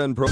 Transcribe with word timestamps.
And 0.00 0.16
pro- 0.16 0.28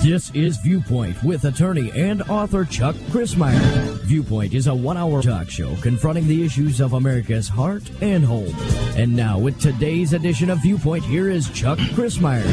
This 0.00 0.30
is 0.32 0.56
Viewpoint 0.58 1.22
with 1.24 1.44
attorney 1.44 1.90
and 1.90 2.22
author 2.30 2.64
Chuck 2.64 2.94
Crismier. 3.10 3.98
Viewpoint 4.04 4.54
is 4.54 4.68
a 4.68 4.74
one 4.74 4.96
hour 4.96 5.20
talk 5.20 5.50
show 5.50 5.74
confronting 5.82 6.28
the 6.28 6.44
issues 6.44 6.80
of 6.80 6.92
America's 6.92 7.48
heart 7.48 7.82
and 8.00 8.24
home. 8.24 8.54
And 8.96 9.14
now, 9.16 9.38
with 9.38 9.60
today's 9.60 10.12
edition 10.12 10.50
of 10.50 10.62
Viewpoint, 10.62 11.04
here 11.04 11.28
is 11.28 11.50
Chuck 11.50 11.78
Crismier. 11.78 12.46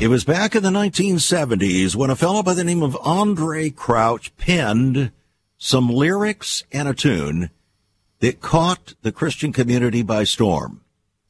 It 0.00 0.08
was 0.08 0.24
back 0.24 0.54
in 0.54 0.62
the 0.62 0.68
1970s 0.68 1.96
when 1.96 2.10
a 2.10 2.14
fellow 2.16 2.42
by 2.42 2.54
the 2.54 2.62
name 2.62 2.82
of 2.82 2.92
Andraé 2.96 3.74
Crouch 3.74 4.36
penned 4.36 5.10
some 5.56 5.88
lyrics 5.88 6.62
and 6.70 6.86
a 6.86 6.94
tune 6.94 7.50
that 8.22 8.40
caught 8.40 8.94
the 9.02 9.10
Christian 9.10 9.52
community 9.52 10.00
by 10.00 10.22
storm. 10.22 10.80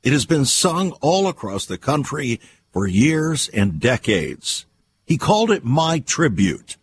It 0.02 0.12
has 0.12 0.26
been 0.26 0.44
sung 0.44 0.92
all 1.00 1.26
across 1.26 1.64
the 1.64 1.78
country 1.78 2.38
for 2.70 2.86
years 2.86 3.48
and 3.48 3.80
decades. 3.80 4.66
He 5.06 5.16
called 5.16 5.50
it 5.50 5.64
My 5.64 6.00
Tribute, 6.00 6.76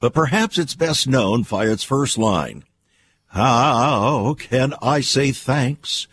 but 0.00 0.14
perhaps 0.14 0.56
it's 0.56 0.74
best 0.74 1.06
known 1.06 1.42
by 1.42 1.66
its 1.66 1.84
first 1.84 2.16
line. 2.16 2.64
How 3.26 4.34
can 4.38 4.72
I 4.80 5.02
say 5.02 5.30
thanks 5.30 6.08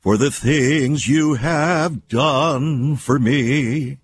for 0.00 0.16
the 0.16 0.32
things 0.32 1.06
you 1.06 1.34
have 1.34 2.08
done 2.08 2.96
for 2.96 3.20
me? 3.20 3.98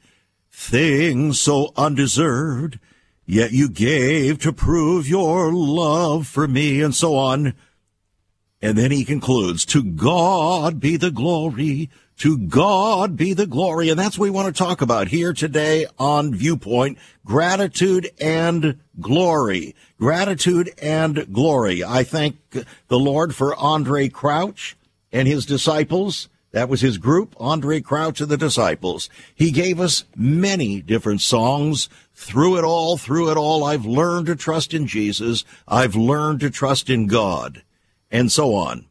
Things 0.52 1.40
so 1.40 1.72
undeserved, 1.76 2.78
yet 3.26 3.50
you 3.50 3.68
gave 3.68 4.38
to 4.38 4.52
prove 4.52 5.08
your 5.08 5.52
love 5.52 6.28
for 6.28 6.46
me, 6.46 6.80
and 6.80 6.94
so 6.94 7.16
on. 7.16 7.54
And 8.60 8.76
then 8.76 8.90
he 8.90 9.04
concludes, 9.04 9.64
To 9.66 9.82
God 9.82 10.80
be 10.80 10.96
the 10.96 11.10
glory 11.10 11.90
to 12.18 12.36
God 12.36 13.16
be 13.16 13.32
the 13.32 13.46
glory. 13.46 13.88
And 13.88 13.98
that's 13.98 14.18
what 14.18 14.24
we 14.24 14.30
want 14.30 14.54
to 14.54 14.58
talk 14.58 14.82
about 14.82 15.08
here 15.08 15.32
today 15.32 15.86
on 15.98 16.34
Viewpoint. 16.34 16.98
Gratitude 17.24 18.10
and 18.20 18.78
glory. 19.00 19.74
Gratitude 19.98 20.70
and 20.82 21.32
glory. 21.32 21.84
I 21.84 22.02
thank 22.02 22.36
the 22.88 22.98
Lord 22.98 23.34
for 23.34 23.54
Andraé 23.54 24.12
Crouch 24.12 24.76
and 25.12 25.28
his 25.28 25.46
disciples. 25.46 26.28
That 26.50 26.68
was 26.68 26.80
his 26.80 26.98
group, 26.98 27.34
Andraé 27.36 27.84
Crouch 27.84 28.20
and 28.20 28.30
the 28.30 28.36
disciples. 28.36 29.08
He 29.34 29.50
gave 29.52 29.78
us 29.78 30.04
many 30.16 30.80
different 30.80 31.20
songs. 31.20 31.88
Through 32.14 32.58
it 32.58 32.64
all, 32.64 32.96
through 32.96 33.30
it 33.30 33.36
all, 33.36 33.62
I've 33.62 33.86
learned 33.86 34.26
to 34.26 34.34
trust 34.34 34.74
in 34.74 34.88
Jesus. 34.88 35.44
I've 35.68 35.94
learned 35.94 36.40
to 36.40 36.50
trust 36.50 36.90
in 36.90 37.06
God 37.06 37.62
and 38.10 38.30
so 38.30 38.54
on. 38.54 38.86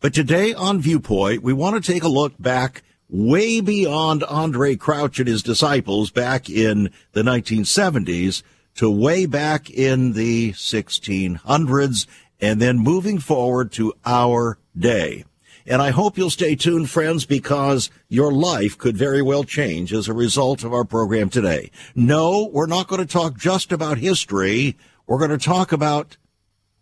But 0.00 0.14
today 0.14 0.52
on 0.52 0.80
Viewpoint, 0.80 1.42
we 1.42 1.52
want 1.52 1.82
to 1.82 1.92
take 1.92 2.02
a 2.02 2.08
look 2.08 2.34
back 2.38 2.82
way 3.08 3.60
beyond 3.60 4.22
Andraé 4.22 4.78
Crouch 4.78 5.18
and 5.18 5.28
his 5.28 5.42
disciples 5.42 6.10
back 6.10 6.50
in 6.50 6.90
the 7.12 7.22
1970s 7.22 8.42
to 8.74 8.90
way 8.90 9.24
back 9.26 9.70
in 9.70 10.12
the 10.12 10.52
1600s 10.52 12.06
and 12.40 12.60
then 12.60 12.78
moving 12.78 13.18
forward 13.18 13.72
to 13.72 13.94
our 14.04 14.58
day. 14.76 15.24
And 15.66 15.80
I 15.80 15.90
hope 15.90 16.18
you'll 16.18 16.28
stay 16.28 16.56
tuned, 16.56 16.90
friends, 16.90 17.24
because 17.24 17.90
your 18.08 18.32
life 18.32 18.76
could 18.76 18.96
very 18.96 19.22
well 19.22 19.44
change 19.44 19.94
as 19.94 20.08
a 20.08 20.12
result 20.12 20.62
of 20.62 20.74
our 20.74 20.84
program 20.84 21.30
today. 21.30 21.70
No, 21.94 22.50
we're 22.52 22.66
not 22.66 22.88
going 22.88 23.00
to 23.00 23.10
talk 23.10 23.38
just 23.38 23.72
about 23.72 23.96
history. 23.96 24.76
We're 25.06 25.18
going 25.18 25.30
to 25.30 25.38
talk 25.38 25.72
about, 25.72 26.18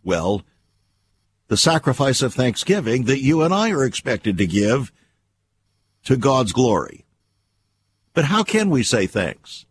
well, 0.02 0.42
the 1.52 1.58
sacrifice 1.58 2.22
of 2.22 2.32
thanksgiving 2.32 3.04
that 3.04 3.20
you 3.20 3.42
and 3.42 3.52
I 3.52 3.72
are 3.72 3.84
expected 3.84 4.38
to 4.38 4.46
give 4.46 4.90
to 6.02 6.16
God's 6.16 6.54
glory. 6.54 7.04
But 8.14 8.24
how 8.24 8.42
can 8.42 8.70
we 8.70 8.82
say 8.82 9.06
thanks? 9.06 9.66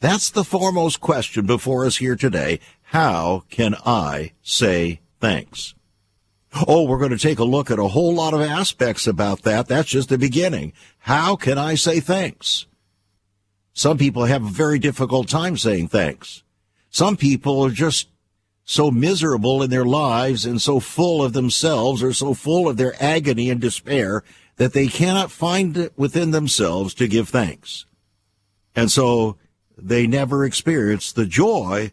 That's 0.00 0.28
the 0.28 0.44
foremost 0.44 1.00
question 1.00 1.46
before 1.46 1.86
us 1.86 1.96
here 1.96 2.14
today. 2.14 2.60
How 2.82 3.44
can 3.48 3.74
I 3.86 4.32
say 4.42 5.00
thanks? 5.18 5.74
Oh, 6.68 6.84
we're 6.84 6.98
going 6.98 7.10
to 7.10 7.16
take 7.16 7.38
a 7.38 7.44
look 7.44 7.70
at 7.70 7.78
a 7.78 7.88
whole 7.88 8.14
lot 8.14 8.34
of 8.34 8.42
aspects 8.42 9.06
about 9.06 9.44
that. 9.44 9.66
That's 9.66 9.88
just 9.88 10.10
the 10.10 10.18
beginning. 10.18 10.74
How 10.98 11.36
can 11.36 11.56
I 11.56 11.74
say 11.74 12.00
thanks? 12.00 12.66
Some 13.72 13.96
people 13.96 14.26
have 14.26 14.44
a 14.44 14.50
very 14.50 14.78
difficult 14.78 15.30
time 15.30 15.56
saying 15.56 15.88
thanks. 15.88 16.42
Some 16.90 17.16
people 17.16 17.64
are 17.64 17.70
just 17.70 18.08
so 18.64 18.90
miserable 18.90 19.62
in 19.62 19.70
their 19.70 19.84
lives 19.84 20.46
and 20.46 20.60
so 20.60 20.80
full 20.80 21.22
of 21.22 21.32
themselves 21.32 22.02
or 22.02 22.12
so 22.12 22.34
full 22.34 22.68
of 22.68 22.76
their 22.76 22.94
agony 23.02 23.50
and 23.50 23.60
despair 23.60 24.22
that 24.56 24.72
they 24.72 24.86
cannot 24.86 25.30
find 25.30 25.76
it 25.76 25.92
within 25.96 26.30
themselves 26.30 26.94
to 26.94 27.08
give 27.08 27.28
thanks. 27.28 27.84
And 28.74 28.90
so 28.90 29.36
they 29.76 30.06
never 30.06 30.44
experience 30.44 31.12
the 31.12 31.26
joy 31.26 31.92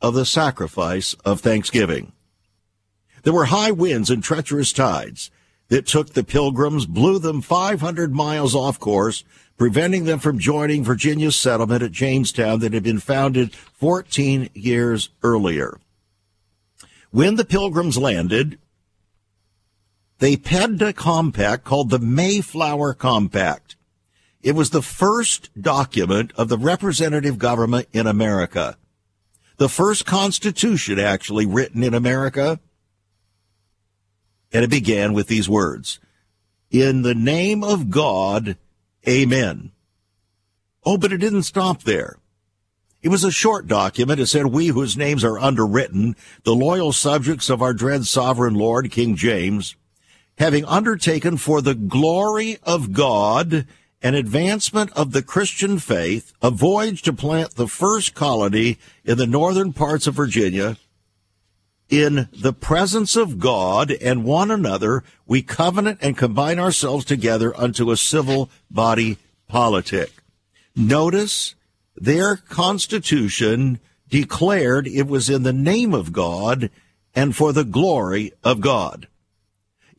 of 0.00 0.14
the 0.14 0.26
sacrifice 0.26 1.14
of 1.24 1.40
thanksgiving. 1.40 2.12
There 3.22 3.32
were 3.32 3.46
high 3.46 3.70
winds 3.70 4.10
and 4.10 4.22
treacherous 4.22 4.72
tides 4.72 5.30
that 5.68 5.86
took 5.86 6.10
the 6.10 6.24
pilgrims, 6.24 6.86
blew 6.86 7.18
them 7.18 7.40
500 7.40 8.12
miles 8.12 8.54
off 8.54 8.78
course, 8.80 9.24
preventing 9.56 10.04
them 10.04 10.18
from 10.18 10.38
joining 10.38 10.82
Virginia's 10.82 11.36
settlement 11.36 11.82
at 11.82 11.92
Jamestown 11.92 12.58
that 12.60 12.72
had 12.72 12.82
been 12.82 12.98
founded 12.98 13.54
14 13.54 14.50
years 14.54 15.10
earlier. 15.22 15.78
When 17.12 17.36
the 17.36 17.44
Pilgrims 17.44 17.98
landed, 17.98 18.58
they 20.18 20.34
penned 20.34 20.80
a 20.80 20.94
compact 20.94 21.62
called 21.62 21.90
the 21.90 21.98
Mayflower 21.98 22.94
Compact. 22.94 23.76
It 24.42 24.52
was 24.52 24.70
the 24.70 24.80
first 24.80 25.50
document 25.60 26.32
of 26.36 26.48
the 26.48 26.56
representative 26.56 27.38
government 27.38 27.88
in 27.92 28.06
America. 28.06 28.78
The 29.58 29.68
first 29.68 30.06
constitution 30.06 30.98
actually 30.98 31.44
written 31.44 31.82
in 31.82 31.92
America. 31.92 32.60
And 34.50 34.64
it 34.64 34.70
began 34.70 35.12
with 35.12 35.28
these 35.28 35.50
words. 35.50 36.00
In 36.70 37.02
the 37.02 37.14
name 37.14 37.62
of 37.62 37.90
God, 37.90 38.56
amen. 39.06 39.72
Oh, 40.82 40.96
but 40.96 41.12
it 41.12 41.18
didn't 41.18 41.42
stop 41.42 41.82
there. 41.82 42.16
It 43.02 43.08
was 43.08 43.24
a 43.24 43.32
short 43.32 43.66
document. 43.66 44.20
It 44.20 44.26
said, 44.26 44.46
We 44.46 44.68
whose 44.68 44.96
names 44.96 45.24
are 45.24 45.38
underwritten, 45.38 46.14
the 46.44 46.54
loyal 46.54 46.92
subjects 46.92 47.50
of 47.50 47.60
our 47.60 47.74
dread 47.74 48.06
sovereign 48.06 48.54
Lord, 48.54 48.90
King 48.92 49.16
James, 49.16 49.74
having 50.38 50.64
undertaken 50.64 51.36
for 51.36 51.60
the 51.60 51.74
glory 51.74 52.58
of 52.62 52.92
God 52.92 53.66
and 54.00 54.16
advancement 54.16 54.92
of 54.92 55.12
the 55.12 55.22
Christian 55.22 55.78
faith, 55.78 56.32
a 56.40 56.50
voyage 56.50 57.02
to 57.02 57.12
plant 57.12 57.56
the 57.56 57.68
first 57.68 58.14
colony 58.14 58.78
in 59.04 59.18
the 59.18 59.26
northern 59.26 59.72
parts 59.72 60.06
of 60.06 60.14
Virginia, 60.14 60.76
in 61.88 62.28
the 62.32 62.54
presence 62.54 63.16
of 63.16 63.38
God 63.38 63.90
and 63.90 64.24
one 64.24 64.50
another, 64.50 65.04
we 65.26 65.42
covenant 65.42 65.98
and 66.00 66.16
combine 66.16 66.58
ourselves 66.58 67.04
together 67.04 67.54
unto 67.54 67.90
a 67.90 67.96
civil 67.96 68.48
body 68.70 69.18
politic. 69.46 70.10
Notice 70.74 71.54
their 71.96 72.36
constitution 72.36 73.80
declared 74.08 74.86
it 74.86 75.06
was 75.06 75.30
in 75.30 75.42
the 75.42 75.52
name 75.52 75.94
of 75.94 76.12
God 76.12 76.70
and 77.14 77.34
for 77.34 77.52
the 77.52 77.64
glory 77.64 78.32
of 78.42 78.60
God. 78.60 79.08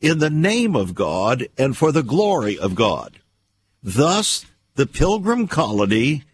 In 0.00 0.18
the 0.18 0.30
name 0.30 0.76
of 0.76 0.94
God 0.94 1.48
and 1.56 1.76
for 1.76 1.92
the 1.92 2.02
glory 2.02 2.58
of 2.58 2.74
God. 2.74 3.20
Thus, 3.82 4.44
the 4.74 4.86
Pilgrim 4.86 5.46
colony, 5.46 6.24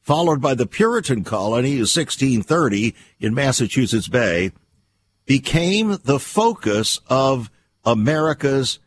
followed 0.00 0.40
by 0.40 0.54
the 0.54 0.66
Puritan 0.66 1.24
colony 1.24 1.72
in 1.72 1.80
1630 1.80 2.94
in 3.20 3.34
Massachusetts 3.34 4.08
Bay, 4.08 4.52
became 5.26 5.98
the 6.04 6.18
focus 6.18 7.00
of 7.08 7.50
America's 7.84 8.78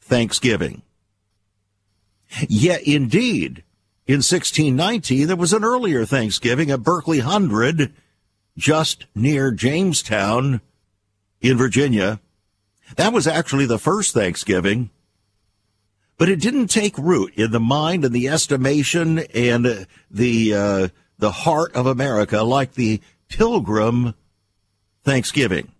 Thanksgiving. 0.00 0.82
Yet, 2.48 2.82
indeed, 2.82 3.64
in 4.08 4.20
1619, 4.20 5.26
there 5.26 5.36
was 5.36 5.52
an 5.52 5.62
earlier 5.62 6.06
Thanksgiving 6.06 6.70
at 6.70 6.82
Berkeley 6.82 7.18
Hundred, 7.18 7.92
just 8.56 9.04
near 9.14 9.50
Jamestown 9.50 10.62
in 11.42 11.58
Virginia. 11.58 12.18
That 12.96 13.12
was 13.12 13.26
actually 13.26 13.66
the 13.66 13.78
first 13.78 14.14
Thanksgiving, 14.14 14.88
but 16.16 16.30
it 16.30 16.40
didn't 16.40 16.68
take 16.68 16.96
root 16.96 17.34
in 17.36 17.50
the 17.50 17.60
mind 17.60 18.02
and 18.02 18.14
the 18.14 18.28
estimation 18.28 19.18
and 19.34 19.86
the 20.10 20.54
uh, 20.54 20.88
the 21.18 21.30
heart 21.30 21.74
of 21.74 21.84
America 21.84 22.42
like 22.42 22.72
the 22.72 23.02
Pilgrim 23.28 24.14
Thanksgiving. 25.04 25.72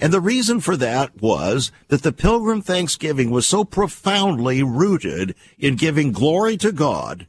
And 0.00 0.10
the 0.10 0.22
reason 0.22 0.60
for 0.60 0.78
that 0.78 1.20
was 1.20 1.70
that 1.88 2.02
the 2.02 2.12
Pilgrim 2.12 2.62
Thanksgiving 2.62 3.30
was 3.30 3.46
so 3.46 3.62
profoundly 3.62 4.62
rooted 4.62 5.34
in 5.58 5.76
giving 5.76 6.12
glory 6.12 6.56
to 6.56 6.72
God 6.72 7.26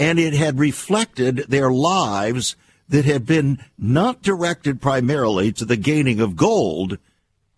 and 0.00 0.18
it 0.18 0.32
had 0.32 0.58
reflected 0.58 1.44
their 1.48 1.70
lives 1.70 2.56
that 2.88 3.04
had 3.04 3.26
been 3.26 3.62
not 3.76 4.22
directed 4.22 4.80
primarily 4.80 5.52
to 5.52 5.66
the 5.66 5.76
gaining 5.76 6.20
of 6.20 6.36
gold, 6.36 6.96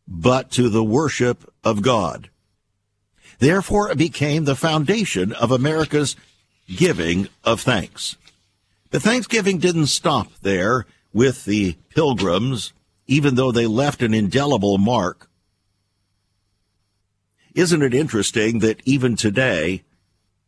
but 0.09 0.51
to 0.51 0.69
the 0.69 0.83
worship 0.83 1.49
of 1.63 1.83
God. 1.83 2.31
Therefore, 3.39 3.93
it 3.93 3.97
became 3.97 4.45
the 4.45 4.57
foundation 4.57 5.31
of 5.31 5.53
America's 5.53 6.17
giving 6.67 7.29
of 7.45 7.61
thanks. 7.61 8.17
But 8.91 9.03
Thanksgiving 9.03 9.59
didn't 9.59 9.87
stop 9.87 10.27
there 10.43 10.85
with 11.13 11.45
the 11.45 11.77
pilgrims, 11.91 12.73
even 13.07 13.37
though 13.37 13.53
they 13.53 13.67
left 13.67 14.03
an 14.03 14.15
indelible 14.15 14.79
mark. 14.79 15.31
Isn't 17.55 17.83
it 17.83 17.95
interesting 17.95 18.59
that 18.59 18.83
even 18.85 19.15
today, 19.15 19.85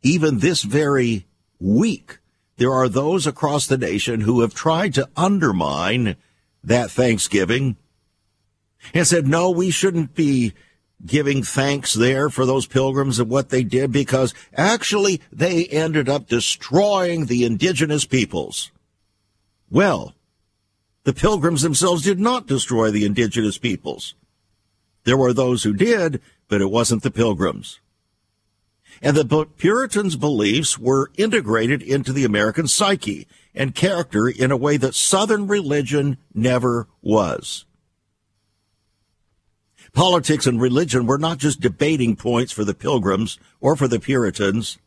even 0.03 0.41
this 0.41 0.65
very 0.65 1.25
week, 1.65 2.19
there 2.57 2.73
are 2.73 2.89
those 2.89 3.27
across 3.27 3.67
the 3.67 3.79
nation 3.79 4.21
who 4.21 4.43
have 4.43 4.55
tried 4.55 4.95
to 4.95 5.09
undermine 5.17 6.17
that 6.63 6.91
Thanksgiving 6.91 7.77
and 8.93 9.07
said, 9.07 9.27
no, 9.27 9.51
we 9.51 9.71
shouldn't 9.71 10.15
be 10.15 10.53
giving 11.05 11.43
thanks 11.43 11.93
there 11.95 12.31
for 12.31 12.47
those 12.47 12.67
pilgrims 12.67 13.19
and 13.19 13.29
what 13.29 13.51
they 13.51 13.63
did 13.63 13.93
because 13.93 14.33
actually 14.57 15.21
they 15.33 15.67
ended 15.67 16.09
up 16.09 16.29
destroying 16.29 17.27
the 17.27 17.45
indigenous 17.45 18.05
peoples. 18.05 18.71
Well, 19.71 20.15
the 21.05 21.13
pilgrims 21.13 21.63
themselves 21.63 22.03
did 22.03 22.21
not 22.21 22.47
destroy 22.47 22.91
the 22.91 23.05
indigenous 23.05 23.59
peoples. 23.59 24.15
There 25.05 25.17
were 25.17 25.33
those 25.33 25.63
who 25.63 25.75
did, 25.75 26.23
but 26.49 26.63
it 26.63 26.71
wasn't 26.71 27.03
the 27.03 27.11
pilgrims. 27.11 27.81
And 29.05 29.19
the 29.19 29.45
Puritans' 29.59 30.17
beliefs 30.17 30.79
were 30.79 31.11
integrated 31.19 31.83
into 31.83 32.11
the 32.11 32.25
American 32.25 32.67
psyche 32.67 33.29
and 33.55 33.75
character 33.75 34.29
in 34.29 34.51
a 34.51 34.57
way 34.57 34.79
that 34.79 34.95
Southern 34.95 35.47
religion 35.47 36.17
never 36.33 36.89
was. 37.03 37.67
Politics 39.93 40.47
and 40.47 40.59
religion 40.59 41.07
were 41.07 41.19
not 41.19 41.37
just 41.37 41.61
debating 41.61 42.17
points 42.17 42.51
for 42.51 42.65
the 42.65 42.73
Pilgrims 42.73 43.39
or 43.61 43.77
for 43.77 43.87
the 43.87 44.01
Puritans. 44.01 44.79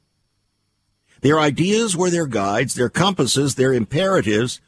Their 1.21 1.39
ideas 1.39 1.95
were 1.95 2.09
their 2.09 2.25
guides, 2.25 2.73
their 2.73 2.89
compasses, 2.89 3.53
their 3.53 3.71
imperatives, 3.71 4.59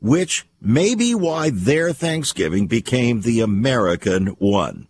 which 0.00 0.46
may 0.58 0.94
be 0.94 1.14
why 1.14 1.50
their 1.50 1.92
Thanksgiving 1.92 2.66
became 2.66 3.20
the 3.20 3.40
American 3.40 4.28
one. 4.38 4.88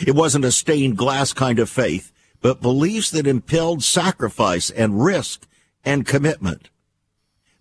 It 0.00 0.14
wasn't 0.14 0.44
a 0.44 0.52
stained 0.52 0.96
glass 0.96 1.32
kind 1.32 1.58
of 1.58 1.70
faith, 1.70 2.12
but 2.40 2.60
beliefs 2.60 3.10
that 3.10 3.26
impelled 3.26 3.82
sacrifice 3.82 4.70
and 4.70 5.02
risk 5.04 5.46
and 5.84 6.06
commitment. 6.06 6.70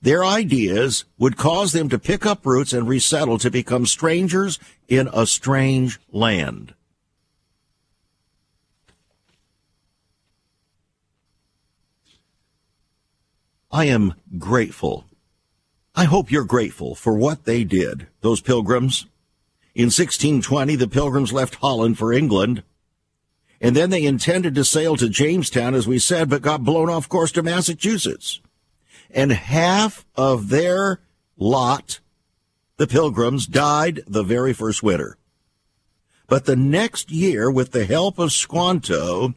Their 0.01 0.25
ideas 0.25 1.05
would 1.17 1.37
cause 1.37 1.71
them 1.71 1.87
to 1.89 1.97
pick 1.97 2.25
up 2.25 2.45
roots 2.45 2.73
and 2.73 2.87
resettle 2.87 3.37
to 3.39 3.49
become 3.49 3.85
strangers 3.85 4.59
in 4.89 5.09
a 5.13 5.25
strange 5.25 5.99
land. 6.11 6.73
I 13.71 13.85
am 13.85 14.13
grateful. 14.37 15.05
I 15.95 16.03
hope 16.03 16.31
you're 16.31 16.43
grateful 16.43 16.95
for 16.95 17.13
what 17.17 17.45
they 17.45 17.63
did, 17.63 18.07
those 18.21 18.41
pilgrims. 18.41 19.05
In 19.75 19.85
1620, 19.85 20.75
the 20.75 20.87
pilgrims 20.87 21.33
left 21.33 21.55
Holland 21.55 21.97
for 21.97 22.13
England. 22.13 22.63
And 23.59 23.75
then 23.75 23.89
they 23.89 24.05
intended 24.05 24.55
to 24.55 24.65
sail 24.65 24.97
to 24.97 25.09
Jamestown, 25.09 25.73
as 25.73 25.87
we 25.87 25.97
said, 25.97 26.29
but 26.29 26.41
got 26.41 26.63
blown 26.63 26.89
off 26.89 27.09
course 27.09 27.31
to 27.33 27.43
Massachusetts 27.43 28.41
and 29.13 29.31
half 29.31 30.05
of 30.15 30.49
their 30.49 30.99
lot, 31.37 31.99
the 32.77 32.87
pilgrims, 32.87 33.45
died 33.45 34.01
the 34.07 34.23
very 34.23 34.53
first 34.53 34.83
winter. 34.83 35.17
But 36.27 36.45
the 36.45 36.55
next 36.55 37.11
year, 37.11 37.49
with 37.51 37.71
the 37.71 37.85
help 37.85 38.17
of 38.17 38.31
Squanto, 38.31 39.35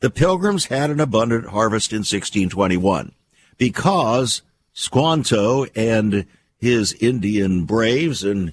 the 0.00 0.10
pilgrims 0.10 0.66
had 0.66 0.90
an 0.90 1.00
abundant 1.00 1.48
harvest 1.48 1.92
in 1.92 1.98
1621 1.98 3.12
because 3.58 4.42
Squanto 4.72 5.64
and 5.74 6.26
his 6.58 6.92
Indian 6.94 7.64
braves 7.64 8.22
and 8.22 8.52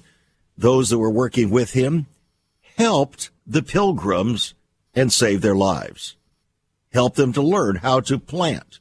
those 0.56 0.90
that 0.90 0.98
were 0.98 1.10
working 1.10 1.50
with 1.50 1.72
him 1.72 2.06
helped 2.76 3.30
the 3.46 3.62
pilgrims 3.62 4.54
and 4.94 5.12
saved 5.12 5.42
their 5.42 5.54
lives. 5.54 6.16
Helped 6.92 7.16
them 7.16 7.32
to 7.32 7.42
learn 7.42 7.76
how 7.76 8.00
to 8.00 8.18
plant, 8.18 8.80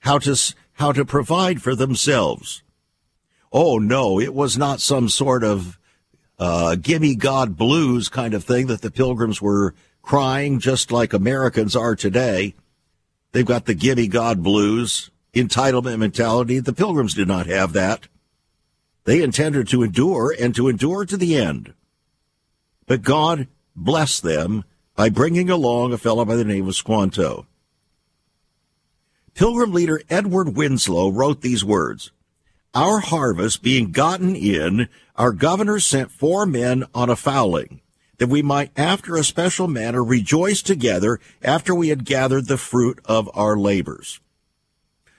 how 0.00 0.18
to 0.18 0.36
how 0.74 0.92
to 0.92 1.04
provide 1.04 1.62
for 1.62 1.74
themselves. 1.74 2.62
Oh 3.52 3.78
no, 3.78 4.18
it 4.18 4.34
was 4.34 4.56
not 4.56 4.80
some 4.80 5.08
sort 5.08 5.44
of 5.44 5.78
uh, 6.38 6.76
gimme 6.76 7.14
God 7.14 7.56
blues 7.56 8.08
kind 8.08 8.32
of 8.34 8.42
thing 8.42 8.66
that 8.68 8.80
the 8.80 8.90
pilgrims 8.90 9.42
were 9.42 9.74
crying 10.00 10.58
just 10.58 10.90
like 10.90 11.12
Americans 11.12 11.76
are 11.76 11.94
today. 11.94 12.54
They've 13.32 13.46
got 13.46 13.66
the 13.66 13.74
gimme 13.74 14.08
God 14.08 14.42
blues, 14.42 15.10
entitlement 15.34 15.98
mentality. 15.98 16.58
The 16.58 16.72
pilgrims 16.72 17.14
did 17.14 17.28
not 17.28 17.46
have 17.46 17.74
that. 17.74 18.08
They 19.04 19.22
intended 19.22 19.68
to 19.68 19.82
endure 19.82 20.34
and 20.38 20.54
to 20.54 20.68
endure 20.68 21.04
to 21.04 21.16
the 21.16 21.36
end. 21.36 21.74
But 22.86 23.02
God 23.02 23.48
blessed 23.74 24.22
them 24.22 24.64
by 24.94 25.08
bringing 25.08 25.50
along 25.50 25.92
a 25.92 25.98
fellow 25.98 26.24
by 26.24 26.36
the 26.36 26.44
name 26.44 26.68
of 26.68 26.76
Squanto. 26.76 27.46
Pilgrim 29.34 29.72
leader 29.72 30.02
Edward 30.10 30.54
Winslow 30.56 31.10
wrote 31.10 31.40
these 31.40 31.64
words. 31.64 32.10
Our 32.74 33.00
harvest 33.00 33.62
being 33.62 33.92
gotten 33.92 34.36
in, 34.36 34.88
our 35.16 35.32
governor 35.32 35.78
sent 35.80 36.10
four 36.10 36.46
men 36.46 36.84
on 36.94 37.10
a 37.10 37.16
fowling, 37.16 37.80
that 38.18 38.28
we 38.28 38.42
might 38.42 38.70
after 38.78 39.16
a 39.16 39.24
special 39.24 39.68
manner 39.68 40.04
rejoice 40.04 40.62
together 40.62 41.18
after 41.42 41.74
we 41.74 41.88
had 41.88 42.04
gathered 42.04 42.46
the 42.46 42.58
fruit 42.58 42.98
of 43.04 43.30
our 43.34 43.56
labors. 43.56 44.20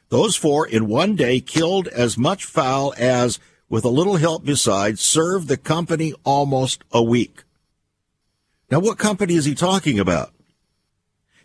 Those 0.09 0.35
four 0.35 0.67
in 0.67 0.87
one 0.87 1.15
day 1.15 1.39
killed 1.39 1.87
as 1.87 2.17
much 2.17 2.45
fowl 2.45 2.93
as, 2.97 3.39
with 3.73 3.85
a 3.85 3.89
little 3.89 4.17
help 4.17 4.45
besides, 4.45 5.01
served 5.01 5.47
the 5.47 5.57
company 5.57 6.13
almost 6.23 6.83
a 6.91 7.01
week. 7.01 7.41
Now 8.69 8.77
what 8.77 8.99
company 8.99 9.33
is 9.33 9.45
he 9.45 9.55
talking 9.55 9.97
about? 9.97 10.31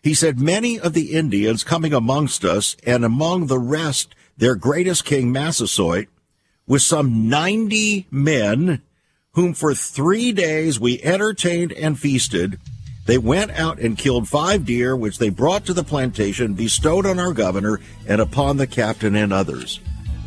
He 0.02 0.12
said, 0.12 0.38
Many 0.38 0.78
of 0.78 0.92
the 0.92 1.14
Indians 1.14 1.64
coming 1.64 1.94
amongst 1.94 2.44
us, 2.44 2.76
and 2.84 3.02
among 3.02 3.46
the 3.46 3.58
rest 3.58 4.14
their 4.36 4.56
greatest 4.56 5.06
king 5.06 5.32
Massasoit, 5.32 6.08
with 6.66 6.82
some 6.82 7.30
ninety 7.30 8.06
men, 8.10 8.82
whom 9.32 9.54
for 9.54 9.74
three 9.74 10.30
days 10.30 10.78
we 10.78 11.02
entertained 11.02 11.72
and 11.72 11.98
feasted. 11.98 12.60
They 13.06 13.16
went 13.16 13.52
out 13.52 13.78
and 13.78 13.96
killed 13.96 14.28
five 14.28 14.66
deer, 14.66 14.94
which 14.94 15.16
they 15.16 15.30
brought 15.30 15.64
to 15.64 15.72
the 15.72 15.82
plantation, 15.82 16.52
bestowed 16.52 17.06
on 17.06 17.18
our 17.18 17.32
governor 17.32 17.80
and 18.06 18.20
upon 18.20 18.58
the 18.58 18.66
captain 18.66 19.16
and 19.16 19.32
others. 19.32 19.80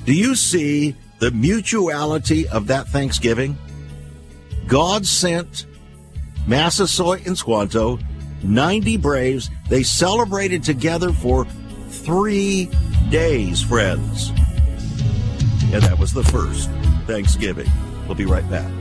Do 0.03 0.15
you 0.15 0.33
see 0.33 0.95
the 1.21 1.31
mutuality 1.31 2.47
of 2.49 2.67
that 2.67 2.87
Thanksgiving? 2.87 3.55
God 4.67 5.05
sent 5.05 5.67
Massasoit 6.47 7.27
and 7.27 7.37
Squanto 7.37 7.99
90 8.43 8.97
Braves. 8.97 9.49
They 9.69 9.83
celebrated 9.83 10.63
together 10.63 11.13
for 11.13 11.45
three 11.89 12.69
days, 13.09 13.61
friends. 13.61 14.31
And 15.71 15.83
that 15.83 15.97
was 15.99 16.11
the 16.11 16.23
first 16.23 16.69
Thanksgiving. 17.05 17.69
We'll 18.07 18.15
be 18.15 18.25
right 18.25 18.49
back. 18.49 18.80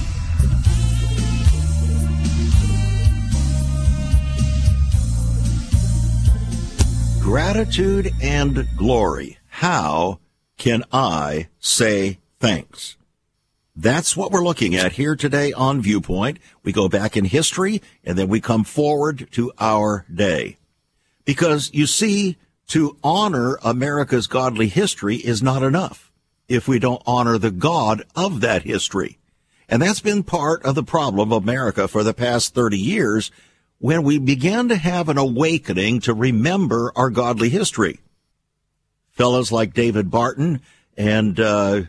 Gratitude 7.21 8.11
and 8.21 8.67
glory. 8.75 9.37
How 9.47 10.19
can 10.57 10.83
I 10.91 11.49
say 11.59 12.17
thanks? 12.39 12.97
That's 13.75 14.17
what 14.17 14.31
we're 14.31 14.43
looking 14.43 14.75
at 14.75 14.93
here 14.93 15.15
today 15.15 15.53
on 15.53 15.81
Viewpoint. 15.81 16.39
We 16.63 16.71
go 16.71 16.89
back 16.89 17.15
in 17.15 17.25
history 17.25 17.81
and 18.03 18.17
then 18.17 18.27
we 18.27 18.41
come 18.41 18.63
forward 18.63 19.29
to 19.33 19.51
our 19.59 20.03
day. 20.13 20.57
Because 21.23 21.69
you 21.73 21.85
see, 21.85 22.37
to 22.69 22.97
honor 23.03 23.59
America's 23.63 24.27
godly 24.27 24.67
history 24.67 25.17
is 25.17 25.43
not 25.43 25.61
enough 25.61 26.11
if 26.47 26.67
we 26.67 26.79
don't 26.79 27.03
honor 27.05 27.37
the 27.37 27.51
God 27.51 28.03
of 28.15 28.41
that 28.41 28.63
history. 28.63 29.19
And 29.69 29.81
that's 29.81 30.01
been 30.01 30.23
part 30.23 30.65
of 30.65 30.73
the 30.75 30.83
problem 30.83 31.31
of 31.31 31.43
America 31.43 31.87
for 31.87 32.03
the 32.03 32.15
past 32.15 32.55
30 32.55 32.77
years 32.77 33.31
when 33.81 34.03
we 34.03 34.19
began 34.19 34.69
to 34.69 34.75
have 34.75 35.09
an 35.09 35.17
awakening 35.17 35.99
to 35.99 36.13
remember 36.13 36.93
our 36.95 37.09
godly 37.09 37.49
history. 37.49 37.99
Fellows 39.09 39.51
like 39.51 39.73
David 39.73 40.11
Barton 40.11 40.61
and 40.95 41.39
uh, 41.39 41.81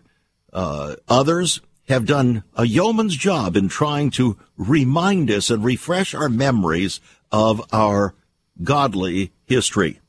uh, 0.54 0.96
others 1.06 1.60
have 1.88 2.06
done 2.06 2.44
a 2.54 2.64
yeoman's 2.64 3.14
job 3.14 3.56
in 3.56 3.68
trying 3.68 4.10
to 4.10 4.38
remind 4.56 5.30
us 5.30 5.50
and 5.50 5.62
refresh 5.62 6.14
our 6.14 6.30
memories 6.30 6.98
of 7.30 7.60
our 7.74 8.14
godly 8.62 9.30
history. 9.44 10.00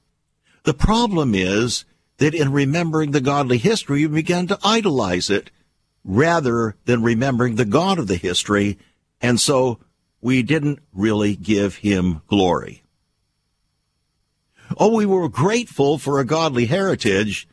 The 0.64 0.74
problem 0.74 1.36
is 1.36 1.84
that 2.18 2.34
in 2.34 2.54
remembering 2.54 3.12
the 3.12 3.20
godly 3.20 3.58
history, 3.58 4.08
we 4.08 4.22
began 4.22 4.48
to 4.48 4.60
idolize 4.64 5.30
it 5.30 5.52
rather 6.06 6.78
than 6.86 7.04
remembering 7.04 7.56
the 7.56 7.66
God 7.66 8.00
of 8.00 8.08
the 8.08 8.16
history. 8.16 8.78
And 9.20 9.38
so 9.38 9.80
we 10.24 10.42
didn't 10.42 10.80
really 10.94 11.36
give 11.36 11.76
him 11.76 12.22
glory. 12.28 12.82
Oh, 14.78 14.96
we 14.96 15.06
were 15.06 15.28
grateful 15.28 15.98
for 15.98 16.18
a 16.18 16.26
godly 16.26 16.66
heritage, 16.66 17.46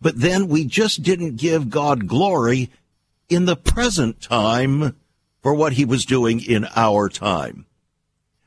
but 0.00 0.20
then 0.20 0.48
we 0.48 0.64
just 0.64 1.04
didn't 1.04 1.36
give 1.36 1.70
God 1.70 2.08
glory 2.08 2.70
in 3.28 3.44
the 3.44 3.54
present 3.56 4.20
time 4.20 4.96
for 5.40 5.54
what 5.54 5.74
he 5.74 5.84
was 5.84 6.04
doing 6.04 6.42
in 6.44 6.66
our 6.74 7.08
time. 7.08 7.64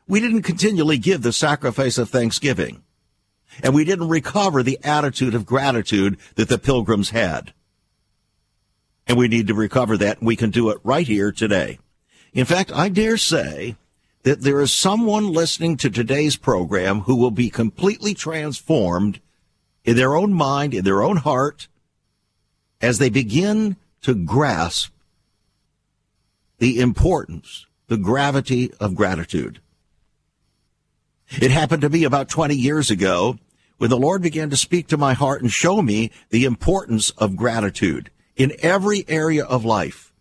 We 0.08 0.20
didn't 0.20 0.42
continually 0.42 0.98
give 0.98 1.22
the 1.22 1.32
sacrifice 1.32 1.98
of 1.98 2.10
thanksgiving, 2.10 2.84
and 3.64 3.74
we 3.74 3.86
didn't 3.86 4.10
recover 4.10 4.62
the 4.62 4.78
attitude 4.84 5.36
of 5.36 5.46
gratitude 5.46 6.18
that 6.36 6.50
the 6.50 6.58
pilgrims 6.58 7.12
had. 7.12 7.54
And 9.08 9.18
we 9.18 9.30
need 9.30 9.48
to 9.48 9.54
recover 9.54 9.96
that, 9.98 10.18
and 10.18 10.28
we 10.28 10.36
can 10.36 10.50
do 10.50 10.70
it 10.70 10.80
right 10.84 11.08
here 11.08 11.32
today. 11.32 11.80
In 12.34 12.46
fact, 12.46 12.72
I 12.72 12.90
dare 12.90 13.18
say 13.18 13.76
that 14.24 14.42
there 14.42 14.62
is 14.62 14.72
someone 14.72 15.34
listening 15.34 15.78
to 15.78 15.90
today's 15.90 16.38
program 16.38 17.02
who 17.02 17.16
will 17.16 17.32
be 17.32 17.50
completely 17.50 18.14
transformed 18.14 19.20
in 19.84 19.96
their 19.98 20.16
own 20.16 20.34
mind, 20.34 20.74
in 20.74 20.86
their 20.86 21.02
own 21.02 21.18
heart, 21.18 21.68
as 22.80 23.00
they 23.00 23.10
begin 23.10 23.76
to 24.02 24.16
grasp 24.16 24.92
the 26.60 26.80
importance, 26.80 27.66
the 27.88 27.98
gravity 27.98 28.72
of 28.80 28.96
gratitude. 28.96 29.60
It 31.42 31.52
happened 31.52 31.82
to 31.82 31.90
me 31.90 32.04
about 32.04 32.30
20 32.30 32.56
years 32.56 32.92
ago 32.92 33.40
when 33.78 33.90
the 33.90 33.98
Lord 33.98 34.22
began 34.22 34.50
to 34.52 34.58
speak 34.58 34.88
to 34.88 34.98
my 34.98 35.14
heart 35.14 35.42
and 35.42 35.52
show 35.52 35.82
me 35.82 36.12
the 36.30 36.46
importance 36.46 37.10
of 37.12 37.36
gratitude 37.36 38.12
in 38.36 38.54
every 38.60 39.06
area 39.08 39.44
of 39.44 39.66
life. 39.66 40.14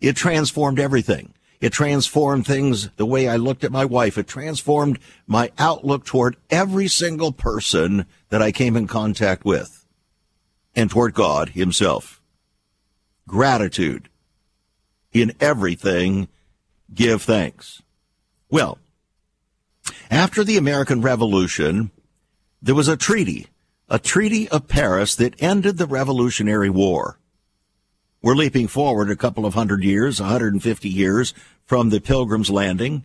It 0.00 0.14
transformed 0.14 0.78
everything. 0.78 1.32
It 1.60 1.72
transformed 1.72 2.46
things 2.46 2.90
the 2.96 3.06
way 3.06 3.28
I 3.28 3.36
looked 3.36 3.64
at 3.64 3.72
my 3.72 3.84
wife. 3.84 4.16
It 4.16 4.28
transformed 4.28 4.98
my 5.26 5.50
outlook 5.58 6.04
toward 6.04 6.36
every 6.50 6.86
single 6.86 7.32
person 7.32 8.06
that 8.28 8.42
I 8.42 8.52
came 8.52 8.76
in 8.76 8.86
contact 8.86 9.44
with 9.44 9.84
and 10.76 10.88
toward 10.88 11.14
God 11.14 11.50
himself. 11.50 12.22
Gratitude. 13.26 14.08
In 15.12 15.32
everything, 15.40 16.28
give 16.94 17.22
thanks. 17.22 17.82
Well, 18.50 18.78
after 20.10 20.44
the 20.44 20.56
American 20.56 21.02
Revolution, 21.02 21.90
there 22.62 22.74
was 22.74 22.88
a 22.88 22.96
treaty, 22.96 23.48
a 23.88 23.98
treaty 23.98 24.48
of 24.48 24.68
Paris 24.68 25.16
that 25.16 25.34
ended 25.42 25.76
the 25.76 25.86
Revolutionary 25.86 26.70
War. 26.70 27.17
We're 28.20 28.34
leaping 28.34 28.66
forward 28.66 29.10
a 29.10 29.16
couple 29.16 29.46
of 29.46 29.54
hundred 29.54 29.84
years, 29.84 30.20
150 30.20 30.88
years 30.88 31.34
from 31.64 31.90
the 31.90 32.00
Pilgrim's 32.00 32.50
Landing. 32.50 33.04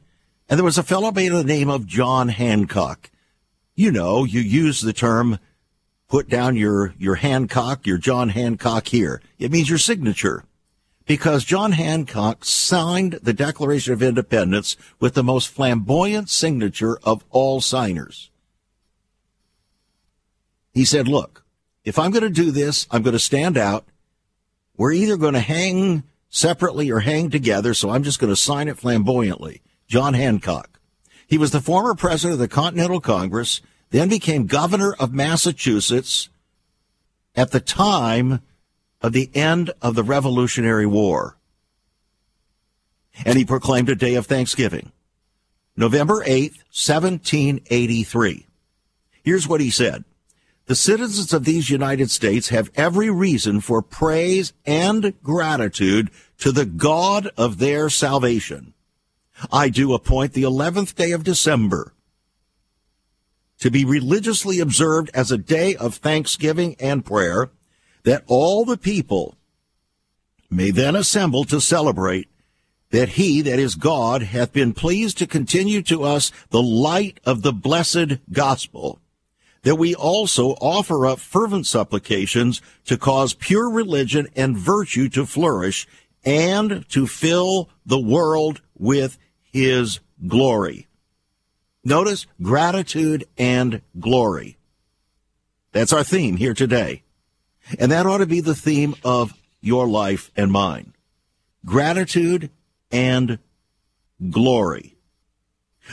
And 0.50 0.58
there 0.58 0.66
was 0.66 0.78
a 0.78 0.84
fellow 0.84 1.12
by 1.12 1.30
the 1.30 1.44
name 1.44 1.70
of 1.70 1.86
John 1.86 2.30
Hancock. 2.30 3.12
You 3.76 3.92
know, 3.92 4.24
you 4.24 4.42
use 4.42 4.82
the 4.82 4.94
term 4.94 5.40
put 6.08 6.30
down 6.30 6.56
your, 6.56 6.94
your 6.98 7.16
Hancock, 7.16 7.86
your 7.86 7.98
John 7.98 8.30
Hancock 8.30 8.88
here. 8.88 9.22
It 9.40 9.52
means 9.52 9.70
your 9.70 9.80
signature. 9.80 10.44
Because 11.06 11.44
John 11.44 11.74
Hancock 11.74 12.46
signed 12.46 13.14
the 13.22 13.34
Declaration 13.34 13.94
of 13.94 14.02
Independence 14.02 14.78
with 15.00 15.16
the 15.16 15.24
most 15.24 15.48
flamboyant 15.48 16.30
signature 16.30 16.98
of 17.04 17.26
all 17.30 17.62
signers. 17.62 18.30
He 20.72 20.86
said, 20.86 21.08
look, 21.08 21.44
if 21.84 22.00
I'm 22.00 22.12
going 22.12 22.24
to 22.24 22.30
do 22.30 22.52
this, 22.52 22.88
I'm 22.90 23.02
going 23.02 23.14
to 23.14 23.20
stand 23.20 23.58
out 23.58 23.86
we're 24.78 24.92
either 24.92 25.18
going 25.18 25.34
to 25.34 25.40
hang 25.40 26.04
separately 26.30 26.92
or 26.92 27.00
hang 27.00 27.30
together, 27.30 27.74
so 27.74 27.92
I'm 27.92 28.04
just 28.04 28.20
going 28.20 28.32
to 28.32 28.36
sign 28.36 28.68
it 28.68 28.78
flamboyantly. 28.78 29.62
John 29.88 30.14
Hancock. 30.14 30.80
He 31.28 31.38
was 31.38 31.52
the 31.52 31.62
former 31.62 31.96
president 31.96 32.34
of 32.34 32.40
the 32.40 32.48
Continental 32.48 33.00
Congress, 33.00 33.62
then 33.92 34.10
became 34.10 34.48
governor 34.48 34.94
of 35.00 35.14
Massachusetts 35.14 36.30
at 37.36 37.52
the 37.52 37.60
time 37.60 38.42
of 39.02 39.14
the 39.14 39.30
end 39.36 39.72
of 39.82 39.96
the 39.96 40.04
Revolutionary 40.04 40.86
War. 40.86 41.38
And 43.26 43.38
he 43.38 43.46
proclaimed 43.46 43.90
a 43.90 43.96
day 43.96 44.16
of 44.16 44.26
thanksgiving. 44.26 44.92
November 45.76 46.24
8th, 46.24 46.58
1783. 46.72 48.48
Here's 49.24 49.48
what 49.48 49.62
he 49.62 49.70
said. 49.70 50.04
The 50.66 50.76
citizens 50.76 51.34
of 51.34 51.44
these 51.44 51.70
United 51.70 52.10
States 52.10 52.50
have 52.50 52.72
every 52.76 53.10
reason 53.10 53.60
for 53.60 53.82
praise 53.82 54.54
and 54.66 55.14
gratitude 55.22 56.10
to 56.38 56.52
the 56.52 56.66
God 56.66 57.30
of 57.36 57.58
their 57.58 57.90
salvation. 57.90 58.74
I 59.52 59.68
do 59.68 59.94
appoint 59.94 60.34
the 60.34 60.44
11th 60.44 60.96
day 60.96 61.12
of 61.12 61.26
December 61.26 61.94
to 63.60 63.70
be 63.70 63.84
religiously 63.84 64.60
observed 64.60 65.10
as 65.14 65.32
a 65.32 65.38
day 65.38 65.76
of 65.76 65.96
thanksgiving 65.96 66.76
and 66.80 67.06
prayer 67.06 67.52
that 68.04 68.24
all 68.28 68.64
the 68.64 68.78
people 68.78 69.36
may 70.50 70.72
then 70.72 70.96
assemble 70.96 71.44
to 71.46 71.60
celebrate 71.60 72.30
that 72.92 73.10
he, 73.10 73.42
that 73.42 73.60
is 73.60 73.76
God, 73.76 74.22
hath 74.22 74.54
been 74.54 74.72
pleased 74.72 75.18
to 75.18 75.28
continue 75.28 75.82
to 75.82 76.04
us 76.04 76.32
the 76.52 76.62
light 76.62 77.20
of 77.26 77.42
the 77.42 77.54
blessed 77.54 78.20
gospel 78.32 79.00
that 79.64 79.76
we 79.76 79.96
also 79.96 80.52
offer 80.62 81.06
up 81.06 81.20
fervent 81.20 81.66
supplications 81.66 82.62
to 82.86 82.98
cause 82.98 83.34
pure 83.34 83.70
religion 83.70 84.28
and 84.36 84.58
virtue 84.58 85.10
to 85.10 85.26
flourish 85.26 85.88
and 86.26 86.88
to 86.90 87.08
fill 87.08 87.70
the 87.86 88.00
world 88.00 88.62
with 88.78 89.18
his 89.42 90.00
glory. 90.28 90.88
Notice 91.84 92.28
gratitude 92.42 93.26
and 93.38 93.82
glory. 94.00 94.58
That's 95.72 95.92
our 95.92 96.04
theme 96.04 96.38
here 96.38 96.54
today. 96.54 97.04
And 97.80 97.92
that 97.92 98.06
ought 98.06 98.20
to 98.20 98.26
be 98.26 98.42
the 98.42 98.56
theme 98.56 98.96
of 99.04 99.34
your 99.62 99.88
life 99.88 100.32
and 100.36 100.52
mine. 100.52 100.94
Gratitude 101.66 102.52
and 102.92 103.40
glory. 104.30 104.96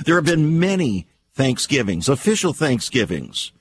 There 0.04 0.16
have 0.16 0.24
been 0.24 0.58
many 0.58 1.06
Thanksgivings, 1.32 2.08
official 2.08 2.52
Thanksgivings, 2.52 3.52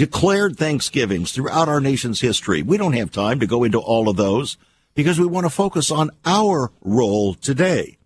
declared 0.00 0.56
Thanksgivings 0.56 1.30
throughout 1.30 1.68
our 1.68 1.78
nation's 1.78 2.22
history. 2.22 2.62
We 2.62 2.78
don't 2.78 2.94
have 2.94 3.10
time 3.10 3.38
to 3.40 3.46
go 3.46 3.64
into 3.64 3.78
all 3.78 4.08
of 4.08 4.16
those 4.16 4.56
because 4.94 5.20
we 5.20 5.26
want 5.26 5.44
to 5.44 5.50
focus 5.50 5.90
on 5.90 6.10
our 6.24 6.72
role 6.80 7.34
today 7.34 7.98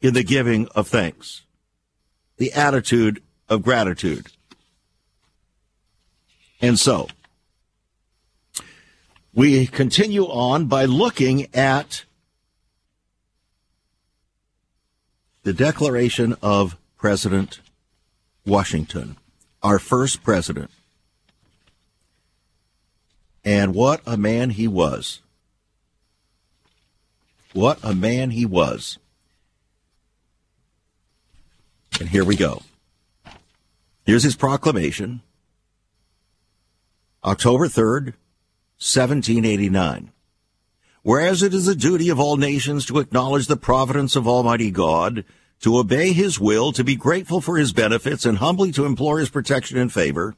in 0.00 0.14
the 0.14 0.22
giving 0.22 0.68
of 0.76 0.86
thanks, 0.86 1.42
the 2.36 2.52
attitude 2.52 3.20
of 3.48 3.64
gratitude. 3.64 4.28
And 6.60 6.78
so, 6.78 7.08
we 9.34 9.66
continue 9.66 10.26
on 10.26 10.66
by 10.66 10.84
looking 10.84 11.52
at 11.52 12.04
the 15.42 15.52
Declaration 15.52 16.36
of 16.40 16.76
President 16.96 17.58
Washington, 18.46 19.16
our 19.64 19.80
first 19.80 20.22
president. 20.22 20.70
And 23.44 23.74
what 23.74 24.00
a 24.06 24.16
man 24.16 24.50
he 24.50 24.66
was. 24.66 25.20
What 27.52 27.78
a 27.82 27.94
man 27.94 28.30
he 28.30 28.46
was. 28.46 28.98
And 32.00 32.08
here 32.08 32.24
we 32.24 32.36
go. 32.36 32.62
Here's 34.04 34.24
his 34.24 34.36
proclamation. 34.36 35.22
October 37.22 37.68
3rd, 37.68 38.14
1789. 38.78 40.10
Whereas 41.02 41.42
it 41.42 41.54
is 41.54 41.66
the 41.66 41.74
duty 41.74 42.08
of 42.08 42.18
all 42.18 42.36
nations 42.36 42.86
to 42.86 42.98
acknowledge 42.98 43.46
the 43.46 43.56
providence 43.56 44.16
of 44.16 44.26
Almighty 44.26 44.70
God, 44.70 45.24
to 45.60 45.78
obey 45.78 46.12
his 46.12 46.40
will, 46.40 46.72
to 46.72 46.82
be 46.82 46.96
grateful 46.96 47.40
for 47.40 47.56
his 47.56 47.72
benefits, 47.72 48.26
and 48.26 48.38
humbly 48.38 48.72
to 48.72 48.84
implore 48.84 49.18
his 49.18 49.30
protection 49.30 49.78
and 49.78 49.92
favor, 49.92 50.34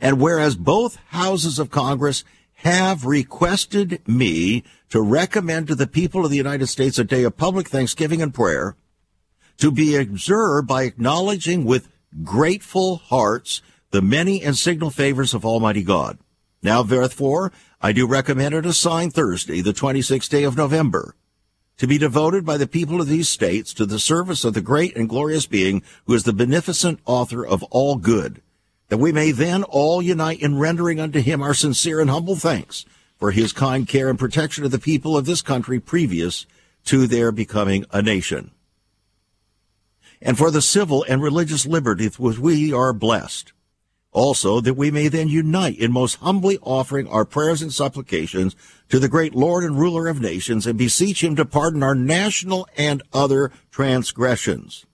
and 0.00 0.20
whereas 0.20 0.56
both 0.56 0.96
houses 1.08 1.58
of 1.58 1.70
Congress 1.70 2.24
have 2.60 3.04
requested 3.04 4.00
me 4.06 4.64
to 4.88 5.00
recommend 5.00 5.68
to 5.68 5.74
the 5.74 5.86
people 5.86 6.24
of 6.24 6.30
the 6.30 6.36
United 6.36 6.66
States 6.66 6.98
a 6.98 7.04
day 7.04 7.22
of 7.22 7.36
public 7.36 7.68
thanksgiving 7.68 8.22
and 8.22 8.32
prayer 8.34 8.76
to 9.58 9.70
be 9.70 9.96
observed 9.96 10.66
by 10.66 10.82
acknowledging 10.82 11.64
with 11.64 11.88
grateful 12.22 12.96
hearts 12.96 13.62
the 13.90 14.02
many 14.02 14.42
and 14.42 14.56
signal 14.56 14.90
favors 14.90 15.34
of 15.34 15.44
Almighty 15.44 15.82
God. 15.82 16.18
Now, 16.62 16.82
therefore, 16.82 17.52
I 17.80 17.92
do 17.92 18.06
recommend 18.06 18.54
it 18.54 18.66
assigned 18.66 19.14
Thursday, 19.14 19.60
the 19.60 19.72
26th 19.72 20.28
day 20.28 20.44
of 20.44 20.56
November, 20.56 21.14
to 21.78 21.86
be 21.86 21.98
devoted 21.98 22.44
by 22.44 22.56
the 22.56 22.66
people 22.66 23.00
of 23.00 23.06
these 23.06 23.28
states 23.28 23.74
to 23.74 23.86
the 23.86 23.98
service 23.98 24.44
of 24.44 24.54
the 24.54 24.60
great 24.60 24.96
and 24.96 25.08
glorious 25.08 25.46
being 25.46 25.82
who 26.06 26.14
is 26.14 26.24
the 26.24 26.32
beneficent 26.32 27.00
author 27.04 27.46
of 27.46 27.62
all 27.64 27.96
good, 27.96 28.42
that 28.88 28.98
we 28.98 29.12
may 29.12 29.32
then 29.32 29.62
all 29.64 30.00
unite 30.00 30.40
in 30.40 30.58
rendering 30.58 31.00
unto 31.00 31.20
him 31.20 31.42
our 31.42 31.54
sincere 31.54 32.00
and 32.00 32.10
humble 32.10 32.36
thanks 32.36 32.84
for 33.18 33.30
his 33.30 33.52
kind 33.52 33.88
care 33.88 34.08
and 34.08 34.18
protection 34.18 34.64
of 34.64 34.70
the 34.70 34.78
people 34.78 35.16
of 35.16 35.26
this 35.26 35.42
country 35.42 35.80
previous 35.80 36.46
to 36.84 37.06
their 37.06 37.32
becoming 37.32 37.84
a 37.90 38.02
nation. 38.02 38.52
And 40.22 40.38
for 40.38 40.50
the 40.50 40.62
civil 40.62 41.04
and 41.08 41.22
religious 41.22 41.66
liberties 41.66 42.18
with 42.18 42.38
which 42.38 42.38
we 42.38 42.72
are 42.72 42.92
blessed. 42.92 43.52
Also, 44.12 44.60
that 44.60 44.74
we 44.74 44.90
may 44.90 45.08
then 45.08 45.28
unite 45.28 45.78
in 45.78 45.92
most 45.92 46.16
humbly 46.16 46.58
offering 46.62 47.06
our 47.08 47.26
prayers 47.26 47.60
and 47.60 47.72
supplications 47.72 48.56
to 48.88 48.98
the 48.98 49.10
great 49.10 49.34
Lord 49.34 49.62
and 49.62 49.78
ruler 49.78 50.08
of 50.08 50.22
nations 50.22 50.66
and 50.66 50.78
beseech 50.78 51.22
him 51.22 51.36
to 51.36 51.44
pardon 51.44 51.82
our 51.82 51.94
national 51.94 52.66
and 52.78 53.02
other 53.12 53.52
transgressions 53.70 54.86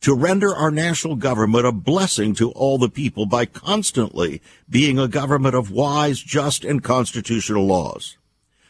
to 0.00 0.14
render 0.14 0.54
our 0.54 0.70
national 0.70 1.16
government 1.16 1.66
a 1.66 1.72
blessing 1.72 2.34
to 2.34 2.50
all 2.52 2.78
the 2.78 2.88
people 2.88 3.26
by 3.26 3.44
constantly 3.44 4.40
being 4.68 4.98
a 4.98 5.08
government 5.08 5.54
of 5.54 5.70
wise, 5.70 6.20
just, 6.20 6.64
and 6.64 6.82
constitutional 6.82 7.66
laws, 7.66 8.16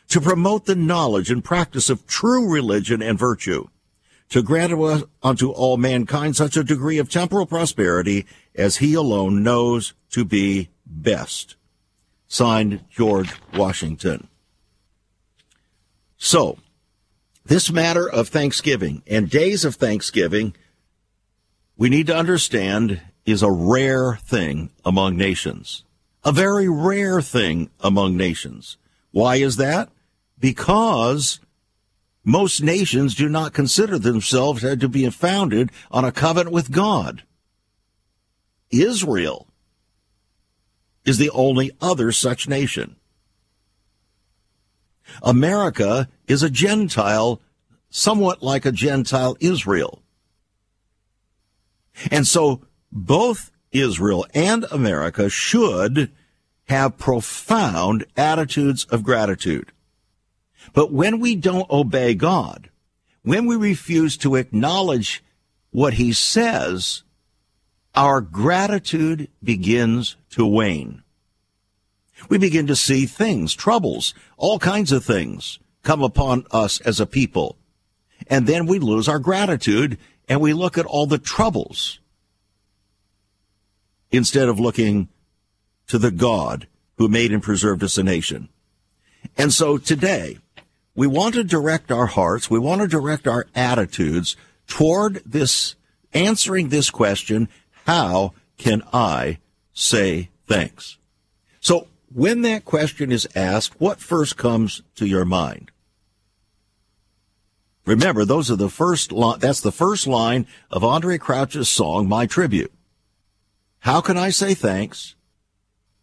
to 0.09 0.21
promote 0.21 0.67
the 0.67 0.75
knowledge 0.75 1.31
and 1.31 1.45
practice 1.45 1.89
of 1.89 2.07
true 2.07 2.51
religion 2.51 3.01
and 3.01 3.19
virtue, 3.19 3.69
to 4.29 4.43
grant 4.43 4.73
unto 5.23 5.51
all 5.51 5.77
mankind 5.77 6.35
such 6.37 6.57
a 6.57 6.65
degree 6.65 6.99
of 6.99 7.11
temporal 7.11 7.47
prosperity 7.47 8.27
as 8.55 8.79
he 8.79 8.95
alone 8.95 9.43
knows 9.43 9.95
to 10.11 10.25
be 10.25 10.69
best. 10.85 11.57
Signed, 12.27 12.85
George 12.91 13.33
Washington. 13.55 14.29
So, 16.17 16.59
this 17.45 17.73
matter 17.73 18.09
of 18.09 18.29
Thanksgiving 18.29 19.03
and 19.07 19.31
days 19.31 19.65
of 19.65 19.77
Thanksgiving 19.77 20.55
we 21.81 21.89
need 21.89 22.09
to 22.09 22.15
understand 22.15 23.01
is 23.25 23.43
a 23.43 23.51
rare 23.51 24.17
thing 24.17 24.69
among 24.85 25.17
nations. 25.17 25.83
A 26.23 26.31
very 26.31 26.69
rare 26.69 27.23
thing 27.23 27.71
among 27.81 28.19
nations. 28.19 28.77
Why 29.13 29.37
is 29.37 29.57
that? 29.57 29.89
Because 30.39 31.41
most 32.23 32.63
nations 32.63 33.15
do 33.15 33.31
not 33.31 33.55
consider 33.55 33.99
themselves 33.99 34.61
to 34.61 34.89
be 34.91 35.09
founded 35.09 35.71
on 35.91 36.05
a 36.05 36.13
covenant 36.13 36.53
with 36.53 36.71
God. 36.71 37.23
Israel 38.71 39.47
is 41.07 41.17
the 41.17 41.31
only 41.31 41.71
other 41.81 42.13
such 42.13 42.47
nation. 42.47 42.97
America 45.23 46.11
is 46.29 46.43
a 46.43 46.51
Gentile, 46.51 47.41
somewhat 47.89 48.43
like 48.43 48.67
a 48.67 48.71
Gentile 48.71 49.35
Israel. 49.41 50.03
And 52.11 52.27
so 52.27 52.63
both 52.93 53.51
Israel 53.73 54.27
and 54.35 54.65
America 54.71 55.29
should 55.29 56.11
have 56.69 56.99
profound 56.99 58.05
attitudes 58.17 58.85
of 58.87 59.03
gratitude. 59.03 59.73
But 60.73 60.93
when 60.93 61.19
we 61.19 61.35
don't 61.35 61.69
obey 61.71 62.15
God, 62.15 62.71
when 63.23 63.47
we 63.47 63.57
refuse 63.57 64.17
to 64.19 64.37
acknowledge 64.37 65.23
what 65.71 65.95
he 65.95 66.13
says, 66.13 67.03
our 67.95 68.21
gratitude 68.21 69.29
begins 69.43 70.17
to 70.31 70.47
wane. 70.47 71.03
We 72.29 72.39
begin 72.39 72.67
to 72.67 72.77
see 72.77 73.07
things, 73.07 73.55
troubles, 73.55 74.15
all 74.37 74.59
kinds 74.59 74.93
of 74.93 75.05
things 75.05 75.59
come 75.83 76.03
upon 76.03 76.47
us 76.51 76.81
as 76.81 77.01
a 77.01 77.07
people. 77.07 77.57
And 78.29 78.47
then 78.47 78.67
we 78.67 78.79
lose 78.79 79.09
our 79.09 79.19
gratitude 79.19 79.99
and 80.31 80.41
we 80.41 80.53
look 80.53 80.79
at 80.79 80.87
all 80.87 81.07
the 81.07 81.19
troubles 81.19 81.99
instead 84.13 84.49
of 84.49 84.61
looking 84.61 85.09
to 85.89 85.99
the 85.99 86.13
God 86.13 86.69
who 86.99 87.09
made 87.09 87.33
and 87.33 87.43
preserved 87.43 87.83
us 87.83 87.99
a 87.99 88.05
nation. 88.05 88.49
And 89.37 89.53
so 89.53 89.77
today, 89.77 90.39
we 90.95 91.09
want 91.09 91.35
to 91.35 91.43
direct 91.43 91.91
our 91.91 92.07
hearts, 92.07 92.49
we 92.49 92.61
want 92.61 92.81
to 92.81 92.87
direct 92.87 93.27
our 93.27 93.47
attitudes 93.57 94.37
toward 94.69 95.21
this, 95.27 95.75
answering 96.13 96.69
this 96.69 96.91
question, 96.91 97.49
how 97.87 98.33
can 98.57 98.83
I 98.93 99.39
say 99.73 100.31
thanks? 100.47 100.97
So 101.59 101.89
when 102.15 102.43
that 102.43 102.65
question 102.65 103.11
is 103.11 103.27
asked, 103.35 103.81
what 103.81 103.99
first 103.99 104.37
comes 104.37 104.83
to 104.95 105.07
your 105.07 105.25
mind? 105.25 105.73
Remember, 107.87 108.25
those 108.25 108.51
are 108.51 108.57
the 108.57 108.69
first 108.69 109.11
line, 109.11 109.39
that's 109.39 109.61
the 109.61 109.73
first 109.73 110.07
line 110.07 110.47
of 110.71 110.83
Andraé 110.83 111.19
Crouch's 111.19 111.69
song, 111.69 112.09
My 112.09 112.27
Tribute. 112.27 112.73
How 113.81 114.01
can 114.01 114.17
I 114.17 114.31
say 114.31 114.55
thanks? 114.55 115.15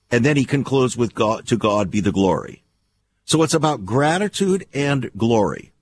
And 0.10 0.26
then 0.26 0.38
he 0.38 0.46
concludes 0.46 0.98
with 0.98 1.13
God, 1.13 1.46
to 1.48 1.58
God 1.58 1.92
be 1.92 2.00
the 2.00 2.12
glory. 2.12 2.63
So 3.26 3.44
it's 3.44 3.54
about 3.54 3.86
gratitude 3.86 4.66
and 4.74 5.12
glory. 5.16 5.74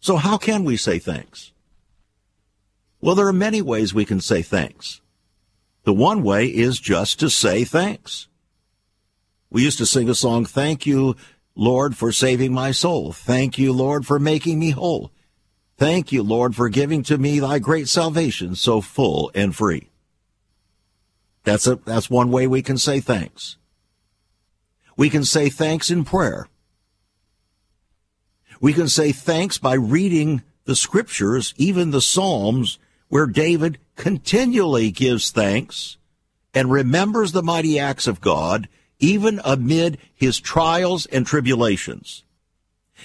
So 0.00 0.16
how 0.16 0.36
can 0.36 0.64
we 0.64 0.76
say 0.76 0.98
thanks? 0.98 1.52
Well, 3.00 3.14
there 3.14 3.28
are 3.28 3.32
many 3.32 3.62
ways 3.62 3.94
we 3.94 4.04
can 4.04 4.20
say 4.20 4.42
thanks. 4.42 5.00
The 5.84 5.94
one 5.94 6.22
way 6.22 6.46
is 6.46 6.78
just 6.78 7.18
to 7.20 7.30
say 7.30 7.64
thanks. 7.64 8.28
We 9.50 9.62
used 9.62 9.78
to 9.78 9.86
sing 9.86 10.08
a 10.08 10.14
song, 10.14 10.44
Thank 10.44 10.86
you, 10.86 11.16
Lord, 11.54 11.96
for 11.96 12.12
saving 12.12 12.52
my 12.52 12.72
soul. 12.72 13.12
Thank 13.12 13.58
you, 13.58 13.72
Lord, 13.72 14.06
for 14.06 14.18
making 14.18 14.58
me 14.58 14.70
whole. 14.70 15.10
Thank 15.80 16.12
you, 16.12 16.22
Lord, 16.22 16.54
for 16.54 16.68
giving 16.68 17.02
to 17.04 17.16
me 17.16 17.40
thy 17.40 17.58
great 17.58 17.88
salvation 17.88 18.54
so 18.54 18.82
full 18.82 19.30
and 19.34 19.56
free. 19.56 19.88
That's 21.44 21.66
a, 21.66 21.76
that's 21.76 22.10
one 22.10 22.30
way 22.30 22.46
we 22.46 22.60
can 22.60 22.76
say 22.76 23.00
thanks. 23.00 23.56
We 24.94 25.08
can 25.08 25.24
say 25.24 25.48
thanks 25.48 25.90
in 25.90 26.04
prayer. 26.04 26.48
We 28.60 28.74
can 28.74 28.90
say 28.90 29.10
thanks 29.12 29.56
by 29.56 29.72
reading 29.72 30.42
the 30.66 30.76
scriptures, 30.76 31.54
even 31.56 31.92
the 31.92 32.02
Psalms, 32.02 32.78
where 33.08 33.26
David 33.26 33.78
continually 33.96 34.90
gives 34.90 35.30
thanks 35.30 35.96
and 36.52 36.70
remembers 36.70 37.32
the 37.32 37.42
mighty 37.42 37.78
acts 37.78 38.06
of 38.06 38.20
God, 38.20 38.68
even 38.98 39.40
amid 39.46 39.96
his 40.14 40.40
trials 40.40 41.06
and 41.06 41.26
tribulations. 41.26 42.22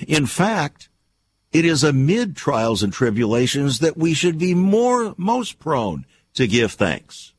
In 0.05 0.25
fact, 0.25 0.89
it 1.55 1.63
is 1.63 1.85
amid 1.85 2.35
trials 2.35 2.83
and 2.83 2.91
tribulations 2.91 3.79
that 3.79 3.95
we 3.95 4.13
should 4.13 4.37
be 4.37 4.53
more, 4.53 5.15
most 5.15 5.57
prone 5.57 6.05
to 6.33 6.47
give 6.47 6.73
thanks. 6.73 7.31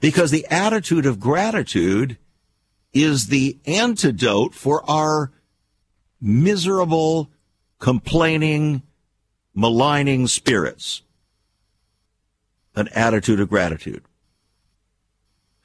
Because 0.00 0.30
the 0.30 0.46
attitude 0.50 1.04
of 1.04 1.20
gratitude 1.20 2.16
is 2.94 3.26
the 3.26 3.58
antidote 3.66 4.54
for 4.54 4.82
our 4.90 5.30
miserable, 6.22 7.30
complaining, 7.80 8.80
maligning 9.54 10.26
spirits. 10.26 11.02
An 12.74 12.88
attitude 12.94 13.40
of 13.40 13.50
gratitude. 13.50 14.04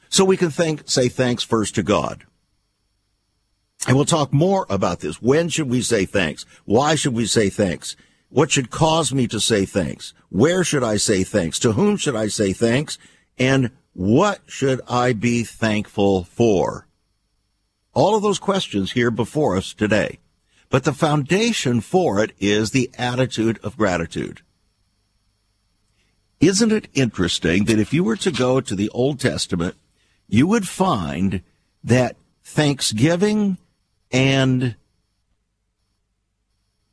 So 0.09 0.25
we 0.25 0.35
can 0.35 0.49
thank, 0.49 0.89
say 0.89 1.07
thanks 1.07 1.43
first 1.43 1.75
to 1.75 1.81
God. 1.81 2.25
And 3.87 3.95
we'll 3.95 4.05
talk 4.05 4.33
more 4.33 4.65
about 4.69 4.99
this. 4.99 5.21
When 5.21 5.49
should 5.49 5.69
we 5.69 5.81
say 5.81 6.05
thanks? 6.05 6.45
Why 6.65 6.95
should 6.95 7.13
we 7.13 7.25
say 7.25 7.49
thanks? 7.49 7.95
What 8.29 8.51
should 8.51 8.69
cause 8.69 9.13
me 9.13 9.27
to 9.27 9.39
say 9.39 9.65
thanks? 9.65 10.13
Where 10.29 10.63
should 10.63 10.83
I 10.83 10.97
say 10.97 11.23
thanks? 11.23 11.59
To 11.59 11.71
whom 11.71 11.97
should 11.97 12.15
I 12.15 12.27
say 12.27 12.53
thanks? 12.53 12.97
And 13.37 13.71
what 13.93 14.41
should 14.45 14.81
I 14.87 15.13
be 15.13 15.43
thankful 15.43 16.25
for? 16.25 16.87
All 17.93 18.15
of 18.15 18.21
those 18.21 18.37
questions 18.37 18.91
here 18.91 19.11
before 19.11 19.57
us 19.57 19.73
today. 19.73 20.19
But 20.69 20.83
the 20.83 20.93
foundation 20.93 21.81
for 21.81 22.23
it 22.23 22.31
is 22.39 22.71
the 22.71 22.91
attitude 22.97 23.59
of 23.63 23.77
gratitude. 23.77 24.41
Isn't 26.39 26.71
it 26.71 26.87
interesting 26.93 27.65
that 27.65 27.79
if 27.79 27.91
you 27.91 28.03
were 28.03 28.15
to 28.17 28.31
go 28.31 28.61
to 28.61 28.75
the 28.75 28.89
Old 28.89 29.19
Testament, 29.19 29.75
you 30.27 30.45
would 30.45 30.67
find 30.67 31.41
that 31.83 32.15
thanksgiving 32.43 33.57
and 34.11 34.75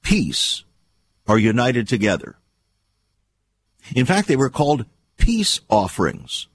peace 0.02 0.64
are 1.26 1.38
united 1.38 1.88
together. 1.88 2.37
In 3.94 4.07
fact, 4.07 4.29
they 4.29 4.37
were 4.37 4.50
called 4.50 4.87
peace 5.16 5.61
offerings. 5.68 6.48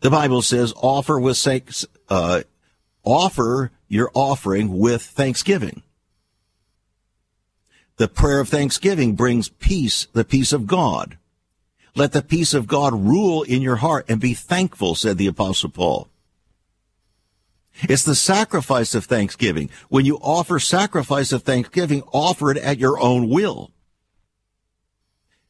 The 0.00 0.10
Bible 0.10 0.42
says, 0.42 0.72
offer 0.76 1.18
with 1.18 1.46
uh, 2.08 2.42
Offer 3.02 3.72
your 3.88 4.10
offering 4.14 4.78
with 4.78 5.02
thanksgiving. 5.02 5.82
The 7.96 8.08
prayer 8.08 8.40
of 8.40 8.48
thanksgiving 8.48 9.14
brings 9.14 9.48
peace, 9.48 10.06
the 10.12 10.24
peace 10.24 10.52
of 10.52 10.66
God. 10.66 11.16
Let 11.94 12.12
the 12.12 12.22
peace 12.22 12.54
of 12.54 12.66
God 12.66 12.92
rule 12.92 13.42
in 13.42 13.62
your 13.62 13.76
heart 13.76 14.06
and 14.08 14.20
be 14.20 14.34
thankful, 14.34 14.94
said 14.94 15.18
the 15.18 15.26
apostle 15.26 15.70
Paul. 15.70 16.09
It's 17.82 18.02
the 18.02 18.14
sacrifice 18.14 18.94
of 18.94 19.04
thanksgiving. 19.04 19.70
When 19.88 20.04
you 20.04 20.18
offer 20.18 20.58
sacrifice 20.58 21.32
of 21.32 21.42
thanksgiving, 21.42 22.02
offer 22.12 22.50
it 22.50 22.58
at 22.58 22.78
your 22.78 23.00
own 23.00 23.28
will. 23.28 23.72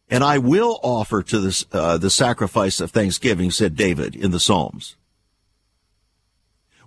And 0.09 0.25
I 0.25 0.39
will 0.39 0.81
offer 0.83 1.23
to 1.23 1.39
this, 1.39 1.65
uh, 1.73 1.97
the 1.97 2.11
sacrifice 2.11 2.81
of 2.81 2.91
thanksgiving, 2.91 3.51
said 3.51 3.77
David 3.77 4.17
in 4.17 4.33
the 4.33 4.41
Psalms. 4.41 4.97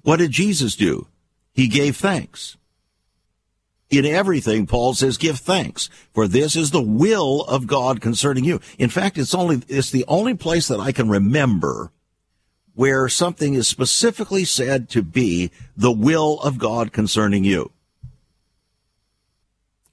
What 0.01 0.17
did 0.17 0.31
Jesus 0.31 0.75
do? 0.75 1.07
He 1.53 1.67
gave 1.67 1.95
thanks. 1.95 2.57
In 3.89 4.05
everything, 4.05 4.65
Paul 4.65 4.95
says, 4.95 5.17
give 5.17 5.39
thanks, 5.39 5.89
for 6.13 6.27
this 6.27 6.55
is 6.55 6.71
the 6.71 6.81
will 6.81 7.43
of 7.43 7.67
God 7.67 8.01
concerning 8.01 8.43
you. 8.43 8.59
In 8.79 8.89
fact, 8.89 9.17
it's 9.17 9.35
only, 9.35 9.61
it's 9.67 9.91
the 9.91 10.05
only 10.07 10.33
place 10.33 10.67
that 10.67 10.79
I 10.79 10.91
can 10.91 11.09
remember 11.09 11.91
where 12.75 13.07
something 13.07 13.53
is 13.53 13.67
specifically 13.67 14.45
said 14.45 14.89
to 14.89 15.01
be 15.01 15.51
the 15.77 15.91
will 15.91 16.39
of 16.41 16.57
God 16.57 16.91
concerning 16.91 17.43
you. 17.43 17.71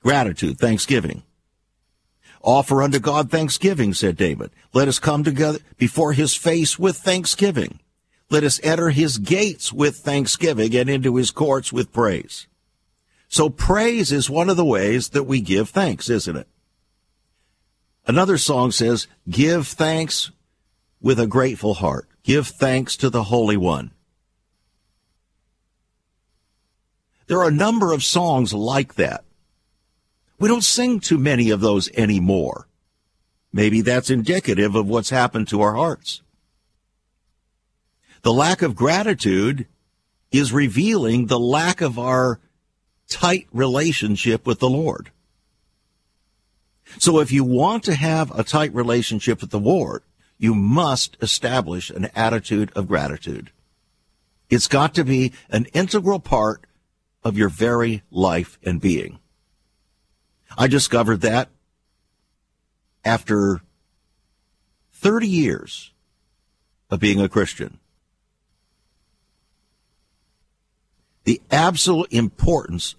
Gratitude, 0.03 0.59
thanksgiving. 0.59 1.23
Offer 2.43 2.83
unto 2.83 2.99
God 2.99 3.31
thanksgiving, 3.31 3.93
said 3.93 4.17
David. 4.17 4.51
Let 4.73 4.89
us 4.89 4.99
come 4.99 5.25
together 5.25 5.59
before 5.77 6.15
his 6.15 6.35
face 6.35 6.79
with 6.79 6.97
thanksgiving. 6.97 7.81
Let 8.31 8.45
us 8.45 8.61
enter 8.63 8.91
his 8.91 9.19
gates 9.19 9.73
with 9.73 9.97
thanksgiving 9.97 10.75
and 10.75 10.89
into 10.89 11.17
his 11.17 11.31
courts 11.31 11.73
with 11.73 11.93
praise. 11.93 12.47
So 13.29 13.51
praise 13.51 14.11
is 14.11 14.31
one 14.31 14.49
of 14.49 14.57
the 14.57 14.65
ways 14.65 15.11
that 15.11 15.25
we 15.25 15.41
give 15.41 15.69
thanks, 15.69 16.09
isn't 16.09 16.37
it? 16.37 16.49
Another 18.07 18.39
song 18.39 18.73
says, 18.73 19.07
give 19.29 19.69
thanks 19.69 20.31
with 21.03 21.21
a 21.21 21.27
grateful 21.27 21.75
heart. 21.75 22.09
Give 22.23 22.47
thanks 22.47 22.97
to 22.99 23.11
the 23.11 23.25
Holy 23.25 23.57
One. 23.57 23.93
There 27.27 27.39
are 27.39 27.49
a 27.49 27.53
number 27.53 27.93
of 27.93 28.03
songs 28.03 28.53
like 28.53 28.95
that. 28.97 29.25
We 30.39 30.49
don't 30.49 30.65
sing 30.65 31.01
too 31.01 31.19
many 31.19 31.51
of 31.51 31.61
those 31.61 31.91
anymore. 31.93 32.67
Maybe 33.53 33.81
that's 33.81 34.11
indicative 34.11 34.75
of 34.75 34.89
what's 34.89 35.11
happened 35.11 35.49
to 35.49 35.61
our 35.61 35.75
hearts. 35.75 36.23
The 38.23 38.33
lack 38.33 38.63
of 38.63 38.75
gratitude 38.75 39.67
is 40.31 40.53
revealing 40.53 41.27
the 41.27 41.39
lack 41.39 41.81
of 41.81 41.99
our 41.99 42.41
tight 43.09 43.49
relationship 43.53 44.47
with 44.47 44.61
the 44.61 44.71
Lord. 44.71 45.11
So 46.99 47.21
if 47.21 47.31
you 47.33 47.45
want 47.45 47.85
to 47.85 47.95
have 47.95 48.37
a 48.37 48.45
tight 48.45 48.75
relationship 48.75 49.41
with 49.41 49.51
the 49.51 49.61
Lord, 49.61 50.03
you 50.41 50.55
must 50.55 51.19
establish 51.21 51.91
an 51.91 52.09
attitude 52.17 52.73
of 52.75 52.89
gratitude. 52.89 53.53
It's 54.49 54.69
got 54.69 54.95
to 54.95 55.05
be 55.05 55.35
an 55.51 55.67
integral 55.75 56.19
part 56.19 56.65
of 57.23 57.37
your 57.37 57.51
very 57.51 58.03
life 58.11 58.59
and 58.63 58.81
being. 58.81 59.19
I 60.57 60.67
discovered 60.67 61.21
that 61.21 61.51
after 63.05 63.61
30 64.95 65.29
years 65.29 65.93
of 66.89 67.01
being 67.01 67.21
a 67.21 67.29
Christian. 67.29 67.79
The 71.25 71.43
absolute 71.51 72.11
importance 72.11 72.95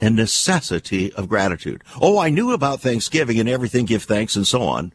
and 0.00 0.14
necessity 0.14 1.12
of 1.14 1.28
gratitude. 1.28 1.82
Oh, 2.00 2.16
I 2.16 2.30
knew 2.30 2.52
about 2.52 2.80
Thanksgiving 2.80 3.40
and 3.40 3.48
everything, 3.48 3.86
give 3.86 4.04
thanks 4.04 4.36
and 4.36 4.46
so 4.46 4.62
on. 4.62 4.92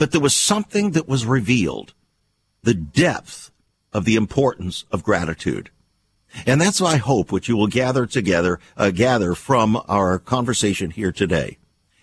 But 0.00 0.12
there 0.12 0.20
was 0.22 0.34
something 0.34 0.92
that 0.92 1.06
was 1.06 1.26
revealed, 1.26 1.92
the 2.62 2.72
depth 2.72 3.50
of 3.92 4.06
the 4.06 4.16
importance 4.16 4.86
of 4.90 5.04
gratitude. 5.04 5.68
And 6.46 6.58
that's 6.58 6.80
I 6.80 6.96
hope 6.96 7.30
what 7.30 7.48
you 7.48 7.56
will 7.58 7.66
gather 7.66 8.06
together, 8.06 8.60
uh, 8.78 8.92
gather 8.92 9.34
from 9.34 9.78
our 9.88 10.18
conversation 10.18 10.90
here 10.90 11.12
today. 11.12 11.58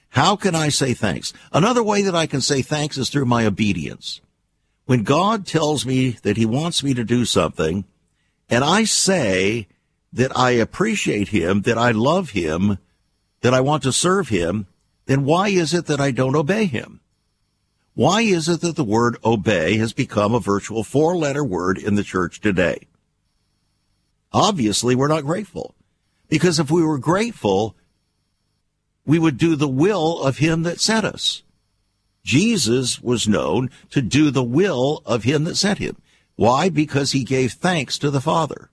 How 0.09 0.35
can 0.35 0.53
I 0.53 0.69
say 0.69 0.93
thanks? 0.93 1.33
Another 1.51 1.81
way 1.81 2.03
that 2.03 2.13
I 2.13 2.27
can 2.27 2.39
say 2.39 2.61
thanks 2.61 2.99
is 2.99 3.09
through 3.09 3.25
my 3.25 3.47
obedience. 3.47 4.21
When 4.85 5.01
God 5.01 5.47
tells 5.47 5.83
me 5.83 6.11
that 6.21 6.37
he 6.37 6.45
wants 6.45 6.83
me 6.83 6.93
to 6.93 7.03
do 7.03 7.25
something 7.25 7.83
and 8.47 8.63
I 8.63 8.83
say 8.83 9.69
that 10.13 10.37
I 10.37 10.51
appreciate 10.51 11.29
him, 11.29 11.61
that 11.61 11.79
I 11.79 11.89
love 11.89 12.29
him, 12.29 12.77
that 13.41 13.55
I 13.55 13.61
want 13.61 13.81
to 13.83 13.91
serve 13.91 14.29
him, 14.29 14.67
then 15.07 15.25
why 15.25 15.47
is 15.47 15.73
it 15.73 15.87
that 15.87 15.99
I 15.99 16.11
don't 16.11 16.35
obey 16.35 16.65
him? 16.65 17.01
Why 17.97 18.21
is 18.21 18.47
it 18.47 18.61
that 18.61 18.75
the 18.75 18.83
word 18.83 19.17
obey 19.25 19.77
has 19.77 19.91
become 19.91 20.35
a 20.35 20.39
virtual 20.39 20.83
four 20.83 21.17
letter 21.17 21.43
word 21.43 21.79
in 21.79 21.95
the 21.95 22.03
church 22.03 22.39
today? 22.39 22.85
Obviously, 24.31 24.93
we're 24.93 25.07
not 25.07 25.25
grateful. 25.25 25.73
Because 26.29 26.59
if 26.59 26.69
we 26.69 26.83
were 26.83 26.99
grateful, 26.99 27.75
we 29.03 29.17
would 29.17 29.39
do 29.39 29.55
the 29.55 29.67
will 29.67 30.21
of 30.21 30.37
him 30.37 30.61
that 30.61 30.79
sent 30.79 31.07
us. 31.07 31.41
Jesus 32.23 33.01
was 33.01 33.27
known 33.27 33.71
to 33.89 34.03
do 34.03 34.29
the 34.29 34.43
will 34.43 35.01
of 35.03 35.23
him 35.23 35.45
that 35.45 35.55
sent 35.55 35.79
him. 35.79 35.97
Why? 36.35 36.69
Because 36.69 37.13
he 37.13 37.23
gave 37.23 37.53
thanks 37.53 37.97
to 37.97 38.11
the 38.11 38.21
Father. 38.21 38.69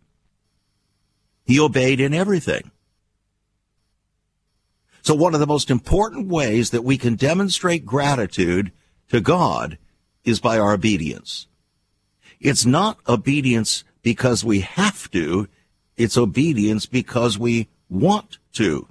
He 1.46 1.58
obeyed 1.58 1.98
in 1.98 2.12
everything. 2.12 2.72
So 5.00 5.14
one 5.14 5.32
of 5.32 5.40
the 5.40 5.46
most 5.46 5.70
important 5.70 6.28
ways 6.28 6.68
that 6.72 6.84
we 6.84 6.98
can 6.98 7.14
demonstrate 7.14 7.87
gratitude 7.87 8.70
to 9.08 9.20
God 9.20 9.78
is 10.24 10.40
by 10.40 10.58
our 10.58 10.72
obedience. 10.72 11.46
It's 12.40 12.66
not 12.66 12.98
obedience 13.08 13.84
because 14.02 14.44
we 14.44 14.60
have 14.60 15.10
to. 15.12 15.48
It's 15.96 16.16
obedience 16.16 16.86
because 16.86 17.38
we 17.38 17.68
want 17.88 18.38
to. 18.54 18.88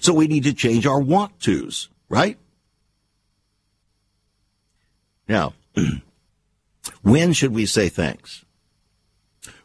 So 0.00 0.14
we 0.14 0.28
need 0.28 0.44
to 0.44 0.52
change 0.52 0.86
our 0.86 1.00
want 1.00 1.40
tos, 1.40 1.88
right? 2.08 2.38
Now, 5.28 5.54
when 7.02 7.32
should 7.32 7.52
we 7.52 7.66
say 7.66 7.88
thanks? 7.88 8.44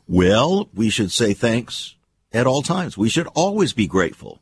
Well, 0.07 0.69
we 0.73 0.89
should 0.89 1.11
say 1.11 1.33
thanks 1.33 1.95
at 2.31 2.47
all 2.47 2.61
times. 2.61 2.97
We 2.97 3.09
should 3.09 3.27
always 3.27 3.73
be 3.73 3.87
grateful. 3.87 4.41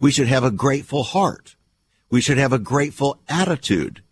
We 0.00 0.10
should 0.10 0.28
have 0.28 0.44
a 0.44 0.50
grateful 0.50 1.02
heart. 1.02 1.56
We 2.10 2.20
should 2.20 2.38
have 2.38 2.52
a 2.52 2.58
grateful 2.58 3.20
attitude. 3.28 4.02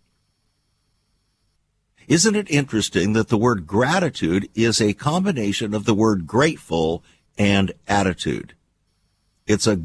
Isn't 2.07 2.35
it 2.35 2.51
interesting 2.51 3.13
that 3.13 3.29
the 3.29 3.37
word 3.37 3.65
gratitude 3.65 4.49
is 4.55 4.81
a 4.81 4.93
combination 4.93 5.73
of 5.73 5.85
the 5.85 5.93
word 5.93 6.27
grateful 6.27 7.03
and 7.37 7.71
attitude? 7.87 8.55
It's 9.47 9.67
a, 9.67 9.81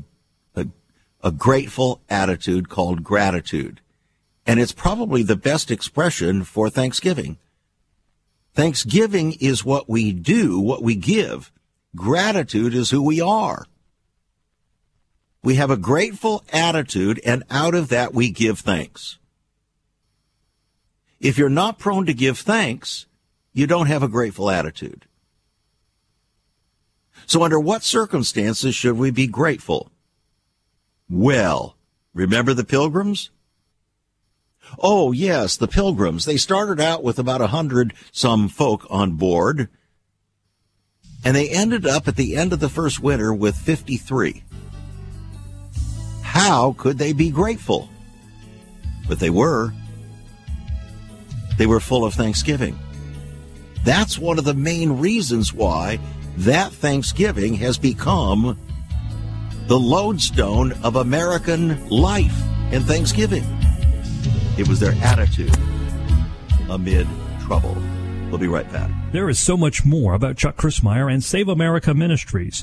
a, 0.55 0.67
a 1.23 1.31
grateful 1.31 2.03
attitude 2.09 2.69
called 2.69 3.05
gratitude. 3.05 3.81
And 4.47 4.59
it's 4.59 4.73
probably 4.73 5.23
the 5.23 5.37
best 5.37 5.71
expression 5.71 6.43
for 6.43 6.71
Thanksgiving. 6.71 7.39
Thanksgiving 8.55 9.37
is 9.41 9.65
what 9.65 9.89
we 9.89 10.13
do, 10.13 10.59
what 10.59 10.83
we 10.83 10.97
give. 10.97 11.53
Gratitude 11.95 12.75
is 12.75 12.91
who 12.91 13.03
we 13.03 13.21
are. 13.21 13.67
We 15.42 15.55
have 15.55 15.70
a 15.70 15.77
grateful 15.77 16.44
attitude, 16.53 17.20
and 17.24 17.44
out 17.51 17.74
of 17.74 17.88
that 17.88 18.12
we 18.12 18.31
give 18.31 18.59
thanks. 18.59 19.18
If 21.20 21.38
you're 21.38 21.48
not 21.48 21.79
prone 21.79 22.07
to 22.07 22.14
give 22.14 22.38
thanks, 22.38 23.07
you 23.53 23.66
don't 23.66 23.87
have 23.87 24.03
a 24.03 24.09
grateful 24.09 24.51
attitude. 24.51 25.07
So 27.27 27.42
under 27.42 27.61
what 27.61 27.83
circumstances 27.83 28.74
should 28.74 28.96
we 28.96 29.11
be 29.11 29.27
grateful? 29.27 29.90
Well, 31.11 31.77
remember 32.14 32.55
the 32.55 32.64
pilgrims? 32.64 33.31
Oh, 34.79 35.12
yes, 35.12 35.57
the 35.57 35.68
pilgrims. 35.68 36.24
They 36.24 36.37
started 36.37 36.81
out 36.81 37.03
with 37.03 37.18
about 37.18 37.40
a 37.40 37.48
hundred 37.48 37.94
some 38.12 38.48
folk 38.48 38.87
on 38.90 39.12
board, 39.12 39.68
and 41.24 41.35
they 41.35 41.48
ended 41.48 41.87
up 41.87 42.07
at 42.07 42.16
the 42.16 42.37
end 42.37 42.53
of 42.53 42.61
the 42.61 42.68
first 42.68 43.01
winter 43.01 43.33
with 43.33 43.57
53. 43.57 44.44
How 46.38 46.72
could 46.79 46.98
they 46.98 47.12
be 47.12 47.31
grateful? 47.31 47.88
But 49.09 49.18
they 49.18 49.31
were. 49.31 49.72
They 51.59 51.66
were 51.66 51.81
full 51.81 52.05
of 52.05 52.14
thanksgiving. 52.14 52.79
That's 53.85 54.18
one 54.18 54.38
of 54.38 54.44
the 54.44 54.55
main 54.55 54.98
reasons 54.98 55.53
why 55.53 55.98
that 56.37 56.72
Thanksgiving 56.72 57.55
has 57.55 57.77
become 57.77 58.57
the 59.66 59.79
lodestone 59.79 60.72
of 60.85 60.94
American 60.94 61.88
life 61.88 62.40
and 62.70 62.85
Thanksgiving. 62.85 63.44
It 64.57 64.68
was 64.68 64.79
their 64.79 64.92
attitude. 65.03 65.57
amid 66.70 67.09
trouble. 67.40 67.77
We'll 68.29 68.38
be 68.38 68.46
right 68.46 68.70
back. 68.72 68.90
There 69.11 69.29
is 69.29 69.40
so 69.40 69.57
much 69.57 69.85
more 69.85 70.14
about 70.14 70.37
Chuck 70.37 70.57
Crismier 70.57 71.12
and 71.12 71.24
Save 71.24 71.48
America 71.48 71.94
Ministries 71.94 72.62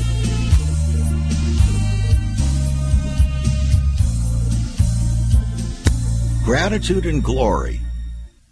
Gratitude 6.51 7.05
and 7.05 7.23
glory. 7.23 7.79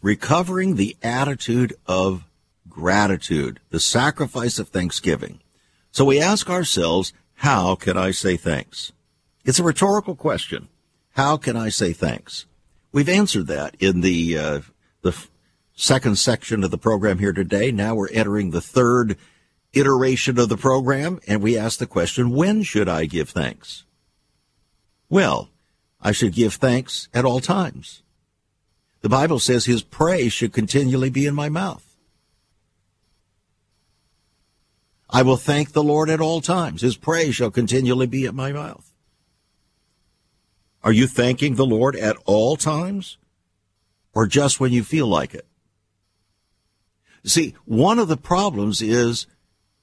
Recovering 0.01 0.75
the 0.75 0.95
attitude 1.03 1.73
of 1.85 2.23
gratitude, 2.69 3.59
the 3.71 3.79
sacrifice 3.81 4.57
of 4.57 4.69
thanksgiving. 4.69 5.41
So 5.91 6.05
we 6.05 6.21
ask 6.21 6.49
ourselves, 6.49 7.11
how 7.33 7.75
can 7.75 7.97
I 7.97 8.11
say 8.11 8.37
thanks? 8.37 8.93
It's 9.43 9.59
a 9.59 9.65
rhetorical 9.65 10.15
question. 10.15 10.69
How 11.17 11.35
can 11.35 11.57
I 11.57 11.67
say 11.67 11.91
thanks? 11.91 12.45
We've 12.93 13.09
answered 13.09 13.47
that 13.47 13.75
in 13.81 13.99
the 13.99 14.37
uh, 14.37 14.61
the 15.01 15.13
second 15.75 16.17
section 16.17 16.63
of 16.63 16.71
the 16.71 16.77
program 16.77 17.19
here 17.19 17.33
today. 17.33 17.69
Now 17.69 17.95
we're 17.95 18.11
entering 18.11 18.51
the 18.51 18.61
third 18.61 19.17
iteration 19.73 20.39
of 20.39 20.47
the 20.47 20.55
program, 20.55 21.19
and 21.27 21.41
we 21.41 21.57
ask 21.57 21.79
the 21.79 21.85
question: 21.85 22.29
When 22.29 22.63
should 22.63 22.87
I 22.87 23.07
give 23.07 23.27
thanks? 23.27 23.83
Well, 25.09 25.49
I 26.01 26.11
should 26.11 26.33
give 26.33 26.53
thanks 26.55 27.09
at 27.13 27.25
all 27.25 27.39
times. 27.39 28.01
The 29.01 29.09
Bible 29.09 29.39
says 29.39 29.65
His 29.65 29.83
praise 29.83 30.33
should 30.33 30.53
continually 30.53 31.09
be 31.09 31.25
in 31.25 31.35
my 31.35 31.49
mouth. 31.49 31.85
I 35.09 35.23
will 35.23 35.37
thank 35.37 35.71
the 35.71 35.83
Lord 35.83 36.09
at 36.09 36.21
all 36.21 36.39
times. 36.39 36.81
His 36.81 36.95
praise 36.95 37.35
shall 37.35 37.49
continually 37.49 38.07
be 38.07 38.25
at 38.25 38.35
my 38.35 38.51
mouth. 38.51 38.93
Are 40.83 40.91
you 40.91 41.07
thanking 41.07 41.55
the 41.55 41.65
Lord 41.65 41.95
at 41.95 42.15
all 42.25 42.55
times 42.55 43.17
or 44.13 44.27
just 44.27 44.59
when 44.59 44.71
you 44.71 44.83
feel 44.83 45.07
like 45.07 45.33
it? 45.33 45.45
See, 47.23 47.55
one 47.65 47.99
of 47.99 48.07
the 48.07 48.17
problems 48.17 48.81
is 48.81 49.27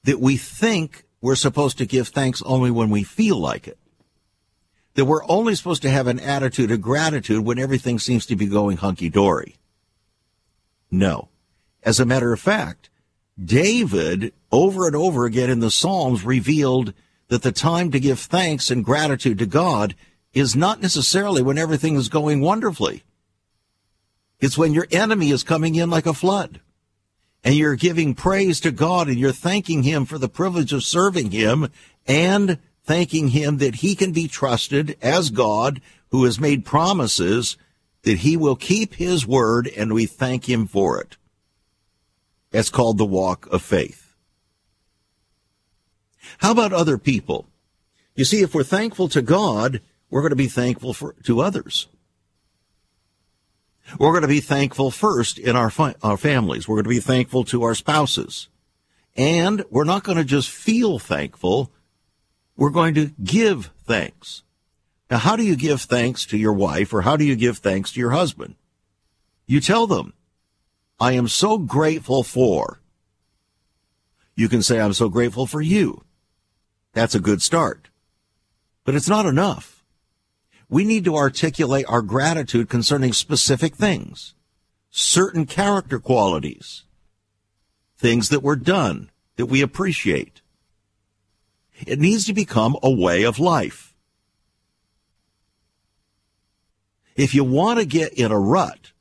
that 0.03 0.19
we 0.19 0.37
think 0.37 1.03
we're 1.21 1.35
supposed 1.35 1.77
to 1.77 1.85
give 1.85 2.07
thanks 2.07 2.41
only 2.43 2.71
when 2.71 2.89
we 2.89 3.03
feel 3.03 3.37
like 3.37 3.67
it. 3.67 3.77
That 4.97 5.05
we're 5.05 5.25
only 5.27 5.53
supposed 5.53 5.83
to 5.83 5.91
have 5.91 6.07
an 6.07 6.19
attitude 6.19 6.71
of 6.71 6.81
gratitude 6.81 7.45
when 7.45 7.59
everything 7.59 7.99
seems 7.99 8.25
to 8.25 8.35
be 8.35 8.47
going 8.47 8.77
hunky 8.77 9.09
dory. 9.09 9.55
No. 10.89 11.29
As 11.83 11.99
a 11.99 12.05
matter 12.05 12.33
of 12.33 12.39
fact, 12.39 12.89
David, 13.41 14.33
over 14.51 14.87
and 14.87 14.95
over 14.95 15.25
again 15.25 15.51
in 15.51 15.59
the 15.59 15.69
Psalms, 15.69 16.25
revealed 16.25 16.95
that 17.27 17.43
the 17.43 17.51
time 17.51 17.91
to 17.91 17.99
give 17.99 18.19
thanks 18.19 18.71
and 18.71 18.83
gratitude 18.83 19.37
to 19.37 19.45
God 19.45 19.93
is 20.33 20.55
not 20.55 20.81
necessarily 20.81 21.43
when 21.43 21.59
everything 21.59 21.95
is 21.95 22.09
going 22.09 22.41
wonderfully. 22.41 23.03
It's 24.39 24.57
when 24.57 24.73
your 24.73 24.87
enemy 24.89 25.29
is 25.29 25.43
coming 25.43 25.75
in 25.75 25.91
like 25.91 26.07
a 26.07 26.13
flood 26.15 26.59
and 27.43 27.53
you're 27.53 27.75
giving 27.75 28.15
praise 28.15 28.59
to 28.61 28.71
God 28.71 29.09
and 29.09 29.19
you're 29.19 29.31
thanking 29.31 29.83
Him 29.83 30.05
for 30.05 30.17
the 30.17 30.27
privilege 30.27 30.73
of 30.73 30.83
serving 30.83 31.29
Him 31.29 31.69
and 32.07 32.57
thanking 32.87 33.27
Him 33.29 33.57
that 33.57 33.75
He 33.75 33.95
can 33.95 34.13
be 34.13 34.27
trusted 34.27 34.97
as 35.01 35.29
God 35.29 35.81
who 36.09 36.23
has 36.23 36.39
made 36.39 36.65
promises 36.65 37.57
that 38.03 38.19
He 38.19 38.37
will 38.37 38.55
keep 38.55 38.95
His 38.95 39.27
word 39.27 39.69
and 39.77 39.93
we 39.93 40.05
thank 40.05 40.49
Him 40.49 40.65
for 40.65 40.99
it. 40.99 41.17
It's 42.51 42.69
called 42.69 42.97
the 42.97 43.05
walk 43.05 43.45
of 43.51 43.61
faith. 43.61 44.13
How 46.39 46.51
about 46.51 46.73
other 46.73 46.97
people? 46.97 47.47
You 48.15 48.25
see, 48.25 48.41
if 48.41 48.55
we're 48.55 48.63
thankful 48.63 49.09
to 49.09 49.21
God, 49.21 49.81
we're 50.09 50.21
going 50.21 50.31
to 50.31 50.35
be 50.35 50.47
thankful 50.47 50.93
for, 50.93 51.13
to 51.23 51.41
others. 51.41 51.87
We're 53.99 54.11
going 54.11 54.21
to 54.21 54.27
be 54.27 54.39
thankful 54.39 54.91
first 54.91 55.37
in 55.37 55.55
our, 55.55 55.69
fi- 55.69 55.95
our 56.01 56.17
families. 56.17 56.67
We're 56.67 56.75
going 56.75 56.85
to 56.85 56.89
be 56.89 56.99
thankful 56.99 57.43
to 57.45 57.63
our 57.63 57.75
spouses. 57.75 58.47
And 59.15 59.63
we're 59.69 59.83
not 59.83 60.03
going 60.03 60.17
to 60.17 60.23
just 60.23 60.49
feel 60.49 60.99
thankful. 60.99 61.71
We're 62.57 62.71
going 62.71 62.95
to 62.95 63.11
give 63.23 63.69
thanks. 63.85 64.43
Now, 65.09 65.19
how 65.19 65.35
do 65.35 65.43
you 65.43 65.55
give 65.55 65.81
thanks 65.81 66.25
to 66.25 66.37
your 66.37 66.53
wife 66.53 66.93
or 66.93 67.03
how 67.03 67.15
do 67.15 67.23
you 67.23 67.35
give 67.35 67.59
thanks 67.59 67.93
to 67.93 67.99
your 67.99 68.11
husband? 68.11 68.55
You 69.45 69.61
tell 69.61 69.87
them, 69.87 70.13
I 70.99 71.13
am 71.13 71.27
so 71.27 71.59
grateful 71.59 72.23
for. 72.23 72.81
You 74.35 74.49
can 74.49 74.61
say, 74.61 74.81
I'm 74.81 74.93
so 74.93 75.07
grateful 75.07 75.45
for 75.45 75.61
you. 75.61 76.03
That's 76.93 77.15
a 77.15 77.19
good 77.19 77.41
start. 77.41 77.89
But 78.83 78.95
it's 78.95 79.07
not 79.07 79.25
enough. 79.25 79.83
We 80.69 80.83
need 80.83 81.05
to 81.05 81.15
articulate 81.15 81.85
our 81.87 82.01
gratitude 82.01 82.69
concerning 82.69 83.13
specific 83.13 83.75
things, 83.75 84.33
certain 84.89 85.45
character 85.45 85.99
qualities, 85.99 86.83
things 87.97 88.29
that 88.29 88.43
were 88.43 88.55
done 88.55 89.11
that 89.37 89.45
we 89.45 89.61
appreciate. 89.61 90.41
It 91.85 91.99
needs 91.99 92.25
to 92.25 92.33
become 92.33 92.77
a 92.81 92.89
way 92.89 93.23
of 93.23 93.39
life. 93.39 93.93
If 97.15 97.33
you 97.33 97.43
want 97.43 97.79
to 97.79 97.85
get 97.85 98.13
in 98.13 98.31
a 98.31 98.39
rut, 98.39 98.91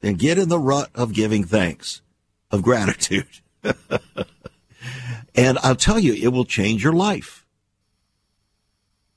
then 0.00 0.14
get 0.14 0.38
in 0.38 0.48
the 0.48 0.58
rut 0.58 0.90
of 0.94 1.12
giving 1.12 1.44
thanks, 1.44 2.02
of 2.50 2.62
gratitude. 2.62 3.26
and 5.34 5.58
I'll 5.58 5.76
tell 5.76 5.98
you, 5.98 6.14
it 6.14 6.28
will 6.28 6.44
change 6.44 6.84
your 6.84 6.92
life. 6.92 7.44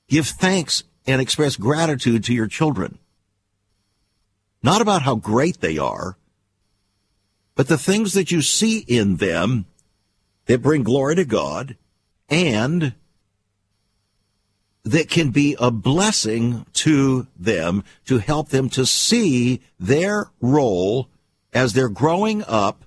Give 0.08 0.26
thanks 0.26 0.84
and 1.06 1.20
express 1.20 1.56
gratitude 1.56 2.24
to 2.24 2.34
your 2.34 2.48
children. 2.48 2.98
Not 4.62 4.80
about 4.80 5.02
how 5.02 5.14
great 5.14 5.60
they 5.60 5.78
are, 5.78 6.16
but 7.54 7.68
the 7.68 7.78
things 7.78 8.12
that 8.14 8.30
you 8.30 8.42
see 8.42 8.78
in 8.80 9.16
them 9.16 9.66
that 10.46 10.62
bring 10.62 10.82
glory 10.82 11.14
to 11.16 11.24
God 11.24 11.76
and 12.28 12.94
that 14.90 15.10
can 15.10 15.30
be 15.30 15.54
a 15.58 15.70
blessing 15.70 16.64
to 16.72 17.26
them 17.36 17.84
to 18.06 18.18
help 18.18 18.48
them 18.48 18.70
to 18.70 18.86
see 18.86 19.60
their 19.78 20.30
role 20.40 21.08
as 21.52 21.72
they're 21.72 21.88
growing 21.88 22.42
up 22.44 22.84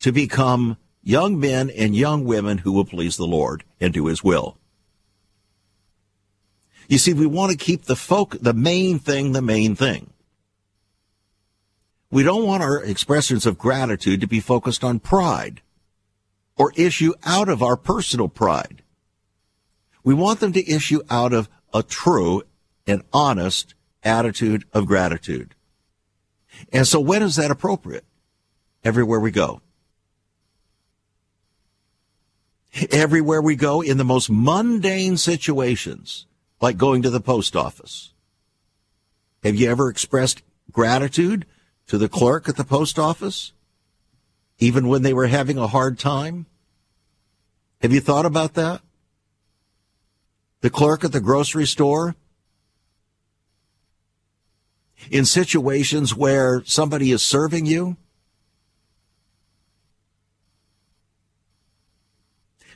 to 0.00 0.12
become 0.12 0.76
young 1.02 1.40
men 1.40 1.70
and 1.70 1.96
young 1.96 2.24
women 2.24 2.58
who 2.58 2.72
will 2.72 2.84
please 2.84 3.16
the 3.16 3.26
Lord 3.26 3.64
and 3.80 3.94
do 3.94 4.06
his 4.06 4.22
will. 4.22 4.58
You 6.86 6.98
see, 6.98 7.14
we 7.14 7.26
want 7.26 7.50
to 7.50 7.56
keep 7.56 7.84
the 7.84 7.96
folk, 7.96 8.36
the 8.40 8.54
main 8.54 8.98
thing, 8.98 9.32
the 9.32 9.42
main 9.42 9.74
thing. 9.74 10.10
We 12.10 12.22
don't 12.22 12.46
want 12.46 12.62
our 12.62 12.82
expressions 12.82 13.46
of 13.46 13.58
gratitude 13.58 14.20
to 14.20 14.26
be 14.26 14.40
focused 14.40 14.84
on 14.84 15.00
pride 15.00 15.62
or 16.56 16.72
issue 16.76 17.12
out 17.24 17.48
of 17.48 17.62
our 17.62 17.76
personal 17.76 18.28
pride. 18.28 18.82
We 20.08 20.14
want 20.14 20.40
them 20.40 20.54
to 20.54 20.66
issue 20.66 21.02
out 21.10 21.34
of 21.34 21.50
a 21.74 21.82
true 21.82 22.42
and 22.86 23.02
honest 23.12 23.74
attitude 24.02 24.64
of 24.72 24.86
gratitude. 24.86 25.54
And 26.72 26.86
so 26.86 26.98
when 26.98 27.22
is 27.22 27.36
that 27.36 27.50
appropriate? 27.50 28.06
Everywhere 28.82 29.20
we 29.20 29.30
go. 29.30 29.60
Everywhere 32.90 33.42
we 33.42 33.54
go 33.54 33.82
in 33.82 33.98
the 33.98 34.02
most 34.02 34.30
mundane 34.30 35.18
situations, 35.18 36.24
like 36.58 36.78
going 36.78 37.02
to 37.02 37.10
the 37.10 37.20
post 37.20 37.54
office. 37.54 38.14
Have 39.44 39.56
you 39.56 39.68
ever 39.68 39.90
expressed 39.90 40.40
gratitude 40.72 41.44
to 41.86 41.98
the 41.98 42.08
clerk 42.08 42.48
at 42.48 42.56
the 42.56 42.64
post 42.64 42.98
office? 42.98 43.52
Even 44.58 44.88
when 44.88 45.02
they 45.02 45.12
were 45.12 45.26
having 45.26 45.58
a 45.58 45.66
hard 45.66 45.98
time? 45.98 46.46
Have 47.82 47.92
you 47.92 48.00
thought 48.00 48.24
about 48.24 48.54
that? 48.54 48.80
The 50.60 50.70
clerk 50.70 51.04
at 51.04 51.12
the 51.12 51.20
grocery 51.20 51.66
store, 51.66 52.16
in 55.10 55.24
situations 55.24 56.14
where 56.14 56.62
somebody 56.64 57.12
is 57.12 57.22
serving 57.22 57.66
you. 57.66 57.96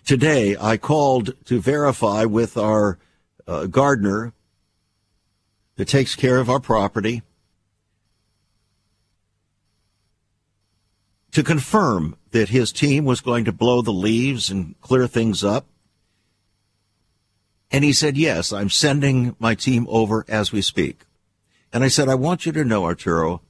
Today, 0.04 0.56
I 0.58 0.76
called 0.76 1.34
to 1.46 1.60
verify 1.60 2.24
with 2.24 2.56
our 2.56 2.98
uh, 3.46 3.66
gardener 3.66 4.32
that 5.76 5.88
takes 5.88 6.14
care 6.14 6.38
of 6.38 6.50
our 6.50 6.60
property 6.60 7.22
to 11.32 11.42
confirm 11.42 12.16
that 12.30 12.50
his 12.50 12.72
team 12.72 13.04
was 13.04 13.20
going 13.20 13.44
to 13.44 13.52
blow 13.52 13.82
the 13.82 13.92
leaves 13.92 14.50
and 14.50 14.78
clear 14.80 15.06
things 15.06 15.42
up. 15.42 15.66
And 17.72 17.82
he 17.82 17.92
said, 17.94 18.18
Yes, 18.18 18.52
I'm 18.52 18.68
sending 18.68 19.34
my 19.38 19.54
team 19.54 19.86
over 19.88 20.26
as 20.28 20.52
we 20.52 20.60
speak. 20.60 21.06
And 21.72 21.82
I 21.82 21.88
said, 21.88 22.08
I 22.08 22.14
want 22.14 22.44
you 22.44 22.52
to 22.52 22.64
know, 22.64 22.84
Arturo, 22.84 23.40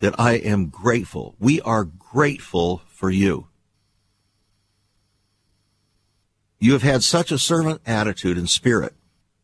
that 0.00 0.18
I 0.18 0.32
am 0.32 0.66
grateful. 0.66 1.36
We 1.38 1.60
are 1.60 1.84
grateful 1.84 2.82
for 2.88 3.08
you. 3.08 3.46
You 6.58 6.72
have 6.72 6.82
had 6.82 7.04
such 7.04 7.30
a 7.30 7.38
servant 7.38 7.80
attitude 7.86 8.36
and 8.36 8.50
spirit 8.50 8.94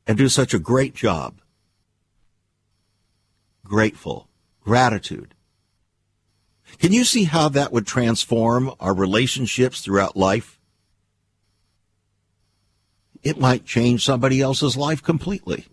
and 0.05 0.19
do 0.19 0.29
such 0.29 0.53
a 0.53 0.59
great 0.59 0.97
job. 0.97 1.41
Grateful. 3.65 4.29
Gratitude. 4.65 5.35
Can 6.79 6.93
you 6.93 7.05
see 7.05 7.25
how 7.25 7.49
that 7.51 7.73
would 7.73 7.87
transform 7.87 8.73
our 8.81 8.95
relationships 8.95 9.81
throughout 9.81 10.17
life? 10.17 10.54
It 13.25 13.41
might 13.41 13.65
change 13.65 14.05
somebody 14.05 14.43
else's 14.43 14.77
life 14.77 15.03
completely. 15.03 15.67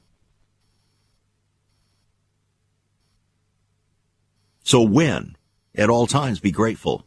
So 4.63 4.81
when, 4.81 5.35
at 5.75 5.89
all 5.89 6.07
times, 6.07 6.39
be 6.39 6.51
grateful. 6.51 7.03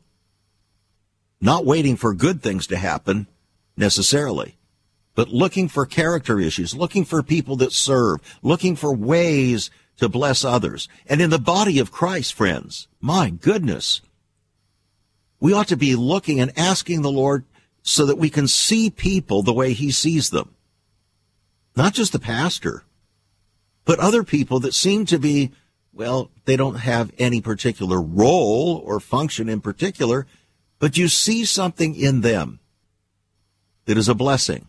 Not 1.40 1.64
waiting 1.64 1.96
for 1.96 2.12
good 2.12 2.42
things 2.42 2.66
to 2.66 2.76
happen 2.76 3.26
necessarily, 3.74 4.58
but 5.14 5.30
looking 5.30 5.68
for 5.68 5.86
character 5.86 6.38
issues, 6.38 6.74
looking 6.74 7.06
for 7.06 7.22
people 7.22 7.56
that 7.56 7.72
serve, 7.72 8.20
looking 8.42 8.76
for 8.76 8.94
ways 8.94 9.70
to 9.96 10.10
bless 10.10 10.44
others. 10.44 10.88
And 11.06 11.22
in 11.22 11.30
the 11.30 11.38
body 11.38 11.78
of 11.78 11.90
Christ, 11.90 12.34
friends, 12.34 12.86
my 13.00 13.30
goodness, 13.30 14.02
we 15.40 15.54
ought 15.54 15.68
to 15.68 15.76
be 15.76 15.94
looking 15.94 16.40
and 16.40 16.52
asking 16.58 17.00
the 17.00 17.10
Lord 17.10 17.44
so 17.86 18.06
that 18.06 18.16
we 18.16 18.30
can 18.30 18.48
see 18.48 18.88
people 18.88 19.42
the 19.42 19.52
way 19.52 19.74
he 19.74 19.92
sees 19.92 20.30
them. 20.30 20.54
Not 21.76 21.92
just 21.92 22.12
the 22.12 22.18
pastor, 22.18 22.82
but 23.84 23.98
other 23.98 24.24
people 24.24 24.58
that 24.60 24.72
seem 24.72 25.04
to 25.06 25.18
be, 25.18 25.52
well, 25.92 26.30
they 26.46 26.56
don't 26.56 26.76
have 26.76 27.12
any 27.18 27.42
particular 27.42 28.00
role 28.00 28.82
or 28.86 29.00
function 29.00 29.50
in 29.50 29.60
particular, 29.60 30.26
but 30.78 30.96
you 30.96 31.08
see 31.08 31.44
something 31.44 31.94
in 31.94 32.22
them 32.22 32.58
that 33.84 33.98
is 33.98 34.08
a 34.08 34.14
blessing. 34.14 34.66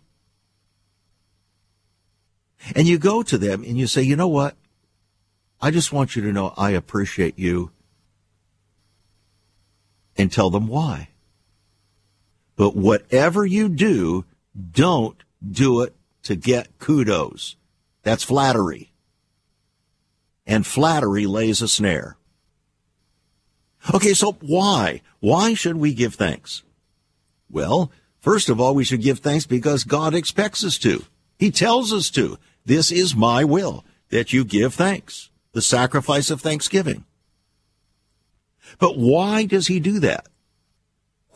And 2.76 2.88
you 2.88 2.98
go 2.98 3.24
to 3.24 3.38
them 3.38 3.64
and 3.64 3.78
you 3.78 3.88
say, 3.88 4.02
you 4.02 4.18
know 4.18 4.28
what? 4.28 4.58
I 5.62 5.72
just 5.72 5.94
want 5.94 6.18
you 6.18 6.22
to 6.24 6.34
know 6.34 6.54
I 6.58 6.72
appreciate 6.72 7.40
you 7.40 7.72
and 10.18 10.30
tell 10.30 10.50
them 10.50 10.68
why. 10.68 11.10
But 12.56 12.76
whatever 12.76 13.46
you 13.46 13.70
do, 13.70 14.26
don't 14.72 15.22
do 15.48 15.82
it 15.82 15.96
to 16.24 16.36
get 16.36 16.80
kudos. 16.80 17.56
That's 18.04 18.24
flattery. 18.24 18.92
And 20.46 20.66
flattery 20.66 21.26
lays 21.26 21.62
a 21.62 21.68
snare. 21.68 22.18
Okay, 23.94 24.14
so 24.14 24.38
why? 24.42 25.02
Why 25.20 25.54
should 25.54 25.78
we 25.78 25.94
give 25.94 26.16
thanks? 26.16 26.64
Well, 27.50 27.92
first 28.20 28.50
of 28.50 28.60
all, 28.60 28.74
we 28.74 28.84
should 28.84 29.02
give 29.02 29.20
thanks 29.20 29.46
because 29.46 29.84
God 29.84 30.16
expects 30.16 30.64
us 30.64 30.78
to. 30.80 31.04
He 31.38 31.52
tells 31.52 31.94
us 31.94 32.10
to. 32.12 32.38
This 32.66 32.92
is 32.92 33.16
my 33.16 33.44
will, 33.44 33.86
that 34.10 34.34
you 34.34 34.44
give 34.44 34.74
thanks 34.74 35.30
the 35.52 35.62
sacrifice 35.62 36.30
of 36.32 36.42
thanksgiving. 36.42 37.06
But 38.80 38.98
why 38.98 39.46
does 39.46 39.68
he 39.68 39.80
do 39.80 40.00
that? 40.00 40.28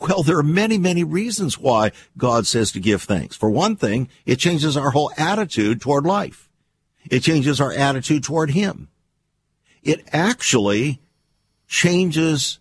Well, 0.00 0.22
there 0.22 0.38
are 0.38 0.42
many, 0.42 0.78
many 0.78 1.04
reasons 1.04 1.58
why 1.58 1.92
God 2.16 2.46
says 2.46 2.72
to 2.72 2.80
give 2.80 3.02
thanks. 3.02 3.36
For 3.36 3.50
one 3.50 3.76
thing, 3.76 4.08
it 4.24 4.36
changes 4.36 4.76
our 4.76 4.90
whole 4.90 5.12
attitude 5.16 5.80
toward 5.80 6.06
life. 6.06 6.48
It 7.10 7.20
changes 7.20 7.60
our 7.60 7.72
attitude 7.72 8.24
toward 8.24 8.50
him. 8.50 8.88
It 9.82 10.06
actually 10.12 11.00
changes 11.66 12.58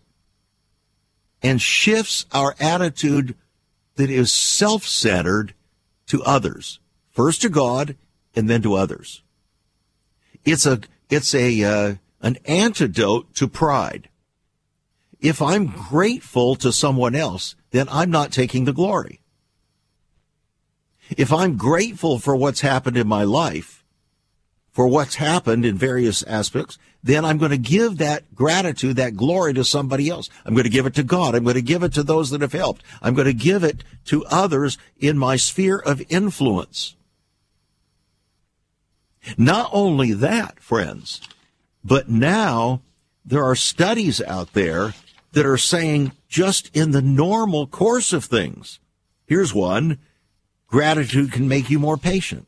and 1.42 1.62
shifts 1.62 2.26
our 2.32 2.56
attitude 2.60 3.36
that 3.96 4.10
is 4.10 4.32
self-centered 4.32 5.54
to 6.08 6.24
others. 6.24 6.80
First 7.12 7.42
to 7.42 7.50
God 7.50 7.96
and 8.36 8.50
then 8.50 8.62
to 8.62 8.76
others. 8.76 9.22
It's 10.46 10.66
a 10.66 10.80
it's 11.10 11.34
a 11.34 11.64
uh, 11.64 11.96
an 12.22 12.38
antidote 12.46 13.34
to 13.36 13.48
pride. 13.48 14.10
If 15.20 15.42
I'm 15.42 15.68
grateful 15.68 16.56
to 16.56 16.72
someone 16.72 17.16
else, 17.16 17.56
then 17.72 17.88
I'm 17.90 18.10
not 18.10 18.32
taking 18.32 18.66
the 18.66 18.74
glory. 18.74 19.20
If 21.18 21.34
I'm 21.34 21.58
grateful 21.58 22.20
for 22.20 22.36
what's 22.36 22.62
happened 22.62 22.96
in 22.96 23.08
my 23.08 23.24
life, 23.24 23.84
for 24.72 24.88
what's 24.88 25.16
happened 25.16 25.66
in 25.66 25.76
various 25.76 26.24
aspects, 26.24 26.78
then 27.04 27.26
I'm 27.26 27.38
going 27.38 27.52
to 27.52 27.58
give 27.58 27.98
that 27.98 28.34
gratitude, 28.36 28.98
that 28.98 29.16
glory 29.16 29.54
to 29.56 29.64
somebody 29.64 30.10
else. 30.10 30.30
I'm 30.46 30.54
going 30.54 30.66
to 30.66 30.70
give 30.70 30.86
it 30.86 30.96
to 30.96 31.04
God. 31.04 31.36
I'm 31.36 31.44
going 31.44 31.56
to 31.56 31.62
give 31.62 31.84
it 31.84 31.94
to 31.94 32.04
those 32.04 32.30
that 32.30 32.42
have 32.42 32.54
helped. 32.54 32.84
I'm 33.02 33.14
going 33.14 33.28
to 33.28 33.34
give 33.34 33.64
it 33.64 33.84
to 34.06 34.26
others 34.26 34.78
in 34.98 35.18
my 35.18 35.36
sphere 35.36 35.78
of 35.78 36.02
influence. 36.10 36.96
Not 39.38 39.70
only 39.74 40.14
that, 40.14 40.60
friends, 40.60 41.22
but 41.84 42.10
now 42.10 42.82
there 43.26 43.44
are 43.44 43.56
studies 43.56 44.22
out 44.22 44.54
there 44.54 44.94
that 45.32 45.46
are 45.46 45.58
saying 45.58 46.12
just 46.28 46.76
in 46.76 46.92
the 46.92 47.02
normal 47.02 47.68
course 47.68 48.14
of 48.14 48.26
things. 48.26 48.80
Here's 49.26 49.54
one. 49.54 50.00
Gratitude 50.68 51.32
can 51.32 51.48
make 51.48 51.70
you 51.70 51.80
more 51.80 51.98
patient. 51.98 52.48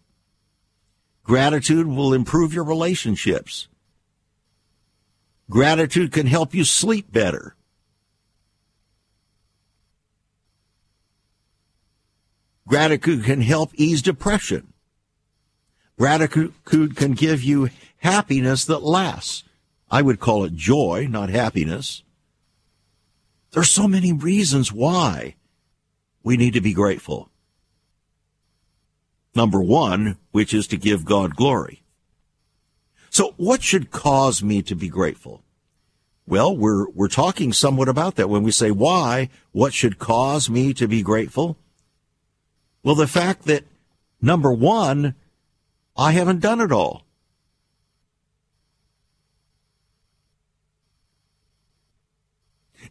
Gratitude 1.23 1.87
will 1.87 2.13
improve 2.13 2.53
your 2.53 2.63
relationships. 2.63 3.67
Gratitude 5.49 6.11
can 6.11 6.27
help 6.27 6.53
you 6.53 6.63
sleep 6.63 7.11
better. 7.11 7.55
Gratitude 12.67 13.25
can 13.25 13.41
help 13.41 13.71
ease 13.75 14.01
depression. 14.01 14.73
Gratitude 15.97 16.53
can 16.95 17.13
give 17.13 17.43
you 17.43 17.69
happiness 17.97 18.65
that 18.65 18.81
lasts. 18.81 19.43
I 19.89 20.01
would 20.01 20.19
call 20.19 20.45
it 20.45 20.55
joy, 20.55 21.05
not 21.09 21.29
happiness. 21.29 22.01
There's 23.51 23.69
so 23.69 23.87
many 23.87 24.13
reasons 24.13 24.71
why 24.71 25.35
we 26.23 26.37
need 26.37 26.53
to 26.53 26.61
be 26.61 26.73
grateful. 26.73 27.29
Number 29.35 29.61
one, 29.61 30.17
which 30.31 30.53
is 30.53 30.67
to 30.67 30.77
give 30.77 31.05
God 31.05 31.35
glory. 31.35 31.83
So 33.09 33.33
what 33.37 33.61
should 33.61 33.91
cause 33.91 34.41
me 34.41 34.61
to 34.63 34.75
be 34.75 34.87
grateful? 34.87 35.43
Well, 36.25 36.55
we're, 36.55 36.89
we're 36.91 37.09
talking 37.09 37.51
somewhat 37.51 37.89
about 37.89 38.15
that 38.15 38.29
when 38.29 38.43
we 38.43 38.51
say 38.51 38.71
why, 38.71 39.29
what 39.51 39.73
should 39.73 39.99
cause 39.99 40.49
me 40.49 40.73
to 40.75 40.87
be 40.87 41.01
grateful? 41.01 41.57
Well, 42.83 42.95
the 42.95 43.07
fact 43.07 43.43
that 43.43 43.65
number 44.21 44.51
one, 44.51 45.15
I 45.97 46.13
haven't 46.13 46.39
done 46.39 46.61
it 46.61 46.71
all. 46.71 47.05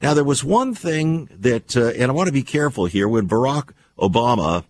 Now, 0.03 0.15
there 0.15 0.25
was 0.25 0.43
one 0.43 0.75
thing 0.75 1.29
that, 1.31 1.77
uh, 1.77 1.89
and 1.89 2.11
I 2.11 2.15
want 2.15 2.29
to 2.29 2.33
be 2.33 2.43
careful 2.43 2.87
here, 2.87 3.07
when 3.07 3.29
Barack 3.29 3.73
Obama, 3.99 4.65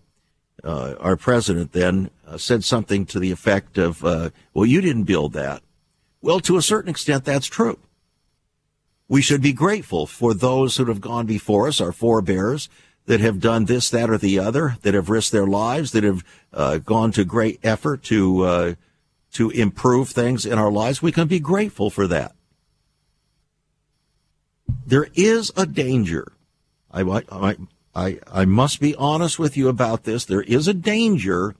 uh, 0.63 0.95
our 0.99 1.15
president 1.15 1.71
then, 1.71 2.09
uh, 2.27 2.37
said 2.37 2.63
something 2.63 3.05
to 3.07 3.19
the 3.19 3.31
effect 3.31 3.77
of, 3.77 4.03
uh, 4.03 4.31
well, 4.53 4.65
you 4.65 4.81
didn't 4.81 5.05
build 5.05 5.33
that. 5.33 5.63
Well, 6.21 6.41
to 6.41 6.57
a 6.57 6.61
certain 6.61 6.89
extent, 6.89 7.23
that's 7.23 7.47
true. 7.47 7.79
We 9.07 9.21
should 9.21 9.41
be 9.41 9.53
grateful 9.53 10.05
for 10.05 10.33
those 10.33 10.77
who 10.77 10.85
have 10.85 11.01
gone 11.01 11.25
before 11.25 11.67
us, 11.67 11.81
our 11.81 11.91
forebears, 11.91 12.69
that 13.05 13.19
have 13.19 13.39
done 13.39 13.65
this, 13.65 13.89
that, 13.89 14.09
or 14.09 14.17
the 14.17 14.37
other, 14.37 14.77
that 14.83 14.93
have 14.93 15.09
risked 15.09 15.31
their 15.31 15.47
lives, 15.47 15.91
that 15.91 16.03
have 16.03 16.23
uh, 16.53 16.77
gone 16.77 17.11
to 17.13 17.25
great 17.25 17.59
effort 17.63 18.03
to 18.03 18.43
uh, 18.43 18.73
to 19.33 19.49
improve 19.49 20.09
things 20.09 20.45
in 20.45 20.59
our 20.59 20.71
lives. 20.71 21.01
We 21.01 21.11
can 21.11 21.27
be 21.27 21.39
grateful 21.39 21.89
for 21.89 22.05
that. 22.07 22.35
There 24.91 25.07
is 25.13 25.53
a 25.55 25.65
danger. 25.65 26.33
I, 26.91 27.03
I, 27.31 27.55
I, 27.95 28.19
I 28.29 28.43
must 28.43 28.81
be 28.81 28.93
honest 28.95 29.39
with 29.39 29.55
you 29.55 29.69
about 29.69 30.03
this. 30.03 30.25
There 30.25 30.41
is 30.41 30.67
a 30.67 30.73
danger 30.73 31.55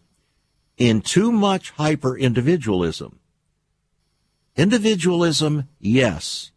in 0.75 0.99
too 0.99 1.31
much 1.31 1.71
hyper 1.71 2.17
individualism. 2.17 3.19
Individualism, 4.57 5.69
yes. 5.79 6.51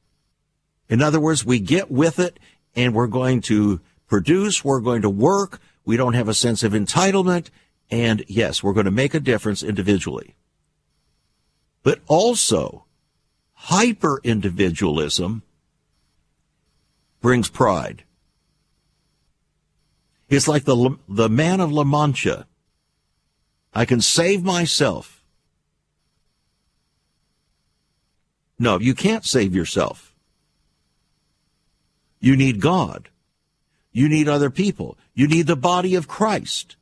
In 0.89 1.01
other 1.01 1.20
words, 1.20 1.47
we 1.47 1.61
get 1.61 1.93
with 1.93 2.18
it 2.18 2.41
and 2.75 2.93
we're 2.93 3.07
going 3.07 3.41
to 3.43 3.81
produce, 4.09 4.64
we're 4.64 4.81
going 4.81 5.03
to 5.03 5.09
work, 5.09 5.61
we 5.85 5.97
don't 5.97 6.14
have 6.14 6.29
a 6.29 6.35
sense 6.35 6.64
of 6.64 6.72
entitlement, 6.72 7.51
and 7.89 8.25
yes, 8.27 8.64
we're 8.64 8.72
going 8.72 8.87
to 8.87 8.91
make 8.91 9.14
a 9.14 9.20
difference 9.20 9.62
individually. 9.62 10.35
But 11.85 12.01
also, 12.09 12.85
hyper 13.53 14.20
individualism 14.25 15.45
brings 17.25 17.49
pride. 17.49 18.05
It's 20.29 20.47
like 20.47 20.64
the, 20.64 20.99
the 21.09 21.31
man 21.31 21.59
of 21.61 21.72
La 21.72 21.83
Mancha. 21.83 22.47
I 23.72 23.87
can 23.87 24.03
save 24.03 24.45
myself. 24.45 25.25
No, 28.59 28.79
you 28.79 28.95
can't 28.95 29.25
save 29.25 29.55
yourself. 29.55 30.14
You 32.20 32.37
need 32.37 32.61
God. 32.61 33.09
You 33.91 34.11
need 34.11 34.29
other 34.29 34.51
people. 34.51 34.99
You 35.14 35.27
need 35.27 35.47
the 35.47 35.57
body 35.57 35.95
of 35.95 36.07
Christ. 36.07 36.77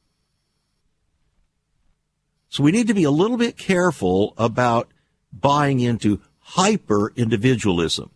So 2.48 2.64
we 2.64 2.72
need 2.72 2.88
to 2.88 2.94
be 2.94 3.04
a 3.04 3.12
little 3.12 3.36
bit 3.36 3.56
careful 3.56 4.34
about 4.36 4.90
buying 5.32 5.78
into 5.78 6.20
hyper 6.40 7.12
individualism. 7.14 8.10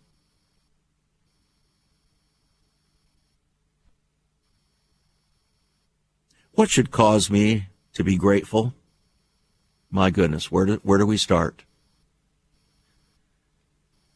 What 6.57 6.71
should 6.71 6.89
cause 6.89 7.29
me 7.29 7.67
to 7.93 8.03
be 8.03 8.15
grateful? 8.15 8.73
My 9.91 10.09
goodness, 10.09 10.51
where 10.51 10.65
do, 10.65 10.79
where 10.81 10.97
do 10.97 11.05
we 11.05 11.15
start? 11.15 11.65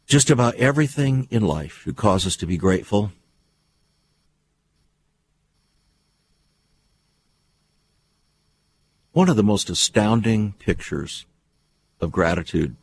Just 0.07 0.31
about 0.31 0.55
everything 0.55 1.27
in 1.29 1.43
life 1.43 1.81
should 1.83 1.97
cause 1.97 2.25
us 2.25 2.35
to 2.37 2.47
be 2.47 2.57
grateful. 2.57 3.11
One 9.11 9.29
of 9.29 9.35
the 9.35 9.43
most 9.43 9.69
astounding 9.69 10.53
pictures 10.53 11.27
of 11.99 12.11
gratitude 12.11 12.75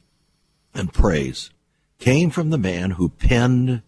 and 0.72 0.92
praise 0.92 1.50
came 1.98 2.30
from 2.30 2.50
the 2.50 2.58
man 2.58 2.92
who 2.92 3.08
penned 3.08 3.82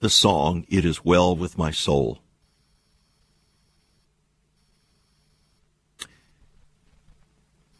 the 0.00 0.10
song, 0.10 0.66
It 0.68 0.84
Is 0.84 1.04
Well 1.04 1.36
With 1.36 1.56
My 1.56 1.70
Soul. 1.70 2.18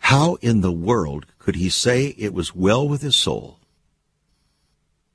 How 0.09 0.36
in 0.36 0.62
the 0.62 0.72
world 0.72 1.26
could 1.38 1.56
he 1.56 1.68
say 1.68 2.14
it 2.16 2.32
was 2.32 2.54
well 2.54 2.88
with 2.88 3.02
his 3.02 3.14
soul 3.14 3.61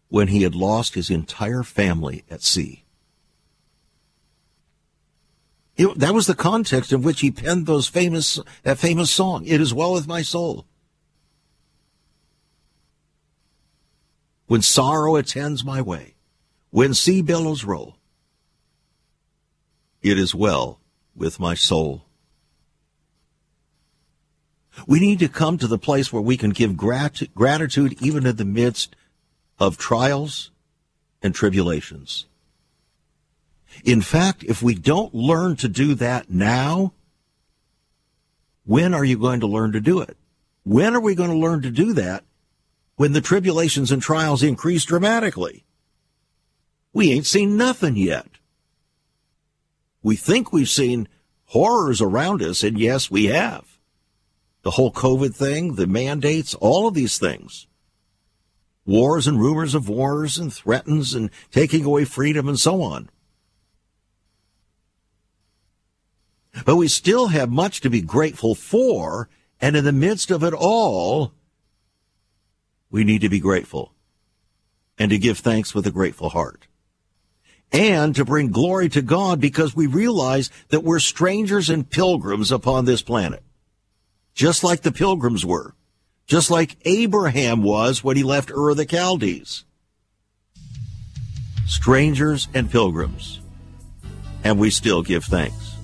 when 0.09 0.27
he 0.27 0.43
had 0.43 0.53
lost 0.53 0.93
his 0.93 1.09
entire 1.09 1.63
family 1.63 2.23
at 2.29 2.43
sea? 2.43 2.85
It, 5.75 5.97
that 5.97 6.13
was 6.13 6.27
the 6.27 6.35
context 6.35 6.93
in 6.93 7.01
which 7.01 7.21
he 7.21 7.31
penned 7.31 7.65
those 7.65 7.87
famous, 7.87 8.39
that 8.61 8.77
famous 8.77 9.09
song, 9.09 9.47
It 9.47 9.59
Is 9.59 9.73
Well 9.73 9.93
With 9.93 10.05
My 10.05 10.21
Soul. 10.21 10.67
When 14.45 14.61
sorrow 14.61 15.15
attends 15.15 15.65
my 15.65 15.81
way, 15.81 16.13
when 16.69 16.93
sea 16.93 17.23
billows 17.23 17.63
roll, 17.63 17.97
it 20.03 20.19
is 20.19 20.35
well 20.35 20.79
with 21.15 21.39
my 21.39 21.55
soul. 21.55 22.05
We 24.87 24.99
need 24.99 25.19
to 25.19 25.27
come 25.27 25.57
to 25.57 25.67
the 25.67 25.77
place 25.77 26.11
where 26.11 26.21
we 26.21 26.37
can 26.37 26.49
give 26.49 26.77
grat- 26.77 27.33
gratitude 27.35 28.01
even 28.01 28.25
in 28.25 28.35
the 28.35 28.45
midst 28.45 28.95
of 29.59 29.77
trials 29.77 30.51
and 31.21 31.33
tribulations. 31.33 32.25
In 33.83 34.01
fact, 34.01 34.43
if 34.43 34.61
we 34.61 34.75
don't 34.75 35.13
learn 35.13 35.55
to 35.57 35.67
do 35.67 35.95
that 35.95 36.29
now, 36.29 36.93
when 38.65 38.93
are 38.93 39.05
you 39.05 39.17
going 39.17 39.39
to 39.39 39.47
learn 39.47 39.71
to 39.73 39.81
do 39.81 39.99
it? 39.99 40.17
When 40.63 40.95
are 40.95 41.01
we 41.01 41.15
going 41.15 41.29
to 41.29 41.35
learn 41.35 41.61
to 41.63 41.71
do 41.71 41.93
that 41.93 42.23
when 42.95 43.13
the 43.13 43.21
tribulations 43.21 43.91
and 43.91 44.01
trials 44.01 44.43
increase 44.43 44.85
dramatically? 44.85 45.65
We 46.93 47.11
ain't 47.11 47.25
seen 47.25 47.57
nothing 47.57 47.95
yet. 47.95 48.27
We 50.01 50.15
think 50.15 50.51
we've 50.51 50.69
seen 50.69 51.07
horrors 51.45 52.01
around 52.01 52.41
us, 52.41 52.63
and 52.63 52.79
yes, 52.79 53.09
we 53.09 53.25
have. 53.25 53.72
The 54.63 54.71
whole 54.71 54.91
COVID 54.91 55.35
thing, 55.35 55.75
the 55.75 55.87
mandates, 55.87 56.53
all 56.55 56.87
of 56.87 56.93
these 56.93 57.17
things. 57.17 57.67
Wars 58.85 59.27
and 59.27 59.39
rumors 59.39 59.75
of 59.75 59.87
wars 59.87 60.37
and 60.37 60.51
threatens 60.51 61.13
and 61.13 61.29
taking 61.51 61.85
away 61.85 62.05
freedom 62.05 62.47
and 62.47 62.59
so 62.59 62.81
on. 62.81 63.09
But 66.65 66.75
we 66.75 66.87
still 66.87 67.27
have 67.27 67.49
much 67.49 67.81
to 67.81 67.89
be 67.89 68.01
grateful 68.01 68.55
for, 68.55 69.29
and 69.59 69.75
in 69.75 69.85
the 69.85 69.91
midst 69.91 70.31
of 70.31 70.43
it 70.43 70.53
all, 70.53 71.33
we 72.91 73.03
need 73.03 73.21
to 73.21 73.29
be 73.29 73.39
grateful 73.39 73.93
and 74.97 75.09
to 75.09 75.17
give 75.17 75.39
thanks 75.39 75.73
with 75.73 75.87
a 75.87 75.91
grateful 75.91 76.29
heart. 76.29 76.67
And 77.71 78.15
to 78.15 78.23
bring 78.23 78.51
glory 78.51 78.87
to 78.89 79.01
God 79.01 79.41
because 79.41 79.75
we 79.75 79.87
realize 79.87 80.51
that 80.69 80.83
we're 80.83 80.99
strangers 80.99 81.71
and 81.71 81.89
pilgrims 81.89 82.51
upon 82.51 82.85
this 82.85 83.01
planet. 83.01 83.41
Just 84.33 84.63
like 84.63 84.81
the 84.81 84.91
pilgrims 84.91 85.45
were. 85.45 85.75
Just 86.25 86.49
like 86.49 86.77
Abraham 86.85 87.61
was 87.61 88.03
when 88.03 88.17
he 88.17 88.23
left 88.23 88.49
Ur 88.49 88.71
of 88.71 88.77
the 88.77 88.87
Chaldees. 88.87 89.65
Strangers 91.67 92.47
and 92.53 92.71
pilgrims. 92.71 93.41
And 94.43 94.59
we 94.59 94.69
still 94.69 95.03
give 95.03 95.23
thanks. 95.25 95.75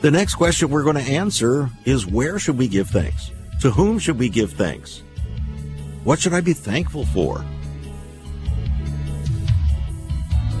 The 0.00 0.10
next 0.10 0.34
question 0.34 0.68
we're 0.68 0.82
going 0.82 0.96
to 0.96 1.02
answer 1.02 1.70
is 1.84 2.06
where 2.06 2.38
should 2.38 2.58
we 2.58 2.68
give 2.68 2.88
thanks? 2.88 3.30
To 3.60 3.70
whom 3.70 3.98
should 3.98 4.18
we 4.18 4.28
give 4.28 4.52
thanks? 4.52 5.02
What 6.04 6.18
should 6.18 6.34
I 6.34 6.40
be 6.40 6.52
thankful 6.52 7.06
for? 7.06 7.44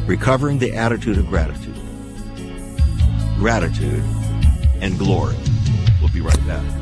Recovering 0.06 0.58
the 0.58 0.72
attitude 0.74 1.18
of 1.18 1.26
gratitude. 1.26 1.74
Gratitude 3.38 4.04
and 4.80 4.98
glory. 4.98 5.36
Right 6.22 6.46
back. 6.46 6.81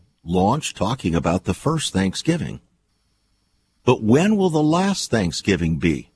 launched 0.23 0.77
talking 0.77 1.15
about 1.15 1.45
the 1.45 1.53
first 1.53 1.93
Thanksgiving. 1.93 2.61
But 3.83 4.03
when 4.03 4.37
will 4.37 4.49
the 4.49 4.61
last 4.61 5.09
Thanksgiving 5.09 5.77
be? 5.77 6.11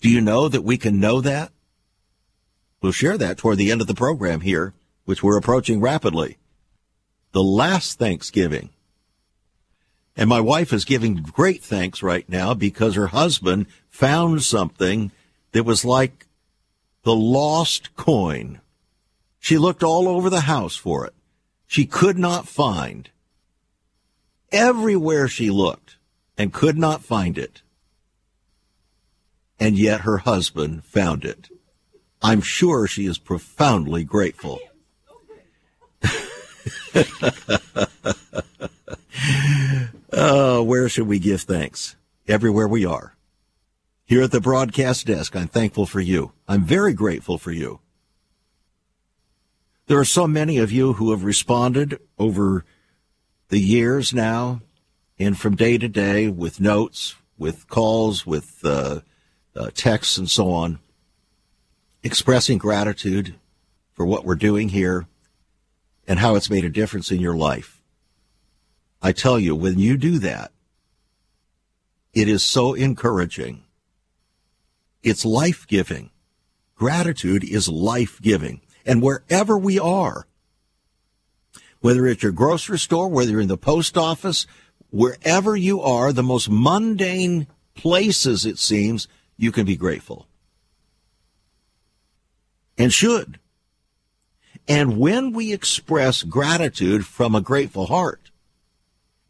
Do 0.00 0.08
you 0.08 0.20
know 0.20 0.48
that 0.48 0.62
we 0.62 0.76
can 0.76 1.00
know 1.00 1.20
that? 1.20 1.50
We'll 2.80 2.92
share 2.92 3.18
that 3.18 3.38
toward 3.38 3.58
the 3.58 3.72
end 3.72 3.80
of 3.80 3.86
the 3.86 3.94
program 3.94 4.40
here, 4.40 4.74
which 5.04 5.22
we're 5.22 5.38
approaching 5.38 5.80
rapidly. 5.80 6.36
The 7.32 7.42
last 7.42 7.98
Thanksgiving. 7.98 8.70
And 10.16 10.28
my 10.28 10.40
wife 10.40 10.72
is 10.72 10.84
giving 10.84 11.16
great 11.16 11.62
thanks 11.62 12.02
right 12.02 12.28
now 12.28 12.54
because 12.54 12.94
her 12.94 13.08
husband 13.08 13.66
found 13.88 14.42
something 14.42 15.12
that 15.52 15.64
was 15.64 15.84
like 15.84 16.26
the 17.02 17.14
lost 17.14 17.94
coin. 17.96 18.60
She 19.40 19.58
looked 19.58 19.82
all 19.82 20.08
over 20.08 20.28
the 20.28 20.42
house 20.42 20.76
for 20.76 21.06
it. 21.06 21.14
She 21.68 21.84
could 21.84 22.18
not 22.18 22.48
find 22.48 23.10
everywhere 24.50 25.28
she 25.28 25.50
looked 25.50 25.98
and 26.38 26.52
could 26.52 26.78
not 26.78 27.04
find 27.04 27.36
it. 27.36 27.60
And 29.60 29.78
yet 29.78 30.00
her 30.00 30.18
husband 30.18 30.84
found 30.84 31.24
it. 31.26 31.50
I'm 32.22 32.40
sure 32.40 32.86
she 32.86 33.04
is 33.04 33.18
profoundly 33.18 34.02
grateful. 34.02 34.60
oh, 40.12 40.62
where 40.62 40.88
should 40.88 41.06
we 41.06 41.18
give 41.18 41.42
thanks? 41.42 41.96
Everywhere 42.26 42.66
we 42.66 42.86
are. 42.86 43.14
Here 44.06 44.22
at 44.22 44.30
the 44.30 44.40
broadcast 44.40 45.06
desk, 45.06 45.36
I'm 45.36 45.48
thankful 45.48 45.84
for 45.84 46.00
you. 46.00 46.32
I'm 46.48 46.64
very 46.64 46.94
grateful 46.94 47.36
for 47.36 47.52
you. 47.52 47.80
There 49.88 49.98
are 49.98 50.04
so 50.04 50.26
many 50.26 50.58
of 50.58 50.70
you 50.70 50.92
who 50.92 51.12
have 51.12 51.24
responded 51.24 51.98
over 52.18 52.66
the 53.48 53.58
years 53.58 54.12
now 54.12 54.60
and 55.18 55.36
from 55.36 55.56
day 55.56 55.78
to 55.78 55.88
day 55.88 56.28
with 56.28 56.60
notes, 56.60 57.14
with 57.38 57.66
calls, 57.68 58.26
with 58.26 58.60
uh, 58.64 59.00
uh, 59.56 59.70
texts, 59.72 60.18
and 60.18 60.30
so 60.30 60.50
on, 60.50 60.78
expressing 62.02 62.58
gratitude 62.58 63.36
for 63.94 64.04
what 64.04 64.26
we're 64.26 64.34
doing 64.34 64.68
here 64.68 65.06
and 66.06 66.18
how 66.18 66.34
it's 66.34 66.50
made 66.50 66.66
a 66.66 66.70
difference 66.70 67.10
in 67.10 67.18
your 67.18 67.34
life. 67.34 67.80
I 69.00 69.12
tell 69.12 69.40
you, 69.40 69.56
when 69.56 69.78
you 69.78 69.96
do 69.96 70.18
that, 70.18 70.52
it 72.12 72.28
is 72.28 72.42
so 72.42 72.74
encouraging. 72.74 73.64
It's 75.02 75.24
life 75.24 75.66
giving. 75.66 76.10
Gratitude 76.74 77.42
is 77.42 77.70
life 77.70 78.20
giving. 78.20 78.60
And 78.88 79.02
wherever 79.02 79.58
we 79.58 79.78
are, 79.78 80.26
whether 81.80 82.06
it's 82.06 82.22
your 82.22 82.32
grocery 82.32 82.78
store, 82.78 83.06
whether 83.08 83.30
you're 83.30 83.42
in 83.42 83.48
the 83.48 83.58
post 83.58 83.98
office, 83.98 84.46
wherever 84.90 85.54
you 85.54 85.82
are, 85.82 86.10
the 86.10 86.22
most 86.22 86.48
mundane 86.48 87.46
places, 87.74 88.46
it 88.46 88.58
seems, 88.58 89.06
you 89.36 89.52
can 89.52 89.66
be 89.66 89.76
grateful. 89.76 90.26
And 92.78 92.90
should. 92.90 93.38
And 94.66 94.98
when 94.98 95.32
we 95.32 95.52
express 95.52 96.22
gratitude 96.22 97.04
from 97.06 97.34
a 97.34 97.42
grateful 97.42 97.86
heart, 97.86 98.30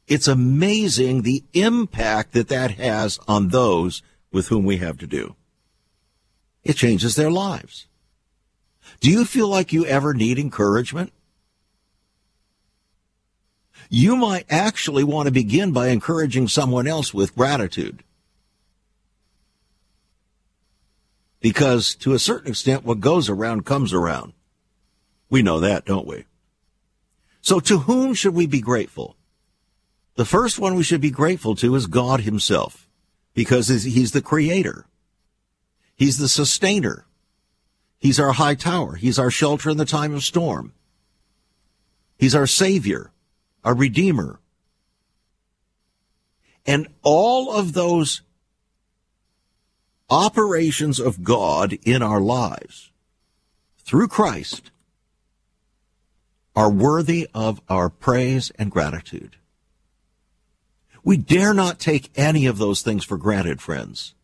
it's 0.06 0.28
amazing 0.28 1.22
the 1.22 1.42
impact 1.52 2.32
that 2.32 2.48
that 2.48 2.72
has 2.72 3.18
on 3.26 3.48
those 3.48 4.02
with 4.30 4.48
whom 4.48 4.64
we 4.64 4.76
have 4.76 4.98
to 4.98 5.06
do. 5.08 5.34
It 6.62 6.76
changes 6.76 7.16
their 7.16 7.30
lives. 7.30 7.88
Do 9.00 9.10
you 9.10 9.24
feel 9.24 9.48
like 9.48 9.72
you 9.72 9.86
ever 9.86 10.12
need 10.14 10.38
encouragement? 10.38 11.12
You 13.88 14.16
might 14.16 14.46
actually 14.50 15.04
want 15.04 15.26
to 15.26 15.32
begin 15.32 15.72
by 15.72 15.88
encouraging 15.88 16.48
someone 16.48 16.86
else 16.86 17.14
with 17.14 17.34
gratitude. 17.34 18.02
Because 21.40 21.94
to 21.96 22.12
a 22.12 22.18
certain 22.18 22.50
extent, 22.50 22.84
what 22.84 23.00
goes 23.00 23.28
around 23.28 23.64
comes 23.64 23.92
around. 23.92 24.32
We 25.30 25.42
know 25.42 25.60
that, 25.60 25.84
don't 25.84 26.06
we? 26.06 26.24
So 27.40 27.60
to 27.60 27.78
whom 27.78 28.14
should 28.14 28.34
we 28.34 28.46
be 28.46 28.60
grateful? 28.60 29.16
The 30.16 30.24
first 30.24 30.58
one 30.58 30.74
we 30.74 30.82
should 30.82 31.00
be 31.00 31.10
grateful 31.10 31.54
to 31.56 31.74
is 31.76 31.86
God 31.86 32.20
himself 32.20 32.88
because 33.34 33.68
he's 33.68 34.12
the 34.12 34.20
creator. 34.20 34.86
He's 35.94 36.18
the 36.18 36.28
sustainer. 36.28 37.06
He's 37.98 38.20
our 38.20 38.32
high 38.32 38.54
tower. 38.54 38.94
He's 38.94 39.18
our 39.18 39.30
shelter 39.30 39.70
in 39.70 39.76
the 39.76 39.84
time 39.84 40.14
of 40.14 40.22
storm. 40.22 40.72
He's 42.16 42.34
our 42.34 42.46
savior, 42.46 43.10
our 43.64 43.74
redeemer. 43.74 44.40
And 46.66 46.88
all 47.02 47.52
of 47.52 47.72
those 47.72 48.22
operations 50.10 51.00
of 51.00 51.22
God 51.22 51.78
in 51.82 52.02
our 52.02 52.20
lives 52.20 52.90
through 53.78 54.08
Christ 54.08 54.70
are 56.54 56.70
worthy 56.70 57.28
of 57.34 57.60
our 57.68 57.88
praise 57.88 58.50
and 58.58 58.70
gratitude. 58.70 59.36
We 61.04 61.16
dare 61.16 61.54
not 61.54 61.78
take 61.78 62.10
any 62.16 62.46
of 62.46 62.58
those 62.58 62.82
things 62.82 63.04
for 63.04 63.16
granted, 63.16 63.62
friends. 63.62 64.14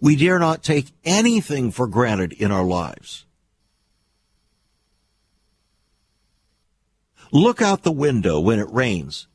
We 0.00 0.16
dare 0.16 0.38
not 0.38 0.62
take 0.62 0.92
anything 1.04 1.70
for 1.70 1.86
granted 1.86 2.32
in 2.32 2.50
our 2.50 2.64
lives. 2.64 3.24
Look 7.32 7.60
out 7.60 7.82
the 7.82 7.92
window 7.92 8.40
when 8.40 8.58
it 8.58 8.70
rains. 8.70 9.26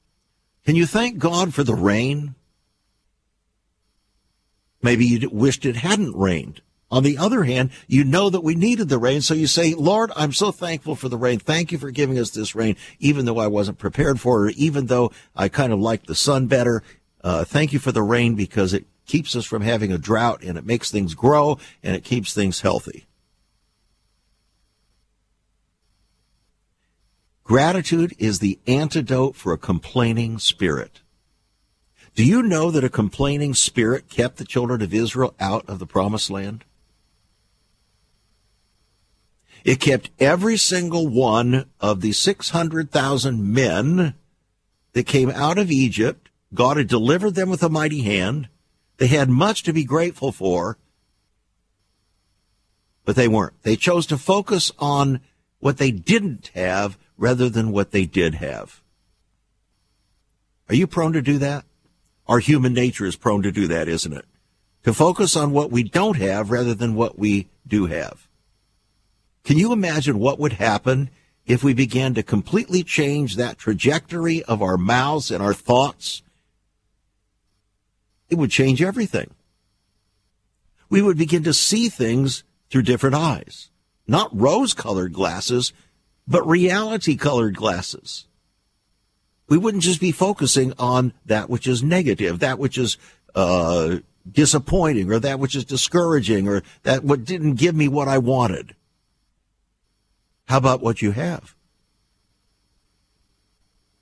Can 0.65 0.75
you 0.75 0.85
thank 0.85 1.19
God 1.19 1.53
for 1.53 1.63
the 1.63 1.75
rain? 1.75 2.35
Maybe 4.81 5.05
you 5.05 5.29
wished 5.29 5.65
it 5.65 5.77
hadn't 5.77 6.15
rained. 6.15 6.61
On 6.89 7.03
the 7.03 7.17
other 7.17 7.43
hand, 7.43 7.71
you 7.87 8.03
know 8.03 8.29
that 8.29 8.43
we 8.43 8.53
needed 8.53 8.87
the 8.87 8.99
rain, 8.99 9.21
so 9.21 9.33
you 9.33 9.47
say, 9.47 9.73
Lord, 9.73 10.11
I'm 10.15 10.31
so 10.31 10.51
thankful 10.51 10.95
for 10.95 11.09
the 11.09 11.17
rain. 11.17 11.39
Thank 11.39 11.71
you 11.71 11.79
for 11.79 11.89
giving 11.89 12.19
us 12.19 12.29
this 12.29 12.53
rain, 12.53 12.75
even 12.99 13.25
though 13.25 13.39
I 13.39 13.47
wasn't 13.47 13.79
prepared 13.79 14.19
for 14.19 14.47
it, 14.47 14.57
even 14.57 14.85
though 14.85 15.11
I 15.35 15.49
kind 15.49 15.73
of 15.73 15.79
liked 15.79 16.05
the 16.05 16.13
sun 16.13 16.45
better. 16.45 16.83
Uh, 17.23 17.45
thank 17.45 17.73
you 17.73 17.79
for 17.79 17.91
the 17.91 18.03
rain 18.03 18.35
because 18.35 18.73
it 18.73 18.85
keeps 19.05 19.35
us 19.35 19.45
from 19.45 19.61
having 19.61 19.91
a 19.91 19.97
drought 19.97 20.43
and 20.43 20.57
it 20.57 20.65
makes 20.65 20.91
things 20.91 21.13
grow 21.13 21.57
and 21.81 21.95
it 21.95 22.03
keeps 22.03 22.33
things 22.33 22.61
healthy. 22.61 23.05
Gratitude 27.43 28.15
is 28.17 28.39
the 28.39 28.59
antidote 28.67 29.35
for 29.35 29.51
a 29.51 29.57
complaining 29.57 30.39
spirit. 30.39 31.01
Do 32.15 32.23
you 32.23 32.41
know 32.41 32.71
that 32.71 32.83
a 32.83 32.89
complaining 32.89 33.53
spirit 33.53 34.09
kept 34.09 34.37
the 34.37 34.45
children 34.45 34.81
of 34.81 34.93
Israel 34.93 35.33
out 35.39 35.67
of 35.67 35.79
the 35.79 35.85
promised 35.85 36.29
land? 36.29 36.63
It 39.63 39.79
kept 39.79 40.09
every 40.19 40.57
single 40.57 41.07
one 41.07 41.65
of 41.79 42.01
the 42.01 42.11
600,000 42.11 43.53
men 43.53 44.13
that 44.93 45.05
came 45.05 45.29
out 45.29 45.57
of 45.57 45.71
Egypt. 45.71 46.29
God 46.53 46.77
had 46.77 46.87
delivered 46.87 47.35
them 47.35 47.49
with 47.49 47.63
a 47.63 47.69
mighty 47.69 48.01
hand. 48.01 48.47
They 48.97 49.07
had 49.07 49.29
much 49.29 49.63
to 49.63 49.73
be 49.73 49.83
grateful 49.83 50.31
for, 50.31 50.77
but 53.05 53.15
they 53.15 53.27
weren't. 53.27 53.61
They 53.63 53.75
chose 53.75 54.05
to 54.07 54.17
focus 54.17 54.71
on 54.79 55.19
what 55.59 55.77
they 55.77 55.91
didn't 55.91 56.51
have 56.53 56.97
rather 57.17 57.49
than 57.49 57.71
what 57.71 57.91
they 57.91 58.05
did 58.05 58.35
have. 58.35 58.81
Are 60.69 60.75
you 60.75 60.87
prone 60.87 61.13
to 61.13 61.21
do 61.21 61.37
that? 61.39 61.65
Our 62.27 62.39
human 62.39 62.73
nature 62.73 63.05
is 63.05 63.15
prone 63.15 63.43
to 63.43 63.51
do 63.51 63.67
that, 63.67 63.87
isn't 63.87 64.13
it? 64.13 64.25
To 64.83 64.93
focus 64.93 65.35
on 65.35 65.51
what 65.51 65.71
we 65.71 65.83
don't 65.83 66.17
have 66.17 66.51
rather 66.51 66.73
than 66.73 66.95
what 66.95 67.17
we 67.17 67.49
do 67.67 67.85
have. 67.87 68.27
Can 69.43 69.57
you 69.57 69.73
imagine 69.73 70.19
what 70.19 70.39
would 70.39 70.53
happen 70.53 71.09
if 71.45 71.63
we 71.63 71.73
began 71.73 72.13
to 72.13 72.23
completely 72.23 72.83
change 72.83 73.35
that 73.35 73.57
trajectory 73.57 74.41
of 74.43 74.61
our 74.61 74.77
mouths 74.77 75.31
and 75.31 75.43
our 75.43 75.53
thoughts? 75.53 76.21
It 78.33 78.39
would 78.39 78.49
change 78.49 78.81
everything. 78.81 79.29
We 80.89 81.03
would 81.03 81.19
begin 81.19 81.43
to 81.43 81.53
see 81.53 81.87
things 81.87 82.43
through 82.71 82.81
different 82.81 83.15
eyes, 83.15 83.69
not 84.07 84.35
rose 84.35 84.73
colored 84.73 85.13
glasses, 85.13 85.71
but 86.27 86.43
reality 86.47 87.15
colored 87.15 87.55
glasses. 87.55 88.25
We 89.47 89.59
wouldn't 89.59 89.83
just 89.83 90.01
be 90.01 90.11
focusing 90.11 90.73
on 90.79 91.13
that 91.27 91.47
which 91.47 91.67
is 91.67 91.83
negative, 91.83 92.39
that 92.39 92.57
which 92.57 92.79
is 92.79 92.97
uh, 93.35 93.97
disappointing, 94.31 95.11
or 95.11 95.19
that 95.19 95.37
which 95.37 95.55
is 95.55 95.63
discouraging, 95.63 96.47
or 96.47 96.63
that 96.81 97.03
what 97.03 97.25
didn't 97.25 97.53
give 97.57 97.75
me 97.75 97.87
what 97.87 98.07
I 98.07 98.17
wanted. 98.17 98.73
How 100.45 100.57
about 100.57 100.81
what 100.81 101.03
you 101.03 101.11
have? 101.11 101.53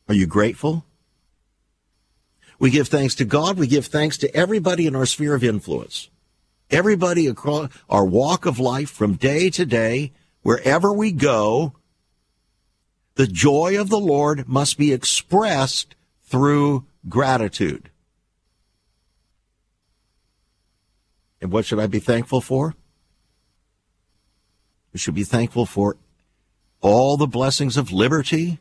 Are 0.07 0.15
you 0.15 0.25
grateful? 0.25 0.85
We 2.61 2.69
give 2.69 2.89
thanks 2.89 3.15
to 3.15 3.25
God. 3.25 3.57
We 3.57 3.65
give 3.65 3.87
thanks 3.87 4.19
to 4.19 4.33
everybody 4.35 4.85
in 4.85 4.95
our 4.95 5.07
sphere 5.07 5.33
of 5.33 5.43
influence. 5.43 6.11
Everybody 6.69 7.25
across 7.25 7.71
our 7.89 8.05
walk 8.05 8.45
of 8.45 8.59
life 8.59 8.91
from 8.91 9.15
day 9.15 9.49
to 9.49 9.65
day, 9.65 10.11
wherever 10.43 10.93
we 10.93 11.11
go, 11.11 11.73
the 13.15 13.25
joy 13.25 13.81
of 13.81 13.89
the 13.89 13.99
Lord 13.99 14.47
must 14.47 14.77
be 14.77 14.93
expressed 14.93 15.95
through 16.21 16.85
gratitude. 17.09 17.89
And 21.41 21.51
what 21.51 21.65
should 21.65 21.79
I 21.79 21.87
be 21.87 21.97
thankful 21.97 22.41
for? 22.41 22.75
We 24.93 24.99
should 24.99 25.15
be 25.15 25.23
thankful 25.23 25.65
for 25.65 25.97
all 26.79 27.17
the 27.17 27.25
blessings 27.25 27.75
of 27.75 27.91
liberty, 27.91 28.59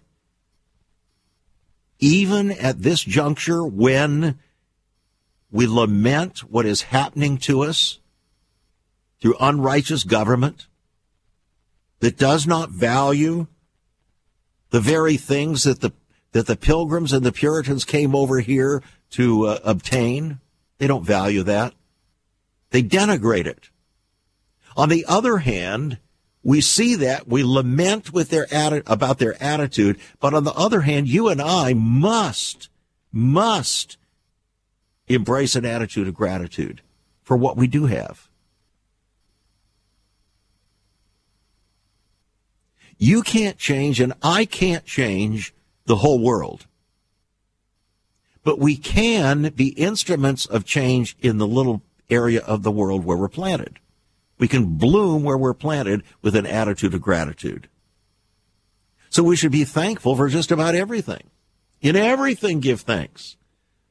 even 2.01 2.51
at 2.51 2.83
this 2.83 3.03
juncture 3.03 3.65
when 3.65 4.39
we 5.51 5.67
lament 5.67 6.41
what 6.41 6.67
is 6.67 6.83
happening 6.83 7.37
to 7.39 7.63
us 7.63 7.99
through 9.21 9.37
unrighteous 9.41 10.05
government 10.05 10.67
that 12.01 12.17
does 12.17 12.47
not 12.47 12.71
value 12.71 13.47
the 14.71 14.81
very 14.81 15.17
things 15.17 15.65
that 15.65 15.81
the 15.81 15.93
that 16.33 16.47
the 16.47 16.57
pilgrims 16.57 17.13
and 17.13 17.25
the 17.27 17.33
Puritans 17.33 17.85
came 17.85 18.15
over 18.15 18.39
here 18.41 18.83
to 19.11 19.47
uh, 19.47 19.59
obtain. 19.65 20.39
They 20.79 20.87
don't 20.87 21.05
value 21.05 21.43
that. 21.43 21.75
They 22.71 22.83
denigrate 22.83 23.47
it. 23.47 23.71
On 24.77 24.89
the 24.89 25.05
other 25.07 25.39
hand, 25.39 25.99
we 26.43 26.61
see 26.61 26.95
that 26.97 27.29
we 27.29 27.45
lament 27.45 28.13
with 28.13 28.31
their 28.31 28.47
atti- 28.47 28.83
about 28.87 29.19
their 29.19 29.41
attitude, 29.43 29.99
but 30.21 30.35
on 30.35 30.45
the 30.45 30.55
other 30.55 30.83
hand, 30.83 31.09
you 31.09 31.29
and 31.29 31.41
I 31.41 31.75
must 31.75 32.69
must 33.13 33.99
embrace 35.09 35.57
an 35.57 35.67
attitude 35.67 36.07
of 36.07 36.15
gratitude 36.15 36.81
for 37.23 37.37
what 37.37 37.57
we 37.57 37.67
do 37.67 37.87
have. 37.87 38.29
You 42.97 43.23
can't 43.23 43.59
change 43.59 44.01
and 44.01 44.13
I 44.23 44.45
can't 44.45 44.85
change 44.85 45.53
the 45.87 45.97
whole 45.97 46.21
world. 46.21 46.67
But 48.45 48.59
we 48.59 48.77
can 48.77 49.51
be 49.51 49.69
instruments 49.69 50.47
of 50.47 50.65
change 50.65 51.17
in 51.21 51.39
the 51.39 51.47
little 51.47 51.83
area 52.09 52.41
of 52.41 52.63
the 52.63 52.71
world 52.71 53.05
where 53.05 53.17
we're 53.17 53.29
planted. 53.29 53.79
We 54.41 54.49
can 54.49 54.79
bloom 54.79 55.23
where 55.23 55.37
we're 55.37 55.55
planted 55.55 56.03
with 56.23 56.35
an 56.35 56.47
attitude 56.47 56.95
of 56.95 57.03
gratitude. 57.03 57.69
So 59.11 59.23
we 59.23 59.37
should 59.37 59.53
be 59.53 59.65
thankful 59.65 60.17
for 60.17 60.29
just 60.31 60.51
about 60.51 60.75
everything. 60.75 61.25
In 61.83 61.95
everything, 61.95 62.61
give 62.61 62.81
thanks. 62.81 63.37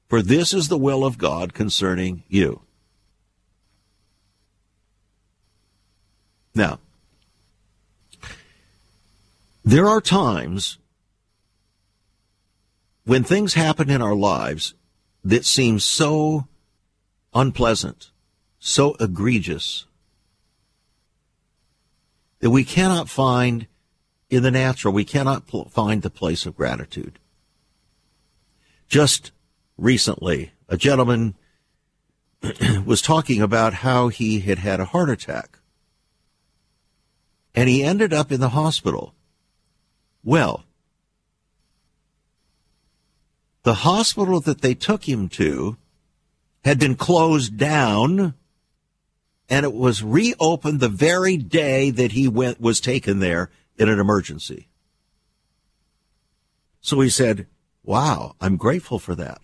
For 0.07 0.23
this 0.23 0.51
is 0.51 0.67
the 0.67 0.77
will 0.77 1.05
of 1.05 1.19
God 1.19 1.53
concerning 1.53 2.23
you. 2.27 2.63
Now, 6.55 6.79
there 9.63 9.87
are 9.87 10.01
times 10.01 10.79
when 13.05 13.23
things 13.23 13.53
happen 13.53 13.91
in 13.91 14.01
our 14.01 14.15
lives 14.15 14.73
that 15.23 15.45
seem 15.45 15.77
so 15.77 16.47
unpleasant, 17.35 18.09
so 18.57 18.95
egregious, 18.99 19.85
that 22.39 22.49
we 22.49 22.63
cannot 22.63 23.09
find 23.09 23.67
in 24.29 24.43
the 24.43 24.51
natural, 24.51 24.93
we 24.93 25.05
cannot 25.05 25.47
pl- 25.47 25.69
find 25.69 26.01
the 26.01 26.09
place 26.09 26.45
of 26.45 26.55
gratitude. 26.55 27.19
Just 28.87 29.31
recently, 29.77 30.51
a 30.67 30.77
gentleman 30.77 31.35
was 32.85 33.01
talking 33.01 33.41
about 33.41 33.75
how 33.75 34.07
he 34.07 34.41
had 34.41 34.59
had 34.59 34.79
a 34.79 34.85
heart 34.85 35.09
attack. 35.09 35.59
And 37.55 37.67
he 37.67 37.83
ended 37.83 38.13
up 38.13 38.31
in 38.31 38.39
the 38.39 38.49
hospital. 38.49 39.13
Well, 40.23 40.63
the 43.63 43.73
hospital 43.75 44.39
that 44.41 44.61
they 44.61 44.73
took 44.73 45.07
him 45.07 45.27
to 45.29 45.77
had 46.63 46.79
been 46.79 46.95
closed 46.95 47.57
down 47.57 48.35
and 49.49 49.65
it 49.65 49.73
was 49.73 50.03
reopened 50.03 50.79
the 50.79 50.89
very 50.89 51.35
day 51.35 51.89
that 51.89 52.11
he 52.11 52.27
went 52.27 52.61
was 52.61 52.79
taken 52.79 53.19
there 53.19 53.49
in 53.77 53.89
an 53.89 53.99
emergency. 53.99 54.67
So 56.81 56.99
he 57.01 57.09
said, 57.09 57.47
"Wow, 57.83 58.35
I'm 58.39 58.57
grateful 58.57 58.99
for 58.99 59.15
that." 59.15 59.41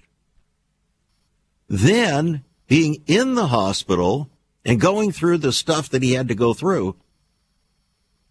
Then, 1.68 2.44
being 2.68 3.04
in 3.08 3.36
the 3.36 3.48
hospital 3.48 4.30
and 4.64 4.80
going 4.80 5.12
through 5.12 5.40
the 5.40 5.52
stuff 5.52 5.90
that 5.90 6.04
he 6.04 6.14
had 6.14 6.28
to 6.28 6.36
go 6.36 6.54
through, 6.54 6.96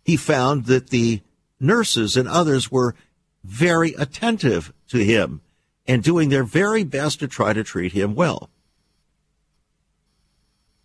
he 0.05 0.17
found 0.17 0.67
that 0.67 0.91
the 0.91 1.23
nurses 1.59 2.17
and 2.17 2.29
others 2.29 2.71
were 2.71 2.95
very 3.43 3.95
attentive 3.95 4.73
to 4.89 4.99
him 4.99 5.41
and 5.87 6.03
doing 6.03 6.29
their 6.29 6.45
very 6.45 6.85
best 6.85 7.21
to 7.21 7.29
try 7.29 7.53
to 7.53 7.65
treat 7.65 7.93
him 7.93 8.15
well. 8.15 8.51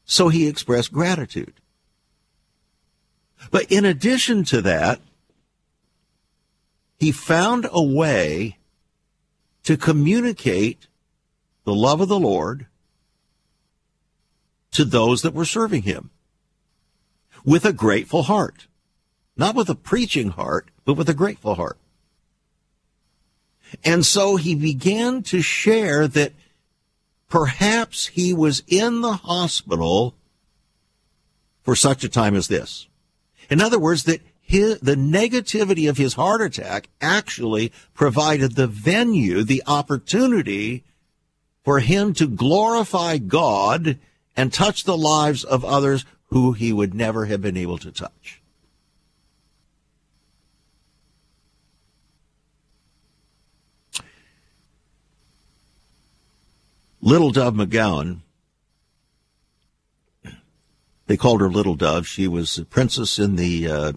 So 0.09 0.29
he 0.29 0.47
expressed 0.47 0.91
gratitude. 0.91 1.53
But 3.51 3.71
in 3.71 3.85
addition 3.85 4.43
to 4.45 4.59
that, 4.63 4.99
he 6.97 7.11
found 7.11 7.67
a 7.71 7.83
way 7.83 8.57
to 9.63 9.77
communicate 9.77 10.87
the 11.63 11.75
love 11.75 12.01
of 12.01 12.07
the 12.07 12.19
Lord 12.19 12.65
to 14.71 14.83
those 14.83 15.21
that 15.21 15.35
were 15.35 15.45
serving 15.45 15.83
him 15.83 16.09
with 17.45 17.63
a 17.63 17.71
grateful 17.71 18.23
heart. 18.23 18.65
Not 19.37 19.53
with 19.53 19.69
a 19.69 19.75
preaching 19.75 20.29
heart, 20.29 20.71
but 20.85 20.95
with 20.95 21.07
a 21.07 21.13
grateful 21.13 21.53
heart. 21.53 21.77
And 23.83 24.03
so 24.03 24.37
he 24.37 24.55
began 24.55 25.21
to 25.23 25.43
share 25.43 26.07
that 26.07 26.33
perhaps 27.29 28.07
he 28.07 28.33
was 28.33 28.63
in 28.67 29.01
the 29.01 29.13
hospital 29.13 30.15
for 31.61 31.75
such 31.75 32.03
a 32.03 32.09
time 32.09 32.35
as 32.35 32.47
this. 32.47 32.87
In 33.49 33.61
other 33.61 33.79
words, 33.79 34.03
that 34.03 34.21
his, 34.41 34.79
the 34.79 34.95
negativity 34.95 35.87
of 35.87 35.97
his 35.97 36.15
heart 36.15 36.41
attack 36.41 36.89
actually 36.99 37.71
provided 37.93 38.55
the 38.55 38.67
venue, 38.67 39.43
the 39.43 39.63
opportunity 39.67 40.83
for 41.63 41.79
him 41.79 42.13
to 42.15 42.27
glorify 42.27 43.19
God 43.19 43.99
and 44.35 44.51
touch 44.51 44.83
the 44.83 44.97
lives 44.97 45.43
of 45.43 45.63
others 45.63 46.05
who 46.29 46.53
he 46.53 46.73
would 46.73 46.93
never 46.93 47.25
have 47.25 47.41
been 47.41 47.57
able 47.57 47.77
to 47.77 47.91
touch. 47.91 48.38
Little 57.01 57.31
Dove 57.31 57.53
McGowan, 57.53 58.19
they 61.07 61.17
called 61.17 61.41
her 61.41 61.49
Little 61.49 61.75
Dove. 61.75 62.05
She 62.05 62.27
was 62.27 62.57
a 62.57 62.65
princess 62.65 63.17
in 63.17 63.35
the 63.35 63.67
uh, 63.67 63.93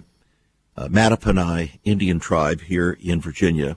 uh, 0.77 0.89
Mattaponi 0.89 1.79
Indian 1.85 2.21
tribe 2.21 2.63
here 2.63 2.97
in 3.01 3.21
Virginia. 3.21 3.77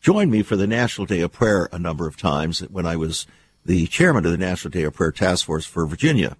Joined 0.00 0.30
me 0.30 0.42
for 0.42 0.54
the 0.54 0.66
National 0.66 1.06
Day 1.06 1.20
of 1.20 1.32
Prayer 1.32 1.68
a 1.72 1.78
number 1.78 2.06
of 2.06 2.16
times 2.16 2.60
when 2.60 2.86
I 2.86 2.94
was 2.94 3.26
the 3.64 3.86
chairman 3.86 4.24
of 4.24 4.32
the 4.32 4.38
National 4.38 4.70
Day 4.70 4.84
of 4.84 4.94
Prayer 4.94 5.12
Task 5.12 5.46
Force 5.46 5.66
for 5.66 5.86
Virginia. 5.86 6.36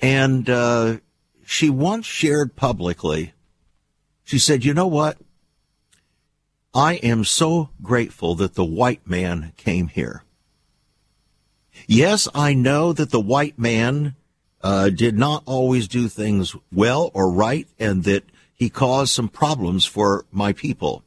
And 0.00 0.48
uh, 0.48 0.98
she 1.44 1.70
once 1.70 2.06
shared 2.06 2.54
publicly, 2.54 3.32
she 4.24 4.38
said, 4.38 4.64
You 4.64 4.74
know 4.74 4.86
what? 4.86 5.18
I 6.74 6.94
am 6.96 7.24
so 7.24 7.70
grateful 7.82 8.34
that 8.36 8.54
the 8.54 8.64
white 8.64 9.08
man 9.08 9.52
came 9.56 9.88
here. 9.88 10.22
Yes, 11.90 12.28
I 12.34 12.52
know 12.52 12.92
that 12.92 13.10
the 13.10 13.18
white 13.20 13.58
man 13.58 14.14
uh, 14.60 14.90
did 14.90 15.16
not 15.16 15.42
always 15.46 15.88
do 15.88 16.06
things 16.06 16.54
well 16.70 17.10
or 17.14 17.32
right, 17.32 17.66
and 17.78 18.04
that 18.04 18.24
he 18.54 18.68
caused 18.68 19.14
some 19.14 19.30
problems 19.30 19.86
for 19.86 20.26
my 20.30 20.52
people. 20.52 21.02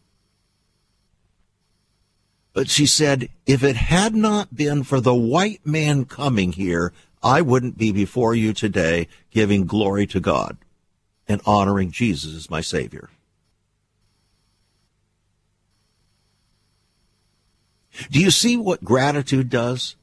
But 2.53 2.67
she 2.67 2.87
said, 2.87 3.29
if 3.45 3.63
it 3.63 3.75
had 3.75 4.15
not 4.15 4.55
been 4.55 4.81
for 4.83 4.99
the 4.99 5.13
white 5.13 5.63
man 5.63 6.05
coming 6.05 6.53
here, 6.53 6.93
I 7.21 7.41
wouldn't 7.41 7.77
be 7.77 7.91
before 7.91 8.33
you 8.33 8.51
today 8.51 9.07
giving 9.29 9.67
glory 9.67 10.07
to 10.07 10.19
God 10.19 10.57
and 11.27 11.41
honoring 11.45 11.91
Jesus 11.91 12.35
as 12.35 12.49
my 12.49 12.61
Savior. 12.61 13.11
Do 18.09 18.19
you 18.19 18.31
see 18.31 18.57
what 18.57 18.83
gratitude 18.83 19.51
does? 19.51 19.95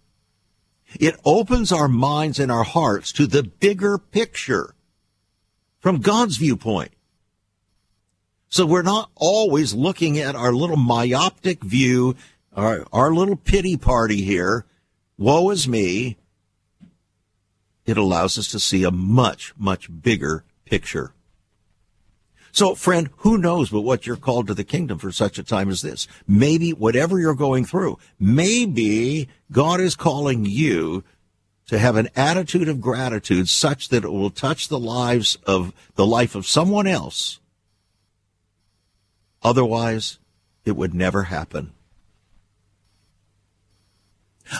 It 0.98 1.18
opens 1.24 1.70
our 1.70 1.88
minds 1.88 2.38
and 2.38 2.50
our 2.50 2.64
hearts 2.64 3.12
to 3.12 3.26
the 3.26 3.42
bigger 3.42 3.98
picture 3.98 4.74
from 5.80 6.00
God's 6.00 6.36
viewpoint. 6.36 6.92
So 8.48 8.64
we're 8.64 8.82
not 8.82 9.10
always 9.14 9.74
looking 9.74 10.18
at 10.18 10.34
our 10.34 10.52
little 10.52 10.76
myopic 10.76 11.62
view, 11.62 12.16
our, 12.54 12.86
our 12.92 13.12
little 13.12 13.36
pity 13.36 13.76
party 13.76 14.22
here. 14.22 14.64
Woe 15.18 15.50
is 15.50 15.68
me. 15.68 16.16
It 17.84 17.98
allows 17.98 18.38
us 18.38 18.50
to 18.52 18.60
see 18.60 18.84
a 18.84 18.90
much, 18.90 19.52
much 19.58 19.88
bigger 20.02 20.44
picture. 20.64 21.12
So, 22.52 22.74
friend, 22.74 23.10
who 23.18 23.38
knows 23.38 23.70
but 23.70 23.82
what 23.82 24.06
you're 24.06 24.16
called 24.16 24.46
to 24.46 24.54
the 24.54 24.64
kingdom 24.64 24.98
for 24.98 25.12
such 25.12 25.38
a 25.38 25.44
time 25.44 25.68
as 25.68 25.82
this? 25.82 26.08
Maybe 26.26 26.72
whatever 26.72 27.18
you're 27.18 27.34
going 27.34 27.64
through, 27.64 27.98
maybe 28.18 29.28
God 29.52 29.80
is 29.80 29.94
calling 29.94 30.44
you 30.44 31.04
to 31.66 31.78
have 31.78 31.96
an 31.96 32.08
attitude 32.16 32.68
of 32.68 32.80
gratitude 32.80 33.48
such 33.48 33.90
that 33.90 34.04
it 34.04 34.10
will 34.10 34.30
touch 34.30 34.68
the 34.68 34.78
lives 34.78 35.36
of 35.46 35.72
the 35.96 36.06
life 36.06 36.34
of 36.34 36.46
someone 36.46 36.86
else 36.86 37.40
Otherwise, 39.42 40.18
it 40.64 40.72
would 40.72 40.94
never 40.94 41.24
happen. 41.24 41.72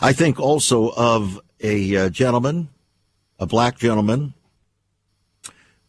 I 0.01 0.12
think 0.12 0.39
also 0.39 0.91
of 0.97 1.41
a 1.61 1.97
uh, 1.97 2.09
gentleman, 2.11 2.68
a 3.39 3.47
black 3.47 3.78
gentleman, 3.78 4.34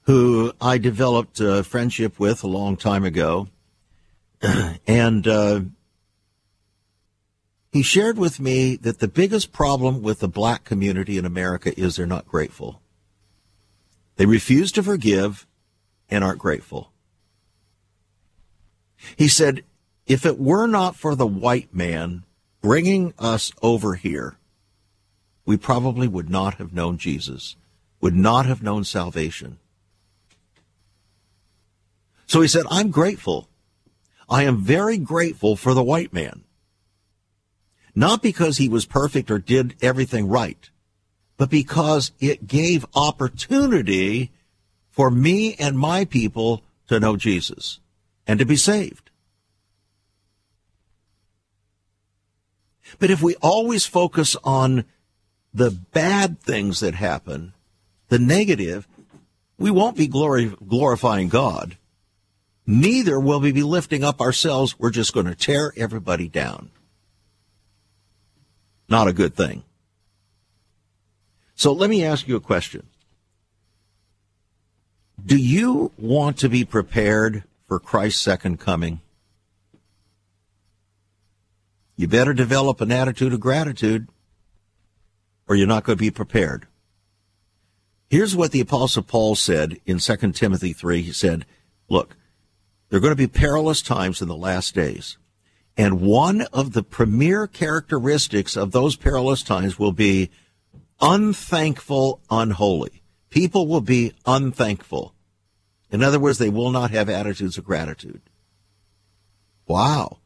who 0.10 0.51
I 0.60 0.80
developed 0.80 1.39
a 1.39 1.64
friendship 1.64 2.20
with 2.20 2.43
a 2.43 2.47
long 2.47 2.78
time 2.78 3.03
ago. 3.03 3.47
and 4.88 5.28
uh, 5.28 5.60
he 7.72 7.84
shared 7.84 8.18
with 8.18 8.39
me 8.39 8.76
that 8.78 8.97
the 8.97 9.07
biggest 9.07 9.51
problem 9.51 10.01
with 10.01 10.20
the 10.20 10.28
black 10.28 10.64
community 10.64 11.20
in 11.20 11.28
America 11.28 11.80
is 11.80 11.95
they're 11.95 12.07
not 12.07 12.28
grateful. 12.28 12.82
They 14.16 14.26
refuse 14.26 14.72
to 14.72 14.82
forgive 14.82 15.45
and 16.10 16.24
aren't 16.24 16.39
grateful. 16.39 16.91
He 19.16 19.28
said, 19.28 19.64
if 20.07 20.26
it 20.26 20.39
were 20.39 20.66
not 20.66 20.95
for 20.95 21.14
the 21.14 21.28
white 21.28 21.72
man 21.72 22.24
bringing 22.62 23.14
us 23.20 23.51
over 23.62 23.93
here, 23.93 24.38
we 25.45 25.55
probably 25.55 26.07
would 26.07 26.32
not 26.32 26.55
have 26.55 26.74
known 26.74 26.97
Jesus, 26.97 27.55
would 28.01 28.16
not 28.16 28.47
have 28.47 28.64
known 28.64 28.84
salvation. 28.84 29.60
So 32.30 32.42
he 32.42 32.48
said, 32.48 32.66
I'm 32.70 32.92
grateful. 32.92 33.50
I 34.30 34.44
am 34.44 34.62
very 34.62 35.00
grateful 35.00 35.56
for 35.56 35.74
the 35.74 35.84
white 35.84 36.14
man. 36.14 36.44
Not 37.96 38.22
because 38.22 38.58
he 38.58 38.70
was 38.70 38.86
perfect 38.86 39.32
or 39.32 39.40
did 39.40 39.76
everything 39.82 40.28
right, 40.28 40.70
but 41.38 41.50
because 41.50 42.12
it 42.20 42.46
gave 42.46 42.86
opportunity 42.94 44.32
for 44.92 45.10
me 45.10 45.56
and 45.56 45.76
my 45.80 46.06
people 46.06 46.62
to 46.88 47.00
know 47.00 47.18
Jesus 47.18 47.80
and 48.28 48.38
to 48.38 48.46
be 48.46 48.56
saved. 48.56 49.10
But 53.00 53.10
if 53.10 53.24
we 53.24 53.36
always 53.42 53.88
focus 53.88 54.36
on 54.44 54.86
the 55.52 55.72
bad 55.72 56.40
things 56.40 56.80
that 56.82 56.94
happen, 56.94 57.54
the 58.10 58.20
negative, 58.20 58.88
we 59.58 59.72
won't 59.72 59.98
be 59.98 60.06
glorifying 60.06 61.30
God. 61.30 61.76
Neither 62.72 63.20
will 63.20 63.40
we 63.40 63.52
be 63.52 63.64
lifting 63.64 64.04
up 64.04 64.22
ourselves. 64.22 64.78
We're 64.78 64.92
just 64.92 65.12
going 65.12 65.26
to 65.26 65.34
tear 65.34 65.74
everybody 65.76 66.28
down. 66.28 66.70
Not 68.88 69.08
a 69.08 69.14
good 69.14 69.34
thing. 69.34 69.64
So 71.56 71.74
let 71.74 71.90
me 71.90 72.04
ask 72.04 72.28
you 72.28 72.36
a 72.36 72.40
question. 72.40 72.86
Do 75.26 75.36
you 75.36 75.94
want 75.98 76.38
to 76.38 76.48
be 76.48 76.64
prepared 76.64 77.44
for 77.68 77.80
Christ's 77.80 78.22
second 78.22 78.60
coming? 78.60 79.02
You 81.96 82.08
better 82.08 82.36
develop 82.36 82.82
an 82.82 82.92
attitude 82.92 83.34
of 83.34 83.40
gratitude 83.40 84.08
or 85.48 85.56
you're 85.56 85.66
not 85.66 85.86
going 85.86 85.98
to 85.98 86.04
be 86.04 86.12
prepared. 86.12 86.68
Here's 88.12 88.36
what 88.36 88.52
the 88.52 88.62
apostle 88.62 89.02
Paul 89.02 89.34
said 89.34 89.80
in 89.88 89.98
2 89.98 90.34
Timothy 90.34 90.72
3. 90.72 91.02
He 91.02 91.12
said, 91.12 91.48
look, 91.90 92.16
there 92.90 92.98
are 92.98 93.02
going 93.02 93.12
to 93.12 93.16
be 93.16 93.28
perilous 93.28 93.82
times 93.82 94.22
in 94.22 94.28
the 94.28 94.36
last 94.36 94.74
days. 94.74 95.18
And 95.78 96.02
one 96.02 96.42
of 96.52 96.74
the 96.74 96.84
premier 96.84 97.48
characteristics 97.48 98.58
of 98.58 98.72
those 98.72 98.96
perilous 98.96 99.44
times 99.44 99.80
will 99.80 99.92
be 99.92 100.30
unthankful, 101.00 102.22
unholy. 102.30 103.02
People 103.30 103.68
will 103.68 103.82
be 103.82 104.14
unthankful. 104.26 105.14
In 105.92 106.04
other 106.04 106.20
words, 106.20 106.38
they 106.38 106.50
will 106.50 106.72
not 106.72 106.92
have 106.92 107.10
attitudes 107.10 107.58
of 107.58 107.64
gratitude. 107.64 108.22
Wow. 109.68 110.18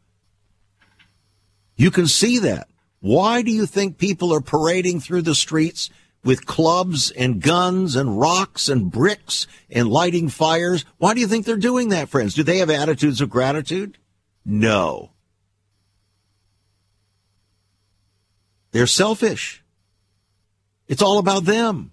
You 1.75 1.91
can 1.91 2.07
see 2.07 2.39
that. 2.39 2.67
Why 2.99 3.41
do 3.41 3.51
you 3.51 3.65
think 3.65 3.97
people 3.97 4.33
are 4.33 4.41
parading 4.41 5.01
through 5.01 5.23
the 5.23 5.35
streets 5.35 5.89
with 6.23 6.45
clubs 6.45 7.11
and 7.11 7.41
guns 7.41 7.95
and 7.95 8.19
rocks 8.19 8.69
and 8.69 8.91
bricks 8.91 9.47
and 9.69 9.89
lighting 9.89 10.29
fires? 10.29 10.85
Why 10.97 11.13
do 11.13 11.19
you 11.19 11.27
think 11.27 11.45
they're 11.45 11.57
doing 11.57 11.89
that, 11.89 12.09
friends? 12.09 12.33
Do 12.33 12.43
they 12.43 12.59
have 12.59 12.69
attitudes 12.69 13.21
of 13.21 13.29
gratitude? 13.29 13.97
No. 14.45 15.11
They're 18.71 18.87
selfish. 18.87 19.63
It's 20.87 21.01
all 21.01 21.19
about 21.19 21.45
them. 21.45 21.91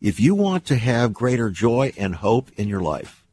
If 0.00 0.18
you 0.18 0.34
want 0.34 0.64
to 0.66 0.76
have 0.76 1.12
greater 1.12 1.50
joy 1.50 1.92
and 1.96 2.16
hope 2.16 2.50
in 2.56 2.68
your 2.68 2.80
life, 2.80 3.24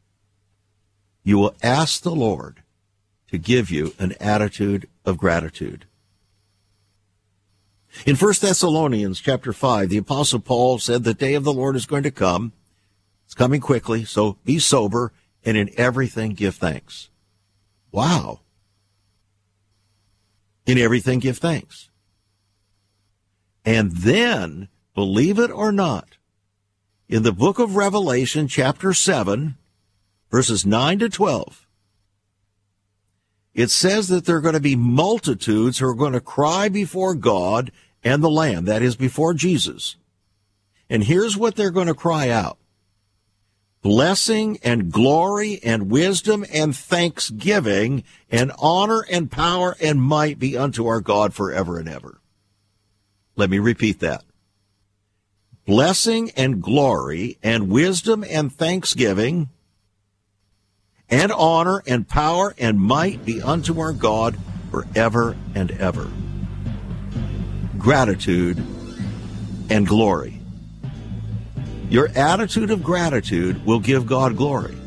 you 1.23 1.37
will 1.37 1.55
ask 1.63 2.01
the 2.01 2.15
Lord 2.15 2.61
to 3.29 3.37
give 3.37 3.71
you 3.71 3.93
an 3.99 4.13
attitude 4.19 4.87
of 5.05 5.17
gratitude. 5.17 5.86
In 8.05 8.15
1 8.15 8.33
Thessalonians 8.41 9.19
chapter 9.19 9.51
5, 9.51 9.89
the 9.89 9.97
apostle 9.97 10.39
Paul 10.39 10.79
said 10.79 11.03
the 11.03 11.13
day 11.13 11.33
of 11.33 11.43
the 11.43 11.53
Lord 11.53 11.75
is 11.75 11.85
going 11.85 12.03
to 12.03 12.11
come. 12.11 12.53
It's 13.25 13.33
coming 13.33 13.59
quickly, 13.59 14.05
so 14.05 14.37
be 14.45 14.59
sober 14.59 15.11
and 15.43 15.57
in 15.57 15.69
everything 15.77 16.33
give 16.33 16.55
thanks. 16.55 17.09
Wow. 17.91 18.41
In 20.65 20.77
everything 20.77 21.19
give 21.19 21.37
thanks. 21.37 21.89
And 23.65 23.91
then, 23.91 24.69
believe 24.93 25.39
it 25.39 25.51
or 25.51 25.71
not, 25.71 26.17
in 27.09 27.23
the 27.23 27.33
book 27.33 27.59
of 27.59 27.75
Revelation, 27.75 28.47
chapter 28.47 28.93
7, 28.93 29.57
verses 30.29 30.65
9 30.65 30.99
to 30.99 31.09
12, 31.09 31.67
it 33.53 33.71
says 33.71 34.07
that 34.09 34.25
there 34.25 34.37
are 34.37 34.41
going 34.41 34.53
to 34.53 34.59
be 34.59 34.75
multitudes 34.75 35.79
who 35.79 35.87
are 35.87 35.95
going 35.95 36.13
to 36.13 36.21
cry 36.21 36.69
before 36.69 37.15
God 37.15 37.71
and 38.03 38.23
the 38.23 38.29
Lamb, 38.29 38.65
that 38.65 38.81
is, 38.81 38.95
before 38.95 39.33
Jesus. 39.33 39.95
And 40.89 41.03
here's 41.03 41.35
what 41.35 41.55
they're 41.55 41.71
going 41.71 41.87
to 41.87 41.93
cry 41.93 42.29
out 42.29 42.57
blessing 43.81 44.59
and 44.63 44.91
glory 44.91 45.59
and 45.63 45.89
wisdom 45.89 46.45
and 46.51 46.75
thanksgiving 46.75 48.03
and 48.29 48.51
honor 48.59 49.05
and 49.09 49.31
power 49.31 49.75
and 49.79 50.01
might 50.01 50.37
be 50.39 50.57
unto 50.57 50.87
our 50.87 50.99
God 50.99 51.33
forever 51.33 51.79
and 51.79 51.87
ever. 51.87 52.19
Let 53.35 53.49
me 53.49 53.59
repeat 53.59 53.99
that 53.99 54.23
blessing 55.65 56.31
and 56.31 56.61
glory 56.61 57.37
and 57.43 57.69
wisdom 57.69 58.23
and 58.27 58.51
thanksgiving 58.51 59.49
and 61.09 61.31
honor 61.31 61.83
and 61.85 62.07
power 62.07 62.55
and 62.57 62.79
might 62.79 63.23
be 63.23 63.41
unto 63.41 63.79
our 63.79 63.93
God 63.93 64.37
forever 64.71 65.35
and 65.53 65.71
ever. 65.71 66.09
Gratitude 67.77 68.57
and 69.69 69.87
glory. 69.87 70.39
Your 71.89 72.09
attitude 72.09 72.71
of 72.71 72.83
gratitude 72.83 73.65
will 73.65 73.79
give 73.79 74.05
God 74.05 74.35
glory. 74.35 74.77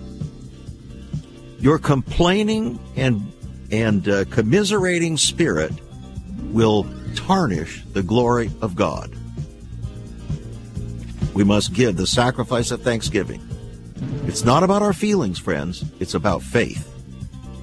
Your 1.58 1.78
complaining 1.78 2.78
and 2.96 3.32
and 3.70 4.08
uh, 4.08 4.24
commiserating 4.26 5.16
spirit 5.16 5.72
will 6.50 6.86
tarnish 7.14 7.84
the 7.92 8.02
glory 8.02 8.50
of 8.60 8.74
God 8.74 9.14
we 11.34 11.44
must 11.44 11.72
give 11.72 11.96
the 11.96 12.06
sacrifice 12.06 12.70
of 12.70 12.82
thanksgiving. 12.82 13.40
It's 14.26 14.44
not 14.44 14.62
about 14.62 14.82
our 14.82 14.92
feelings, 14.92 15.38
friends. 15.38 15.84
It's 16.00 16.14
about 16.14 16.42
faith. 16.42 16.86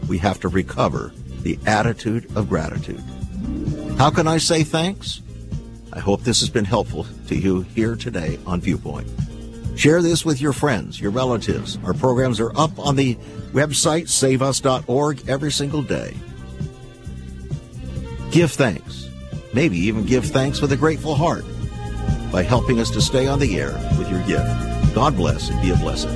We 0.07 0.17
have 0.19 0.39
to 0.41 0.47
recover 0.47 1.13
the 1.41 1.59
attitude 1.65 2.35
of 2.35 2.49
gratitude. 2.49 3.03
How 3.97 4.11
can 4.11 4.27
I 4.27 4.37
say 4.37 4.63
thanks? 4.63 5.21
I 5.91 5.99
hope 5.99 6.21
this 6.21 6.39
has 6.41 6.49
been 6.51 6.65
helpful 6.65 7.07
to 7.27 7.35
you 7.35 7.61
here 7.61 7.95
today 7.95 8.37
on 8.45 8.61
Viewpoint. 8.61 9.09
Share 9.75 10.03
this 10.03 10.23
with 10.23 10.39
your 10.39 10.53
friends, 10.53 11.01
your 11.01 11.09
relatives. 11.09 11.79
Our 11.83 11.93
programs 11.93 12.39
are 12.39 12.55
up 12.55 12.77
on 12.77 12.95
the 12.95 13.15
website 13.53 14.07
saveus.org 14.07 15.27
every 15.27 15.51
single 15.51 15.81
day. 15.81 16.15
Give 18.29 18.51
thanks. 18.51 19.09
Maybe 19.51 19.79
even 19.79 20.05
give 20.05 20.25
thanks 20.25 20.61
with 20.61 20.71
a 20.71 20.77
grateful 20.77 21.15
heart 21.15 21.45
by 22.31 22.43
helping 22.43 22.79
us 22.79 22.91
to 22.91 23.01
stay 23.01 23.27
on 23.27 23.39
the 23.39 23.59
air 23.59 23.73
with 23.97 24.11
your 24.11 24.21
gift. 24.27 24.93
God 24.93 25.15
bless 25.15 25.49
and 25.49 25.59
be 25.63 25.71
a 25.71 25.75
blessing. 25.75 26.15